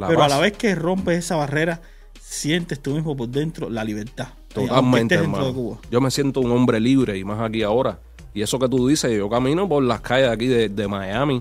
La. 0.00 0.08
Pero 0.08 0.22
a 0.22 0.28
la 0.28 0.38
vez 0.38 0.56
que 0.56 0.74
rompes 0.74 1.18
esa 1.18 1.36
barrera, 1.36 1.80
sientes 2.20 2.80
tú 2.80 2.94
mismo 2.94 3.16
por 3.16 3.28
dentro 3.28 3.70
la 3.70 3.84
libertad. 3.84 4.28
Totalmente, 4.52 5.16
de 5.16 5.22
hermano. 5.22 5.78
Yo 5.90 6.00
me 6.00 6.10
siento 6.10 6.40
un 6.40 6.50
hombre 6.50 6.80
libre 6.80 7.16
y 7.18 7.24
más 7.24 7.40
aquí 7.40 7.62
ahora. 7.62 8.00
Y 8.34 8.42
eso 8.42 8.58
que 8.58 8.68
tú 8.68 8.88
dices, 8.88 9.16
yo 9.16 9.28
camino 9.28 9.68
por 9.68 9.82
las 9.82 10.00
calles 10.00 10.28
de 10.28 10.32
aquí 10.32 10.46
de, 10.46 10.68
de 10.68 10.88
Miami 10.88 11.40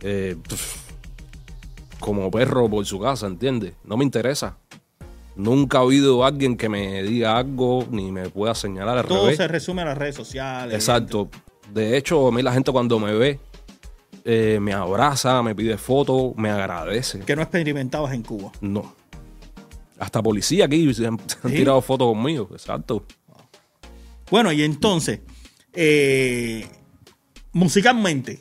eh, 0.00 0.36
pf, 0.48 0.78
como 1.98 2.30
perro 2.30 2.68
por 2.68 2.84
su 2.86 2.98
casa, 2.98 3.26
¿entiendes? 3.26 3.74
No 3.84 3.96
me 3.96 4.04
interesa. 4.04 4.56
Nunca 5.36 5.78
ha 5.78 5.82
habido 5.82 6.24
alguien 6.24 6.56
que 6.56 6.68
me 6.68 7.02
diga 7.02 7.36
algo 7.36 7.86
ni 7.90 8.10
me 8.10 8.28
pueda 8.28 8.54
señalar 8.54 8.98
al 8.98 9.06
Todo 9.06 9.22
revés. 9.24 9.36
se 9.36 9.48
resume 9.48 9.82
a 9.82 9.86
las 9.86 9.98
redes 9.98 10.14
sociales. 10.14 10.74
Exacto. 10.74 11.28
De 11.72 11.96
hecho, 11.96 12.28
a 12.28 12.32
mí 12.32 12.42
la 12.42 12.52
gente 12.52 12.72
cuando 12.72 12.98
me 12.98 13.14
ve, 13.14 13.38
eh, 14.24 14.58
me 14.60 14.72
abraza, 14.72 15.42
me 15.42 15.54
pide 15.54 15.78
fotos, 15.78 16.32
me 16.36 16.50
agradece. 16.50 17.20
Que 17.20 17.36
no 17.36 17.42
experimentabas 17.42 18.12
en 18.12 18.22
Cuba. 18.22 18.52
No. 18.60 18.94
Hasta 19.98 20.22
policía 20.22 20.64
aquí 20.64 20.92
se 20.94 21.06
han, 21.06 21.18
tirado 21.46 21.80
fotos 21.82 22.08
conmigo. 22.08 22.48
Exacto. 22.52 23.04
Bueno, 24.30 24.52
y 24.52 24.62
entonces, 24.62 25.20
eh, 25.74 26.66
musicalmente. 27.52 28.40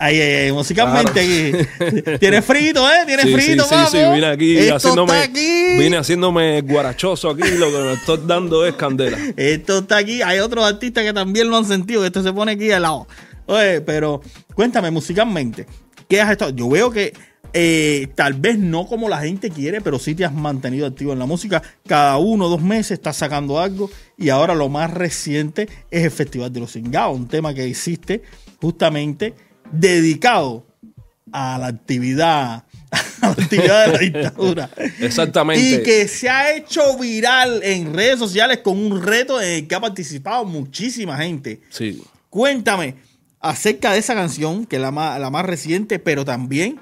Ay, 0.00 0.20
ay, 0.20 0.32
ay, 0.44 0.52
musicalmente 0.52 1.20
aquí. 1.20 2.16
Tienes 2.20 2.44
frito, 2.44 2.88
¿eh? 2.88 3.04
Tienes 3.04 3.26
Sí, 3.26 3.32
frito, 3.32 3.64
sí, 3.64 3.68
sí, 3.68 3.74
papo. 3.74 3.90
sí, 3.90 3.98
vine 4.14 4.26
aquí 4.26 4.56
Esto 4.56 4.76
haciéndome. 4.76 5.12
está 5.12 5.24
aquí. 5.24 5.78
Vine 5.78 5.96
haciéndome 5.96 6.60
guarachoso 6.60 7.30
aquí, 7.30 7.50
lo 7.58 7.66
que 7.66 7.78
me 7.78 7.92
estoy 7.94 8.20
dando 8.24 8.64
es 8.64 8.74
candela. 8.76 9.18
Esto 9.36 9.78
está 9.78 9.96
aquí. 9.96 10.22
Hay 10.22 10.38
otros 10.38 10.64
artistas 10.64 11.02
que 11.02 11.12
también 11.12 11.50
lo 11.50 11.56
han 11.56 11.64
sentido, 11.64 12.04
esto 12.06 12.22
se 12.22 12.32
pone 12.32 12.52
aquí 12.52 12.70
al 12.70 12.82
lado. 12.82 13.08
Oye, 13.48 13.80
pero 13.80 14.20
cuéntame 14.54 14.90
musicalmente, 14.90 15.66
¿qué 16.08 16.20
has 16.20 16.30
estado? 16.30 16.52
Yo 16.52 16.68
veo 16.68 16.90
que 16.90 17.12
Eh, 17.54 18.08
tal 18.14 18.34
vez 18.34 18.58
no 18.58 18.86
como 18.86 19.08
la 19.08 19.20
gente 19.20 19.48
quiere, 19.48 19.80
pero 19.80 19.98
sí 19.98 20.14
te 20.14 20.22
has 20.22 20.34
mantenido 20.34 20.86
activo 20.86 21.14
en 21.14 21.18
la 21.18 21.24
música. 21.24 21.62
Cada 21.86 22.18
uno 22.18 22.44
o 22.44 22.48
dos 22.50 22.60
meses 22.60 22.90
estás 22.92 23.16
sacando 23.16 23.58
algo. 23.58 23.90
Y 24.18 24.28
ahora 24.28 24.54
lo 24.54 24.68
más 24.68 24.92
reciente 24.92 25.66
es 25.90 26.04
el 26.04 26.10
Festival 26.10 26.52
de 26.52 26.60
los 26.60 26.72
Cingados, 26.72 27.16
un 27.16 27.26
tema 27.26 27.54
que 27.54 27.66
hiciste 27.66 28.22
justamente 28.60 29.32
dedicado 29.72 30.66
a 31.32 31.56
la 31.58 31.68
actividad, 31.68 32.64
a 33.22 33.26
la 33.26 33.32
actividad 33.32 33.86
de 33.86 33.92
la 33.92 33.98
dictadura. 33.98 34.70
Exactamente. 35.00 35.62
Y 35.62 35.82
que 35.82 36.06
se 36.06 36.28
ha 36.28 36.54
hecho 36.54 36.98
viral 36.98 37.62
en 37.62 37.94
redes 37.94 38.18
sociales 38.18 38.58
con 38.58 38.78
un 38.78 39.02
reto 39.02 39.40
en 39.40 39.48
el 39.48 39.66
que 39.66 39.74
ha 39.74 39.80
participado 39.80 40.44
muchísima 40.44 41.16
gente. 41.16 41.62
Sí. 41.70 42.02
Cuéntame 42.28 43.08
acerca 43.40 43.92
de 43.92 43.98
esa 43.98 44.14
canción, 44.14 44.66
que 44.66 44.76
es 44.76 44.82
la 44.82 44.90
más, 44.90 45.20
la 45.20 45.30
más 45.30 45.44
reciente, 45.46 45.98
pero 45.98 46.24
también 46.24 46.78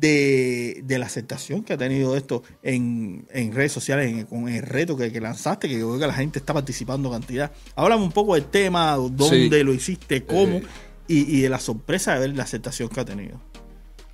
de, 0.00 0.82
de 0.84 0.98
la 0.98 1.06
aceptación 1.06 1.62
que 1.62 1.72
ha 1.72 1.78
tenido 1.78 2.16
esto 2.16 2.42
en, 2.62 3.26
en 3.30 3.52
redes 3.54 3.72
sociales, 3.72 4.10
en- 4.12 4.26
con 4.26 4.48
el 4.48 4.62
reto 4.62 4.96
que, 4.96 5.10
que 5.12 5.20
lanzaste, 5.20 5.68
que 5.68 5.78
yo 5.78 5.88
veo 5.90 5.98
que 6.00 6.06
la 6.06 6.12
gente 6.14 6.38
está 6.38 6.52
participando 6.52 7.10
cantidad. 7.10 7.50
Háblame 7.76 8.02
un 8.02 8.12
poco 8.12 8.34
del 8.34 8.44
tema, 8.44 8.92
dónde 8.96 9.48
Sí. 9.58 9.62
lo 9.64 9.72
hiciste, 9.72 10.24
cómo, 10.24 10.56
Eh. 10.58 10.62
y, 11.08 11.38
y 11.38 11.40
de 11.42 11.48
la 11.48 11.58
sorpresa 11.58 12.14
de 12.14 12.20
ver 12.20 12.36
la 12.36 12.42
aceptación 12.42 12.88
que 12.88 13.00
ha 13.00 13.04
tenido. 13.04 13.40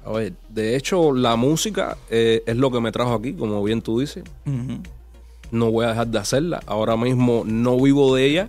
A 0.04 0.12
ver, 0.12 0.32
de 0.48 0.76
hecho, 0.76 1.12
la 1.12 1.36
música 1.36 1.96
eh, 2.08 2.42
es 2.46 2.56
lo 2.56 2.70
que 2.70 2.80
me 2.80 2.92
trajo 2.92 3.12
aquí, 3.14 3.32
como 3.32 3.62
bien 3.64 3.82
tú 3.82 4.00
dices. 4.00 4.22
No 5.50 5.70
voy 5.72 5.84
a 5.84 5.88
dejar 5.88 6.06
de 6.06 6.18
hacerla. 6.18 6.60
Ahora 6.66 6.96
mismo 6.96 7.42
no 7.44 7.78
vivo 7.80 8.14
de 8.14 8.24
ella 8.26 8.48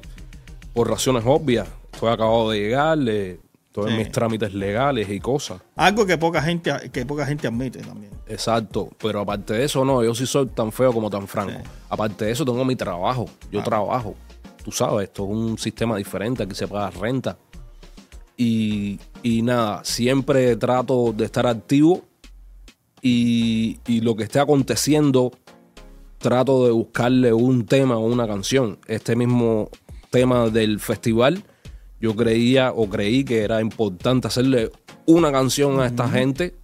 por 0.73 0.89
razones 0.89 1.23
obvias. 1.25 1.67
Estoy 2.01 2.13
acabado 2.15 2.49
de 2.49 2.59
llegar, 2.59 2.97
eh, 3.07 3.39
Sí. 3.75 3.81
mis 3.95 4.11
trámites 4.11 4.55
legales 4.55 5.07
y 5.07 5.19
cosas. 5.19 5.61
Algo 5.75 6.03
que 6.07 6.17
poca 6.17 6.41
gente 6.41 6.73
que 6.91 7.05
poca 7.05 7.27
gente 7.27 7.45
admite 7.47 7.77
también. 7.83 8.11
Exacto, 8.27 8.89
pero 8.99 9.19
aparte 9.19 9.53
de 9.53 9.65
eso, 9.65 9.85
no, 9.85 10.03
yo 10.03 10.15
sí 10.15 10.25
soy 10.25 10.47
tan 10.47 10.71
feo 10.71 10.91
como 10.91 11.11
tan 11.11 11.27
franco. 11.27 11.53
Sí. 11.63 11.69
Aparte 11.89 12.25
de 12.25 12.31
eso, 12.31 12.43
tengo 12.43 12.65
mi 12.65 12.75
trabajo. 12.75 13.25
Yo 13.51 13.59
Ah. 13.59 13.63
trabajo. 13.63 14.15
Tú 14.65 14.71
sabes, 14.71 15.03
esto 15.09 15.25
es 15.25 15.29
un 15.29 15.57
sistema 15.59 15.95
diferente, 15.95 16.41
aquí 16.41 16.55
se 16.55 16.67
paga 16.67 16.89
renta. 16.89 17.37
Y, 18.35 18.99
y 19.21 19.43
nada, 19.43 19.83
siempre 19.85 20.55
trato 20.55 21.13
de 21.15 21.25
estar 21.25 21.45
activo 21.45 22.01
y, 23.01 23.79
y 23.85 24.01
lo 24.01 24.15
que 24.15 24.23
esté 24.23 24.39
aconteciendo, 24.39 25.31
trato 26.17 26.65
de 26.65 26.71
buscarle 26.71 27.31
un 27.31 27.65
tema 27.67 27.95
o 27.97 28.05
una 28.05 28.27
canción. 28.27 28.79
Este 28.87 29.15
mismo 29.15 29.69
tema 30.09 30.49
del 30.49 30.79
festival, 30.79 31.43
yo 32.01 32.15
creía 32.15 32.71
o 32.71 32.89
creí 32.89 33.23
que 33.23 33.43
era 33.43 33.61
importante 33.61 34.27
hacerle 34.27 34.71
una 35.05 35.31
canción 35.31 35.79
a 35.79 35.85
esta 35.85 36.09
gente 36.09 36.55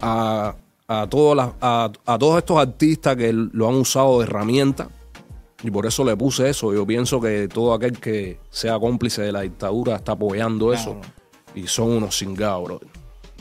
a, 0.00 0.54
a, 0.86 1.06
todas 1.08 1.36
las- 1.36 1.50
a, 1.60 1.90
a 2.06 2.18
todos 2.18 2.38
estos 2.38 2.58
artistas 2.58 3.16
que 3.16 3.32
lo 3.32 3.68
han 3.68 3.74
usado 3.74 4.18
de 4.18 4.24
herramienta. 4.24 4.88
Y 5.62 5.70
por 5.72 5.86
eso 5.86 6.04
le 6.04 6.16
puse 6.16 6.48
eso. 6.48 6.72
Yo 6.72 6.86
pienso 6.86 7.20
que 7.20 7.48
todo 7.48 7.74
aquel 7.74 7.98
que 7.98 8.38
sea 8.50 8.78
cómplice 8.78 9.22
de 9.22 9.32
la 9.32 9.40
dictadura 9.40 9.96
está 9.96 10.12
apoyando 10.12 10.72
eso. 10.72 10.94
Claro. 11.00 11.12
Y 11.54 11.66
son 11.66 11.90
unos 11.90 12.16
cingados, 12.16 12.62
bro. 12.64 12.80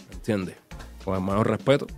¿Me 0.10 0.16
entiendes? 0.16 0.55
Con 1.05 1.16
el 1.16 1.22
mayor 1.22 1.47
respeto. 1.49 1.88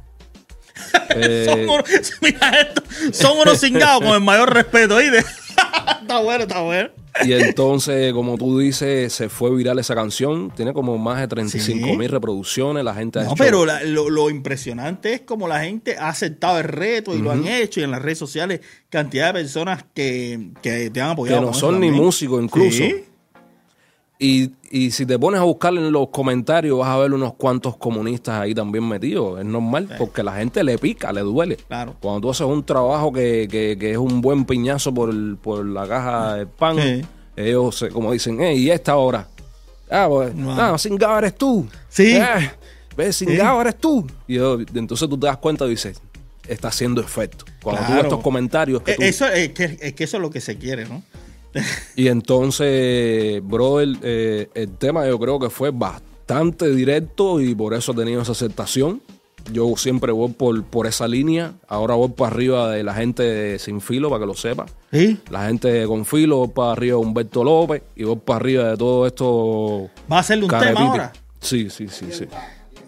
Eh, 1.16 1.46
Son 1.46 1.60
unos, 1.70 1.86
mira 2.22 2.62
esto, 2.62 2.82
son 3.12 3.38
unos 3.40 3.60
cingados 3.60 4.02
con 4.02 4.14
el 4.14 4.22
mayor 4.22 4.54
respeto, 4.54 4.96
¿oíste? 4.96 5.18
está 6.02 6.20
bueno, 6.20 6.44
está 6.44 6.62
bueno. 6.62 6.90
y 7.26 7.34
entonces, 7.34 8.14
como 8.14 8.38
tú 8.38 8.60
dices, 8.60 9.12
se 9.14 9.30
fue 9.30 9.54
viral 9.56 9.80
esa 9.80 9.96
canción. 9.96 10.52
Tiene 10.56 10.74
como 10.74 10.98
más 10.98 11.20
de 11.20 11.28
35 11.28 11.88
Sí. 11.88 11.98
mil 11.98 12.10
reproducciones. 12.10 12.84
La 12.84 12.94
gente 12.94 13.20
ha 13.20 13.24
No, 13.24 13.30
hecho- 13.30 13.36
pero 13.38 13.66
la- 13.66 13.84
lo, 13.84 14.10
lo 14.10 14.30
impresionante 14.30 15.14
es 15.14 15.22
como 15.22 15.48
la 15.48 15.62
gente 15.62 15.98
ha 15.98 16.10
aceptado 16.10 16.58
el 16.60 16.66
reto 16.66 17.16
y 17.16 17.20
lo 17.22 17.32
han 17.32 17.48
hecho 17.48 17.80
y 17.80 17.84
en 17.84 17.92
las 17.92 18.02
redes 18.02 18.18
sociales 18.18 18.62
cantidad 18.90 19.28
de 19.28 19.34
personas 19.42 19.86
que, 19.94 20.52
que 20.62 20.90
te 20.90 21.02
han 21.02 21.12
apoyado. 21.12 21.40
Que 21.42 21.46
no 21.48 21.54
son 21.54 21.80
ni 21.80 21.92
músicos 21.92 22.44
incluso. 22.44 22.78
Sí. 22.78 23.04
Y, 24.22 24.52
y 24.70 24.92
si 24.92 25.06
te 25.06 25.18
pones 25.18 25.40
a 25.40 25.46
buscar 25.46 25.74
en 25.76 25.94
los 25.94 26.10
comentarios, 26.10 26.78
vas 26.78 26.90
a 26.90 26.98
ver 26.98 27.14
unos 27.14 27.36
cuantos 27.36 27.78
comunistas 27.78 28.42
ahí 28.42 28.54
también 28.54 28.86
metidos. 28.86 29.40
Es 29.40 29.46
normal, 29.46 29.88
porque 29.98 30.24
la 30.24 30.36
gente 30.36 30.62
le 30.62 30.78
pica, 30.78 31.14
le 31.14 31.22
duele. 31.22 31.56
Claro. 31.56 31.96
Cuando 32.02 32.20
tú 32.20 32.30
haces 32.32 32.46
un 32.46 32.64
trabajo 32.66 33.14
que, 33.14 33.48
que- 33.50 33.78
que 33.80 33.92
es 33.92 33.98
un 33.98 34.20
buen 34.20 34.44
piñazo 34.44 34.94
por, 34.94 35.10
el- 35.10 35.38
por 35.42 35.66
la 35.66 35.88
caja 35.88 36.36
de 36.36 36.46
pan, 36.48 36.76
Sí. 36.78 37.02
ellos 37.38 37.78
se- 37.78 37.90
como 37.90 38.12
dicen, 38.12 38.38
hey, 38.42 38.58
¿y 38.60 38.70
esta 38.72 38.98
hora? 38.98 39.26
Ah, 39.90 40.08
pues, 40.10 40.36
No. 40.36 40.52
ah, 40.52 40.78
Singao 40.78 41.18
eres 41.18 41.36
tú. 41.36 41.66
Sí. 41.88 42.18
Eh, 42.18 42.52
ves, 42.98 43.16
Singao 43.16 43.62
eres 43.62 43.78
tú. 43.78 44.06
Y 44.28 44.36
yo- 44.36 44.60
entonces 44.76 45.08
tú 45.08 45.18
te 45.18 45.28
das 45.28 45.38
cuenta 45.38 45.66
y 45.66 45.70
dices, 45.70 46.02
está 46.46 46.68
haciendo 46.68 47.00
efecto. 47.00 47.46
Cuando 47.64 47.84
tú 47.86 47.94
ves 47.94 48.04
estos 48.04 48.20
comentarios 48.20 48.82
que 48.84 48.96
tú- 48.96 49.02
Eso 49.02 49.28
es 49.30 49.50
que, 49.54 49.78
es 49.80 49.94
que 49.94 50.04
eso 50.04 50.18
es 50.18 50.22
lo 50.22 50.30
que 50.30 50.42
se 50.42 50.58
quiere, 50.58 50.86
¿no? 50.86 51.02
Y 51.96 52.08
entonces, 52.08 53.42
brother, 53.44 53.90
eh, 54.04 54.50
el 54.54 54.72
tema 54.78 55.08
yo 55.08 55.20
creo 55.20 55.40
que 55.40 55.50
fue 55.50 55.72
bastante 55.72 56.74
directo 56.74 57.42
y 57.42 57.56
por 57.56 57.74
eso 57.74 57.92
ha 57.92 57.96
tenido 57.96 58.22
esa 58.22 58.34
aceptación. 58.34 59.02
Yo 59.52 59.74
siempre 59.78 60.12
voy 60.12 60.30
por, 60.32 60.64
por 60.64 60.86
esa 60.86 61.08
línea. 61.08 61.54
Ahora 61.68 61.96
voy 61.96 62.10
para 62.10 62.32
arriba 62.32 62.72
de 62.72 62.84
la 62.84 62.94
gente 62.94 63.24
de 63.24 63.60
sin 63.60 63.82
filo, 63.82 64.10
para 64.10 64.22
que 64.22 64.28
lo 64.28 64.36
sepa. 64.36 64.68
Sí. 64.92 65.20
La 65.30 65.48
gente 65.48 65.86
con 65.88 66.06
filo, 66.06 66.38
voy 66.38 66.50
para 66.50 66.72
arriba 66.74 66.98
de 66.98 67.06
Humberto 67.06 67.44
López 67.44 67.82
y 67.96 68.04
voy 68.04 68.18
para 68.18 68.38
arriba 68.38 68.70
de 68.72 68.78
todo 68.78 69.08
esto. 69.08 69.90
¿Va 70.12 70.18
a 70.18 70.20
hacerle 70.20 70.46
un 70.46 70.52
tema 70.52 70.80
ahora? 70.80 71.14
Sí, 71.40 71.70
sí, 71.70 71.88
sí, 71.88 72.08
sí. 72.12 72.26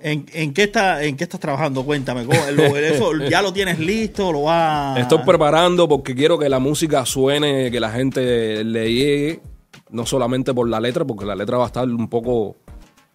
¿En, 0.04 0.54
qué 0.54 0.64
está, 0.64 1.04
¿En 1.04 1.16
qué 1.16 1.24
estás 1.26 1.40
trabajando? 1.40 1.84
Cuéntame. 1.84 2.26
¿cómo- 2.26 2.40
lo- 2.52 3.30
¿Ya 3.30 3.42
lo 3.42 3.54
tienes 3.54 3.80
listo? 3.80 4.32
¿Lo 4.32 4.44
va 4.44 4.96
Estoy 4.98 5.20
preparando 5.26 5.88
porque 5.88 6.16
quiero 6.16 6.38
que 6.40 6.50
la 6.50 6.60
música 6.60 7.06
suene, 7.06 7.70
que 7.72 7.80
la 7.80 7.92
gente 7.92 8.64
le 8.64 8.92
llegue, 8.94 9.42
no 9.90 10.06
solamente 10.06 10.54
por 10.54 10.68
la 10.68 10.80
letra, 10.80 11.06
porque 11.06 11.26
la 11.26 11.36
letra 11.36 11.58
va 11.58 11.66
a 11.66 11.68
estar 11.68 11.88
un 11.88 12.08
poco 12.10 12.56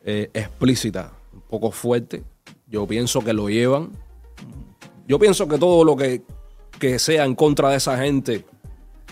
eh, 0.05 0.31
explícita, 0.33 1.13
un 1.35 1.41
poco 1.43 1.71
fuerte. 1.73 2.23
Yo 2.69 2.87
pienso 2.87 3.21
que 3.21 3.33
lo 3.33 3.49
llevan. 3.49 3.91
Yo 5.09 5.19
pienso 5.19 5.47
que 5.49 5.59
todo 5.59 5.85
lo 5.85 5.97
que, 5.97 6.23
que 6.79 6.99
sea 6.99 7.25
en 7.25 7.35
contra 7.35 7.71
de 7.71 7.77
esa 7.77 7.97
gente, 7.99 8.45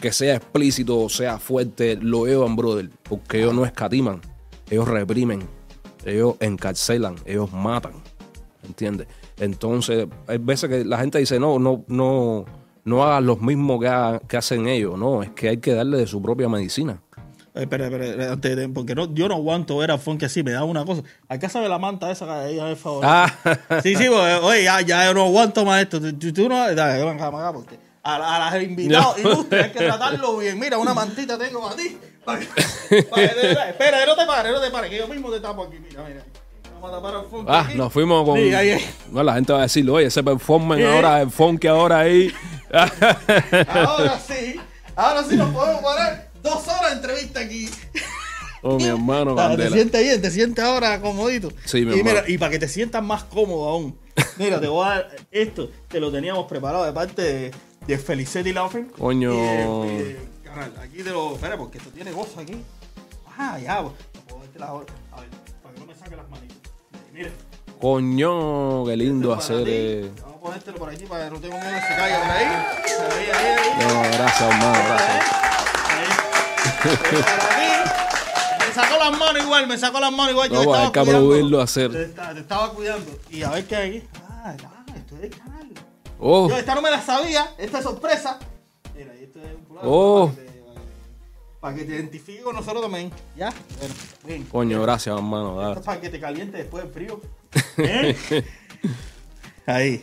que 0.01 0.12
sea 0.12 0.37
explícito, 0.37 1.09
sea 1.09 1.39
fuerte, 1.39 1.97
lo 2.01 2.27
llevan, 2.27 2.57
brother, 2.57 2.91
porque 3.05 3.39
ellos 3.39 3.55
no 3.55 3.64
escatiman, 3.64 4.20
ellos 4.70 4.87
reprimen, 4.89 5.41
ellos 6.05 6.34
encarcelan, 6.40 7.16
ellos 7.26 7.52
matan. 7.52 7.92
¿Entiendes? 8.66 9.07
Entonces, 9.38 10.07
hay 10.26 10.38
veces 10.38 10.70
que 10.70 10.84
la 10.84 10.98
gente 10.98 11.18
dice, 11.18 11.38
no, 11.38 11.59
no, 11.59 11.84
no, 11.88 12.44
no 12.84 13.05
hagas 13.05 13.22
lo 13.22 13.36
mismo 13.36 13.78
que, 13.78 13.88
ha- 13.88 14.20
que 14.26 14.36
hacen 14.36 14.66
ellos. 14.68 14.98
No, 14.98 15.22
es 15.22 15.30
que 15.30 15.48
hay 15.50 15.57
que 15.59 15.74
darle 15.74 15.98
de 15.98 16.07
su 16.07 16.22
propia 16.22 16.48
medicina. 16.48 17.00
Eh, 17.55 17.62
Espera, 17.62 17.84
espera, 17.86 18.32
antes 18.32 18.57
de- 18.57 18.68
porque 18.68 18.94
no, 18.94 19.12
yo 19.14 19.28
no 19.28 19.34
aguanto 19.34 19.76
ver 19.76 19.90
a 19.90 19.98
Funky 19.98 20.24
así, 20.24 20.42
me 20.42 20.52
da 20.52 20.64
una 20.64 20.84
cosa. 20.84 21.02
Acá 21.28 21.48
sabe 21.48 21.68
la 21.68 21.78
manta 21.78 22.11
esa 22.11 22.24
que 22.26 22.32
ahí, 22.32 22.59
por 22.59 22.76
favor. 22.76 23.02
Ah, 23.07 23.32
Sí, 23.82 23.94
sí, 23.96 24.07
porque, 24.09 24.34
oye, 24.42 24.64
ya, 24.64 24.80
ya 24.80 25.07
yo 25.07 25.14
no 25.14 25.24
aguanto 25.26 25.64
más 25.64 25.82
esto. 25.82 26.00
Tú, 26.00 26.32
tú- 26.32 26.48
no, 26.48 26.74
dale, 26.74 27.05
ven 27.05 27.20
acá, 27.20 27.52
porque 27.52 27.78
a, 28.05 28.18
la- 28.18 28.36
a 28.36 28.50
las 28.50 28.62
invitados 28.62 29.16
No. 29.18 29.30
ilustres 29.32 29.64
hay 29.64 29.70
que 29.72 29.78
tratarlo 29.80 30.36
bien. 30.38 30.59
Mira, 30.59 30.78
una 30.78 30.94
mantita 30.94 31.36
tengo 31.38 31.62
para 31.62 31.76
ti. 31.76 31.98
Para 32.24 32.40
que- 32.40 33.02
para 33.05 33.22
que 33.28 33.34
te- 33.34 33.52
espera, 33.70 34.07
no 34.07 34.14
te 34.16 34.26
pares, 34.26 34.52
no 34.52 34.61
te 34.61 34.70
pares, 34.70 34.90
que 34.90 34.98
yo 34.98 35.09
mismo 35.09 35.30
te 35.30 35.40
tapo 35.40 35.64
aquí. 35.64 35.76
Mira, 35.78 36.05
mira. 36.07 36.24
Vamos 36.74 36.90
a 36.90 36.94
tapar 36.96 37.14
al 37.16 37.26
Funky. 37.30 37.46
ah, 37.50 37.68
nos 37.74 37.92
fuimos 37.92 38.24
con... 38.26 38.38
Sí. 38.38 38.52
No, 39.11 39.22
la 39.22 39.34
gente 39.34 39.52
va 39.55 39.61
a 39.61 39.62
decir, 39.62 39.88
oye, 39.88 40.07
ese 40.07 40.22
performance 40.22 40.84
ahora, 40.84 41.22
el 41.22 41.30
funky 41.30 41.66
ahora 41.66 42.00
ahí. 42.00 42.30
Ahora 43.68 44.18
sí, 44.18 44.61
ahora 44.96 45.22
sí 45.24 45.36
nos 45.36 45.52
podemos 45.55 45.82
parar. 45.82 46.30
Dos 46.42 46.66
horas 46.68 46.90
de 46.90 46.92
entrevista 46.96 47.40
aquí. 47.40 47.70
oh, 48.62 48.76
mi 48.76 48.84
hermano, 48.86 49.34
te 49.57 49.70
sientes 49.70 50.02
bien, 50.02 50.20
te 50.20 50.30
sientes 50.30 50.62
ahora 50.64 51.00
comodito. 51.00 51.50
Sí, 51.64 51.84
mi 51.84 51.94
y, 51.94 51.98
hermano. 52.00 52.20
mira, 52.20 52.24
y 52.28 52.36
para 52.38 52.50
que 52.50 52.59
te 52.59 52.68
sientas 52.68 53.02
más 53.02 53.24
cómodo 53.24 53.68
aún. 53.68 53.98
Mira, 54.36 54.61
te 54.61 54.66
voy 54.68 54.86
a 54.86 54.90
dar 54.90 55.16
esto, 55.30 55.70
te 55.88 56.00
lo 56.00 56.12
teníamos 56.12 56.46
preparado 56.46 56.84
de 56.84 56.92
parte 56.92 57.22
de, 57.22 57.50
de 57.87 57.99
Felicetti 57.99 58.53
Laughing. 58.53 58.87
Coño. 58.91 59.32
Y 59.87 60.16
carnal, 60.45 60.72
aquí 60.80 61.03
te 61.03 61.11
lo. 61.11 61.35
Espera, 61.35 61.57
porque 61.57 61.78
esto 61.78 61.91
tiene 61.91 62.12
gozo 62.12 62.41
aquí. 62.41 62.57
Ah, 63.37 63.59
ya, 63.59 63.82
pues. 63.82 63.95
no 64.14 64.20
puedo 64.22 64.41
darte 64.43 64.59
la 64.59 64.72
hora. 64.72 64.87
A 65.12 65.20
ver, 65.20 65.28
para 65.62 65.74
que 65.74 65.80
no 65.80 65.87
me 65.87 65.95
saque 65.95 66.16
las 66.16 66.28
manitas. 66.28 66.57
Mira. 67.12 67.30
Coño, 67.80 68.85
qué 68.87 68.97
lindo 68.97 69.32
esto 69.35 69.43
es 69.43 69.49
para 69.49 69.61
hacer. 69.62 69.68
eh. 69.74 70.11
Vamos 70.22 70.37
a 70.37 70.41
ponértelo 70.41 70.78
por 70.78 70.89
aquí 70.91 71.05
para 71.05 71.24
que 71.24 71.30
no 71.35 71.41
tenga 71.41 71.57
miedo 71.59 71.74
se 71.80 71.97
caiga 71.97 72.18
por 72.20 72.30
ahí. 72.30 72.45
Ahí, 72.45 73.30
ahí, 73.30 73.47
ahí. 73.59 73.87
No, 73.87 74.01
gracias, 74.16 74.41
hermano, 74.41 74.78
gracias. 74.87 75.24
Me 78.61 78.72
sacó 78.74 78.99
las 78.99 79.18
manos 79.18 79.43
igual, 79.43 79.66
me 79.66 79.78
sacó 79.78 80.01
las 80.01 80.12
manos 80.12 80.30
igual. 80.32 80.49
Yo 80.51 80.55
No, 80.55 80.61
te 80.61 80.66
pues, 80.66 80.76
estaba 80.87 81.03
hay 81.03 81.20
que 81.20 81.26
cuidando. 81.26 81.61
hacer. 81.61 81.93
Te, 81.93 82.05
te 82.07 82.41
estaba 82.41 82.72
cuidando. 82.72 83.18
Y 83.30 83.43
a 83.43 83.51
ver 83.51 83.66
qué 83.66 83.76
hay 83.76 83.97
aquí. 83.99 84.09
Ah, 84.28 84.57
ah, 84.64 84.85
esto 84.97 85.16
es 85.22 85.37
canal. 85.37 85.68
Oh, 86.18 86.48
Yo 86.48 86.56
esta 86.56 86.74
no 86.74 86.82
me 86.82 86.90
la 86.90 87.02
sabía, 87.02 87.54
esta 87.58 87.78
es 87.78 87.84
sorpresa. 87.84 88.38
Mira, 88.96 89.12
esto 89.14 89.40
es 89.40 89.54
un 89.56 89.64
pulado 89.64 89.90
Oh. 89.90 90.28
para, 90.28 90.44
que 90.44 90.50
te, 90.52 90.62
para 91.60 91.76
que 91.76 91.84
te 91.84 91.92
identifique 91.94 92.42
con 92.42 92.54
nosotros 92.56 92.82
también. 92.82 93.10
Ya, 93.36 93.52
bueno, 93.78 93.94
bien. 94.24 94.44
coño, 94.44 94.82
gracias, 94.82 95.14
hermano. 95.16 95.60
Esto 95.68 95.80
es 95.80 95.86
para 95.86 96.00
que 96.00 96.10
te 96.10 96.20
caliente 96.20 96.58
después 96.58 96.84
del 96.84 96.92
frío. 96.92 97.20
¿Eh? 97.78 98.16
Ahí. 99.66 100.02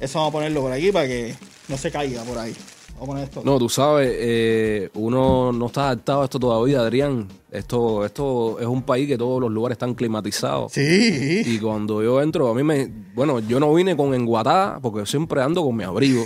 Eso 0.00 0.18
vamos 0.18 0.30
a 0.30 0.32
ponerlo 0.32 0.60
por 0.62 0.72
aquí 0.72 0.90
para 0.90 1.06
que 1.06 1.34
no 1.68 1.76
se 1.78 1.90
caiga 1.90 2.22
por 2.24 2.36
ahí. 2.38 2.56
Vamos 3.02 3.08
a 3.08 3.12
poner 3.12 3.24
esto. 3.24 3.42
No, 3.44 3.58
tú 3.58 3.68
sabes, 3.68 4.10
eh, 4.16 4.88
uno 4.94 5.52
no 5.52 5.66
está 5.66 5.86
adaptado 5.88 6.22
a 6.22 6.24
esto 6.24 6.38
todavía, 6.38 6.80
Adrián. 6.80 7.26
Esto, 7.50 8.04
esto 8.04 8.58
es 8.60 8.66
un 8.66 8.82
país 8.82 9.08
que 9.08 9.18
todos 9.18 9.40
los 9.40 9.50
lugares 9.50 9.74
están 9.76 9.94
climatizados. 9.94 10.72
Sí. 10.72 11.42
Y 11.44 11.58
cuando 11.58 12.02
yo 12.02 12.22
entro, 12.22 12.48
a 12.48 12.54
mí 12.54 12.62
me. 12.62 12.88
Bueno, 13.14 13.40
yo 13.40 13.58
no 13.60 13.74
vine 13.74 13.96
con 13.96 14.14
enguatada 14.14 14.78
porque 14.80 15.00
yo 15.00 15.06
siempre 15.06 15.42
ando 15.42 15.62
con 15.64 15.76
mi 15.76 15.84
abrigo. 15.84 16.24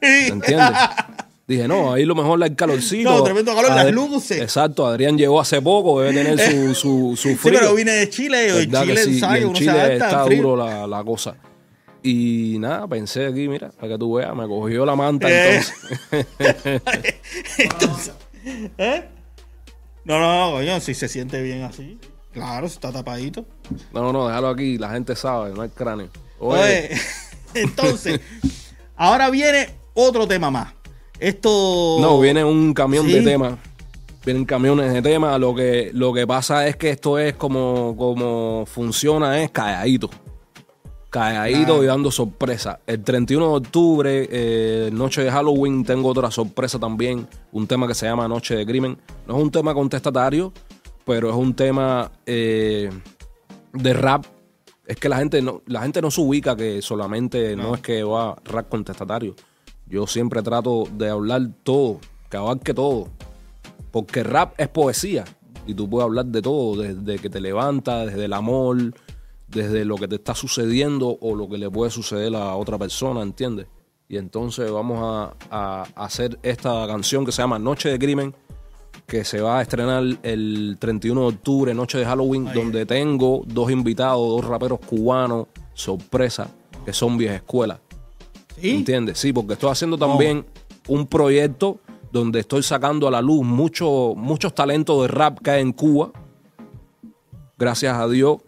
¿Me 0.00 0.28
entiendes? 0.28 0.68
Dije, 1.46 1.66
no, 1.66 1.92
ahí 1.92 2.04
lo 2.04 2.14
mejor 2.14 2.42
el 2.42 2.54
calorcito. 2.54 3.10
No, 3.10 3.22
tremendo 3.24 3.52
calor, 3.54 3.70
las 3.70 3.86
Adri- 3.86 3.92
luces. 3.92 4.40
Exacto, 4.40 4.86
Adrián 4.86 5.18
llegó 5.18 5.40
hace 5.40 5.60
poco, 5.60 6.00
debe 6.00 6.14
tener 6.22 6.38
su, 6.38 6.74
su, 6.74 7.16
su 7.16 7.28
Sí, 7.30 7.34
frío. 7.34 7.58
pero 7.60 7.74
vine 7.74 7.90
de 7.90 8.08
Chile 8.08 8.46
y 8.46 8.48
en 8.62 8.70
¿Verdad 8.70 8.86
que 8.86 8.94
Chile, 8.94 9.18
sí? 9.18 9.20
en 9.24 9.44
Uno 9.46 9.54
se 9.56 9.58
Chile 9.64 9.80
al 9.80 9.90
está 9.92 10.24
frío. 10.24 10.42
duro 10.42 10.56
la, 10.56 10.86
la 10.86 11.02
cosa. 11.04 11.34
Y 12.02 12.56
nada, 12.58 12.86
pensé 12.88 13.26
aquí, 13.26 13.48
mira, 13.48 13.70
para 13.70 13.92
que 13.92 13.98
tú 13.98 14.14
veas, 14.14 14.34
me 14.34 14.46
cogió 14.48 14.84
la 14.84 14.96
manta 14.96 15.28
Eh. 15.30 15.60
entonces. 16.10 16.82
Entonces, 17.58 18.12
¿eh? 18.78 19.04
No, 20.04 20.18
no, 20.18 20.46
no, 20.50 20.56
coño, 20.56 20.80
si 20.80 20.94
se 20.94 21.08
siente 21.08 21.40
bien 21.42 21.62
así. 21.62 21.98
Claro, 22.32 22.68
si 22.68 22.74
está 22.74 22.90
tapadito. 22.90 23.44
No, 23.92 24.12
no, 24.12 24.26
déjalo 24.26 24.48
aquí, 24.48 24.78
la 24.78 24.90
gente 24.90 25.14
sabe, 25.14 25.52
no 25.54 25.62
hay 25.62 25.68
cráneo. 25.68 26.08
Oye, 26.40 26.60
Oye, 26.60 26.90
entonces, 27.54 28.20
ahora 28.96 29.30
viene 29.30 29.68
otro 29.94 30.26
tema 30.26 30.50
más. 30.50 30.72
Esto. 31.20 31.98
no, 32.00 32.18
viene 32.18 32.42
un 32.44 32.74
camión 32.74 33.06
Sí. 33.06 33.12
de 33.12 33.22
temas. 33.22 33.54
Vienen 34.24 34.44
camiones 34.44 34.92
de 34.92 35.02
temas. 35.02 35.38
Lo 35.38 35.54
que, 35.54 35.90
lo 35.94 36.12
que 36.12 36.26
pasa 36.26 36.66
es 36.66 36.76
que 36.76 36.90
esto 36.90 37.18
es 37.18 37.34
como, 37.34 37.94
como 37.96 38.64
funciona, 38.66 39.40
es 39.42 39.50
calladito. 39.50 40.10
Ah. 41.14 41.50
y 41.50 41.64
dando 41.64 42.10
sorpresa. 42.10 42.80
El 42.86 43.02
31 43.02 43.48
de 43.50 43.56
octubre, 43.56 44.28
eh, 44.30 44.90
noche 44.92 45.22
de 45.22 45.30
Halloween, 45.30 45.84
tengo 45.84 46.08
otra 46.08 46.30
sorpresa 46.30 46.78
también. 46.78 47.28
Un 47.52 47.66
tema 47.66 47.86
que 47.86 47.94
se 47.94 48.06
llama 48.06 48.26
Noche 48.28 48.56
de 48.56 48.64
Crimen. 48.64 48.96
No 49.26 49.36
es 49.36 49.42
un 49.42 49.50
tema 49.50 49.74
contestatario, 49.74 50.52
pero 51.04 51.28
es 51.28 51.36
un 51.36 51.54
tema 51.54 52.10
eh, 52.24 52.90
de 53.74 53.92
rap. 53.92 54.24
Es 54.86 54.96
que 54.96 55.08
la 55.08 55.18
gente 55.18 55.42
no, 55.42 55.62
la 55.66 55.82
gente 55.82 56.00
no 56.00 56.10
se 56.10 56.20
ubica 56.20 56.56
que 56.56 56.80
solamente 56.80 57.56
no, 57.56 57.74
es 57.74 57.82
que 57.82 58.02
va 58.02 58.36
rap 58.44 58.68
contestatario. 58.68 59.34
Yo 59.86 60.06
siempre 60.06 60.42
trato 60.42 60.88
de 60.96 61.10
hablar 61.10 61.42
todo, 61.62 62.00
que 62.30 62.38
abarque 62.38 62.72
todo. 62.72 63.08
Porque 63.90 64.22
rap 64.22 64.54
es 64.58 64.68
poesía. 64.68 65.24
Y 65.66 65.74
tú 65.74 65.88
puedes 65.88 66.06
hablar 66.06 66.26
de 66.26 66.40
todo, 66.42 66.82
desde 66.82 67.18
que 67.18 67.28
te 67.28 67.40
levantas, 67.40 68.06
desde 68.06 68.24
el 68.24 68.32
amor, 68.32 68.94
desde 69.52 69.84
lo 69.84 69.96
que 69.96 70.08
te 70.08 70.16
está 70.16 70.34
sucediendo 70.34 71.16
o 71.20 71.34
lo 71.34 71.48
que 71.48 71.58
le 71.58 71.70
puede 71.70 71.90
suceder 71.90 72.34
a 72.34 72.54
otra 72.56 72.78
persona, 72.78 73.22
¿entiendes? 73.22 73.66
Y 74.08 74.16
entonces 74.16 74.70
vamos 74.70 74.98
a, 75.00 75.34
a 75.50 75.82
hacer 76.04 76.38
esta 76.42 76.86
canción 76.86 77.24
que 77.24 77.32
se 77.32 77.40
llama 77.42 77.58
Noche 77.58 77.88
de 77.90 77.98
Crimen, 77.98 78.34
que 79.06 79.24
se 79.24 79.40
va 79.40 79.58
a 79.58 79.62
estrenar 79.62 80.02
el 80.22 80.76
31 80.78 81.20
de 81.22 81.26
octubre, 81.28 81.74
noche 81.74 81.98
de 81.98 82.04
Halloween, 82.04 82.48
donde 82.54 82.84
tengo 82.86 83.42
dos 83.46 83.70
invitados, 83.70 84.26
dos 84.28 84.44
raperos 84.44 84.80
cubanos, 84.80 85.46
sorpresa, 85.74 86.48
que 86.84 86.92
son 86.92 87.16
vieja 87.16 87.36
escuela. 87.36 87.80
¿Sí? 88.60 88.70
¿Entiendes? 88.70 89.18
Sí, 89.18 89.32
porque 89.32 89.54
estoy 89.54 89.70
haciendo 89.70 89.96
también 89.98 90.44
un 90.88 91.06
proyecto 91.06 91.78
donde 92.12 92.40
estoy 92.40 92.62
sacando 92.62 93.08
a 93.08 93.10
la 93.10 93.22
luz 93.22 93.44
mucho- 93.44 94.14
muchos 94.14 94.54
talentos 94.54 95.00
de 95.02 95.08
rap 95.08 95.38
que 95.42 95.50
hay 95.52 95.62
en 95.62 95.72
Cuba. 95.72 96.10
Gracias 97.58 97.96
a 97.96 98.06
Dios 98.08 98.38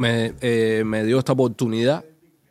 me, 0.00 0.32
eh, 0.40 0.82
me 0.86 1.04
dio 1.04 1.18
esta 1.18 1.32
oportunidad 1.32 2.06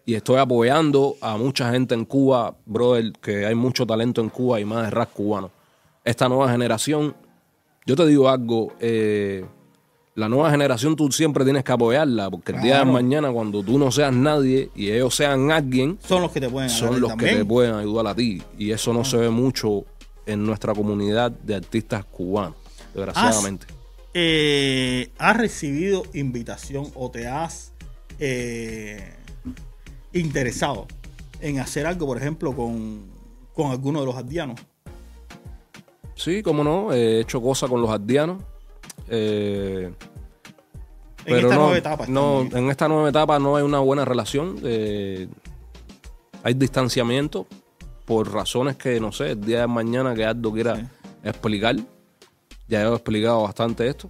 y 0.05 0.13
estoy 0.13 0.37
apoyando 0.37 1.15
a 1.19 1.35
mucha 1.35 1.71
gente 1.71 1.95
en 1.95 2.05
Cuba, 2.05 2.55
brother, 2.67 3.11
que 3.13 3.47
hay 3.47 3.55
mucho 3.55 3.87
talento 3.87 4.21
en 4.21 4.29
Cuba 4.29 4.59
y 4.59 4.65
más 4.65 4.83
de 4.83 4.91
rap 4.91 5.11
cubano. 5.11 5.49
Esta 6.05 6.29
nueva 6.29 6.51
generación, 6.51 7.15
yo 7.87 7.95
te 7.95 8.05
digo 8.05 8.29
algo, 8.29 8.73
eh, 8.79 9.43
la 10.13 10.29
nueva 10.29 10.51
generación 10.51 10.95
tú 10.95 11.11
siempre 11.11 11.43
tienes 11.43 11.63
que 11.63 11.71
apoyarla, 11.71 12.29
porque 12.29 12.51
el 12.51 12.61
día 12.61 12.79
de 12.79 12.85
mañana 12.85 13.31
cuando 13.31 13.63
tú 13.63 13.79
no 13.79 13.91
seas 13.91 14.13
nadie 14.13 14.69
y 14.75 14.91
ellos 14.91 15.15
sean 15.15 15.49
alguien, 15.49 15.97
Son 16.07 16.21
los 16.21 16.31
que 16.31 16.41
te 16.41 16.49
pueden 16.49 16.69
son 16.69 17.01
los 17.01 17.15
que 17.15 17.33
te 17.37 17.45
pueden 17.45 17.73
ayudar 17.73 18.05
a 18.05 18.15
ti. 18.15 18.43
Y 18.59 18.69
eso 18.69 18.93
no 18.93 19.03
se 19.03 19.17
ve 19.17 19.31
mucho 19.31 19.85
en 20.27 20.45
nuestra 20.45 20.75
comunidad 20.75 21.31
de 21.31 21.55
artistas 21.55 22.05
cubanos, 22.05 22.53
desgraciadamente. 22.93 23.78
Eh, 24.13 25.11
¿has 25.17 25.37
recibido 25.37 26.03
invitación 26.13 26.87
o 26.95 27.09
te 27.11 27.27
has 27.27 27.73
eh, 28.19 29.13
interesado 30.13 30.87
en 31.41 31.59
hacer 31.59 31.85
algo, 31.85 32.05
por 32.07 32.17
ejemplo, 32.17 32.53
con, 32.55 33.05
con 33.53 33.71
alguno 33.71 33.99
de 34.01 34.05
los 34.05 34.15
aldeanos? 34.15 34.59
Sí, 36.15 36.43
cómo 36.43 36.63
no, 36.63 36.91
he 36.91 37.21
hecho 37.21 37.41
cosas 37.41 37.69
con 37.69 37.81
los 37.81 37.89
ardianos. 37.89 38.41
eh, 39.07 39.91
En 41.25 41.35
esta 41.37 41.55
nueva 41.55 41.77
etapa. 41.77 42.05
no, 42.07 42.41
en 42.41 42.69
esta 42.69 42.87
nueva 42.87 43.09
etapa 43.09 43.39
no 43.39 43.55
hay 43.55 43.63
una 43.63 43.79
buena 43.79 44.03
relación. 44.05 44.59
eh, 44.63 45.27
hay 46.43 46.53
distanciamiento 46.53 47.47
por 48.05 48.31
razones 48.33 48.75
que, 48.77 48.99
no 48.99 49.11
sé, 49.11 49.31
el 49.31 49.41
día 49.41 49.61
de 49.61 49.67
mañana 49.67 50.13
que 50.15 50.25
Aldo 50.25 50.51
quiera 50.51 50.75
Sí. 50.77 50.81
explicar. 51.23 51.75
Ya 52.69 52.83
he 52.83 52.93
explicado 52.93 53.41
bastante 53.41 53.87
esto. 53.87 54.09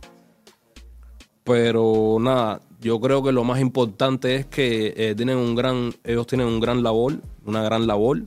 Pero 1.45 2.17
nada, 2.19 2.61
yo 2.79 2.99
creo 2.99 3.23
que 3.23 3.31
lo 3.31 3.43
más 3.43 3.59
importante 3.59 4.35
es 4.35 4.45
que 4.45 4.93
eh, 4.95 5.15
tienen 5.15 5.37
un 5.37 5.55
gran, 5.55 5.95
ellos 6.03 6.27
tienen 6.27 6.47
un 6.47 6.59
gran 6.59 6.83
labor, 6.83 7.21
una 7.45 7.63
gran 7.63 7.87
labor, 7.87 8.21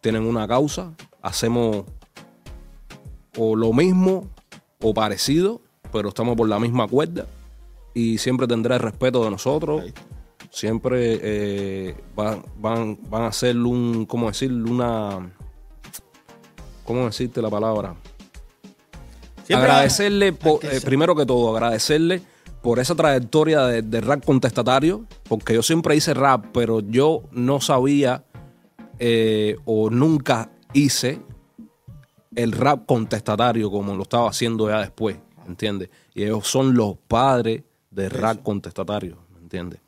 tienen 0.00 0.24
una 0.24 0.46
causa, 0.46 0.92
hacemos 1.22 1.84
o 3.38 3.54
lo 3.54 3.72
mismo 3.72 4.28
o 4.82 4.92
parecido, 4.92 5.62
pero 5.92 6.08
estamos 6.08 6.36
por 6.36 6.48
la 6.48 6.58
misma 6.58 6.86
cuerda 6.88 7.26
y 7.94 8.18
siempre 8.18 8.46
tendrá 8.46 8.76
el 8.76 8.82
respeto 8.82 9.24
de 9.24 9.30
nosotros. 9.30 9.84
Siempre 10.50 11.20
eh, 11.22 11.96
van, 12.16 12.44
van, 12.58 12.98
van 13.08 13.22
a 13.22 13.26
hacer 13.28 13.56
un, 13.56 14.04
¿cómo 14.04 14.26
decir? 14.26 14.50
Una, 14.52 15.32
¿cómo 16.84 17.04
decirte 17.04 17.40
la 17.40 17.48
palabra? 17.48 17.94
Siempre 19.56 19.70
agradecerle, 19.70 20.32
por- 20.32 20.64
eh, 20.64 20.80
primero 20.84 21.14
que 21.16 21.26
todo, 21.26 21.54
agradecerle 21.56 22.22
por 22.62 22.78
esa 22.78 22.94
trayectoria 22.94 23.62
de, 23.62 23.82
de 23.82 24.00
rap 24.00 24.24
contestatario, 24.24 25.06
porque 25.28 25.54
yo 25.54 25.62
siempre 25.62 25.96
hice 25.96 26.12
rap, 26.14 26.46
pero 26.52 26.80
yo 26.80 27.22
no 27.32 27.60
sabía 27.60 28.24
eh, 28.98 29.56
o 29.64 29.88
nunca 29.90 30.50
hice 30.72 31.20
el 32.34 32.52
rap 32.52 32.86
contestatario 32.86 33.70
como 33.70 33.94
lo 33.94 34.02
estaba 34.02 34.28
haciendo 34.28 34.68
ya 34.68 34.78
después, 34.80 35.16
¿entiendes? 35.46 35.90
Y 36.14 36.22
ellos 36.24 36.46
son 36.46 36.74
los 36.74 36.96
padres 37.08 37.62
del 37.90 38.10
rap 38.10 38.42
contestatario, 38.42 39.16
¿me 39.34 39.40
entiendes? 39.40 39.80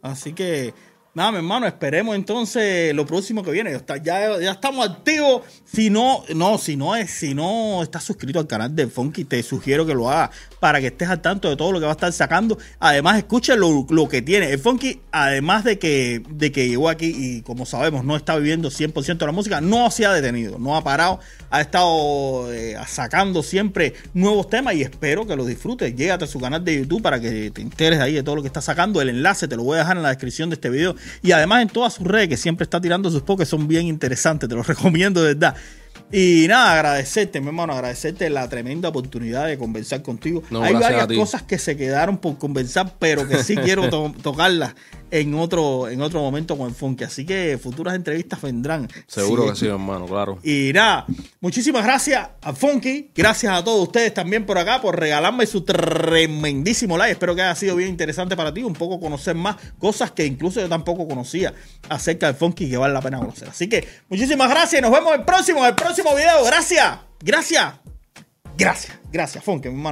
Así 0.00 0.32
que, 0.32 0.72
nada, 1.16 1.32
mi 1.32 1.38
hermano, 1.38 1.66
esperemos 1.66 2.14
entonces 2.14 2.94
lo 2.94 3.06
próximo 3.06 3.42
que 3.42 3.50
viene. 3.50 3.74
Ya, 4.02 4.34
estamos 4.36 4.86
activos. 4.86 5.44
Si 5.64 5.88
no, 5.88 6.22
no, 6.34 6.58
si 6.58 6.76
no 6.76 6.94
es, 6.94 7.10
si 7.10 7.32
no 7.32 7.82
estás 7.82 8.04
suscrito 8.04 8.38
al 8.38 8.46
canal 8.46 8.76
de 8.76 8.86
Funky, 8.86 9.24
te 9.24 9.42
sugiero 9.42 9.86
que 9.86 9.94
lo 9.94 10.10
hagas 10.10 10.30
para 10.60 10.78
que 10.78 10.88
estés 10.88 11.08
al 11.08 11.22
tanto 11.22 11.48
de 11.48 11.56
todo 11.56 11.72
lo 11.72 11.80
que 11.80 11.86
va 11.86 11.92
a 11.92 11.94
estar 11.94 12.12
sacando. 12.12 12.58
Además, 12.80 13.16
escuche 13.16 13.56
lo, 13.56 13.86
lo 13.88 14.08
que 14.08 14.20
tiene. 14.20 14.50
El 14.52 14.58
Funky, 14.58 15.00
además 15.10 15.64
de 15.64 15.78
que, 15.78 16.22
de 16.28 16.52
que 16.52 16.68
llegó 16.68 16.90
aquí 16.90 17.14
y 17.16 17.40
como 17.40 17.64
sabemos, 17.64 18.04
no 18.04 18.14
está 18.14 18.36
viviendo 18.36 18.68
100% 18.68 19.16
de 19.16 19.26
la 19.26 19.32
música, 19.32 19.62
no 19.62 19.90
se 19.90 20.04
ha 20.04 20.12
detenido, 20.12 20.58
no 20.58 20.76
ha 20.76 20.84
parado, 20.84 21.20
ha 21.48 21.62
estado 21.62 22.52
eh, 22.52 22.76
sacando 22.86 23.42
siempre 23.42 23.94
nuevos 24.12 24.50
temas 24.50 24.74
y 24.74 24.82
espero 24.82 25.26
que 25.26 25.34
lo 25.34 25.46
disfrutes. 25.46 25.96
Llégate 25.96 26.24
a 26.24 26.28
su 26.28 26.38
canal 26.40 26.62
de 26.62 26.76
YouTube 26.76 27.00
para 27.00 27.18
que 27.20 27.50
te 27.50 27.62
enteres 27.62 28.00
ahí 28.00 28.12
de 28.12 28.22
todo 28.22 28.36
lo 28.36 28.42
que 28.42 28.48
está 28.48 28.60
sacando. 28.60 29.00
El 29.00 29.08
enlace 29.08 29.48
te 29.48 29.56
lo 29.56 29.62
voy 29.62 29.76
a 29.76 29.78
dejar 29.80 29.96
en 29.96 30.02
la 30.02 30.10
descripción 30.10 30.50
de 30.50 30.54
este 30.54 30.68
video 30.68 30.94
y 31.22 31.32
además 31.32 31.62
en 31.62 31.68
todas 31.68 31.94
sus 31.94 32.06
redes 32.06 32.28
que 32.28 32.36
siempre 32.36 32.64
está 32.64 32.80
tirando 32.80 33.10
sus 33.10 33.22
pokés 33.22 33.48
son 33.48 33.68
bien 33.68 33.86
interesantes, 33.86 34.48
te 34.48 34.54
los 34.54 34.66
recomiendo 34.66 35.22
de 35.22 35.34
verdad. 35.34 35.56
Y 36.12 36.46
nada, 36.48 36.72
agradecerte, 36.74 37.40
mi 37.40 37.48
hermano, 37.48 37.72
agradecerte 37.72 38.30
la 38.30 38.48
tremenda 38.48 38.88
oportunidad 38.90 39.46
de 39.46 39.58
conversar 39.58 40.02
contigo. 40.02 40.42
No, 40.50 40.62
Hay 40.62 40.74
varias 40.74 41.06
cosas 41.08 41.42
que 41.42 41.58
se 41.58 41.76
quedaron 41.76 42.18
por 42.18 42.38
conversar, 42.38 42.94
pero 42.98 43.26
que 43.28 43.42
sí 43.42 43.56
quiero 43.56 43.88
to- 43.90 44.14
tocarlas 44.22 44.74
en 45.10 45.34
otro, 45.34 45.88
en 45.88 46.00
otro 46.02 46.20
momento 46.20 46.56
con 46.56 46.68
el 46.68 46.74
Funky. 46.74 47.04
Así 47.04 47.24
que 47.26 47.58
futuras 47.62 47.94
entrevistas 47.94 48.40
vendrán. 48.40 48.88
Seguro 49.06 49.44
Sí. 49.44 49.50
que 49.50 49.56
sí, 49.56 49.66
hermano, 49.66 50.06
claro. 50.06 50.38
Y 50.44 50.70
nada, 50.74 51.06
muchísimas 51.40 51.84
gracias 51.84 52.28
a 52.40 52.52
Funky, 52.52 53.10
gracias 53.14 53.52
a 53.52 53.64
todos 53.64 53.82
ustedes 53.82 54.14
también 54.14 54.46
por 54.46 54.58
acá, 54.58 54.80
por 54.80 54.98
regalarme 54.98 55.44
su 55.46 55.62
tremendísimo 55.62 56.96
like. 56.96 57.12
Espero 57.12 57.34
que 57.34 57.42
haya 57.42 57.54
sido 57.54 57.76
bien 57.76 57.88
interesante 57.90 58.36
para 58.36 58.52
ti, 58.54 58.62
un 58.62 58.74
poco 58.74 59.00
conocer 59.00 59.34
más 59.34 59.56
cosas 59.78 60.10
que 60.12 60.24
incluso 60.24 60.60
yo 60.60 60.68
tampoco 60.68 61.06
conocía 61.08 61.52
acerca 61.88 62.26
del 62.26 62.36
Funky 62.36 62.68
que 62.70 62.76
vale 62.76 62.94
la 62.94 63.00
pena 63.02 63.18
conocer. 63.18 63.48
Así 63.48 63.68
que 63.68 63.86
muchísimas 64.08 64.48
gracias 64.48 64.80
y 64.80 64.82
nos 64.82 64.92
vemos 64.92 65.14
el 65.14 65.24
próximo, 65.24 65.64
el 65.66 65.74
próximo 65.74 65.95
video. 66.04 66.44
Gracias, 66.44 66.98
gracias, 67.20 67.74
gracias, 68.56 68.98
gracias, 69.10 69.44
Funky, 69.44 69.68
mi 69.68 69.74
hermano. 69.74 69.84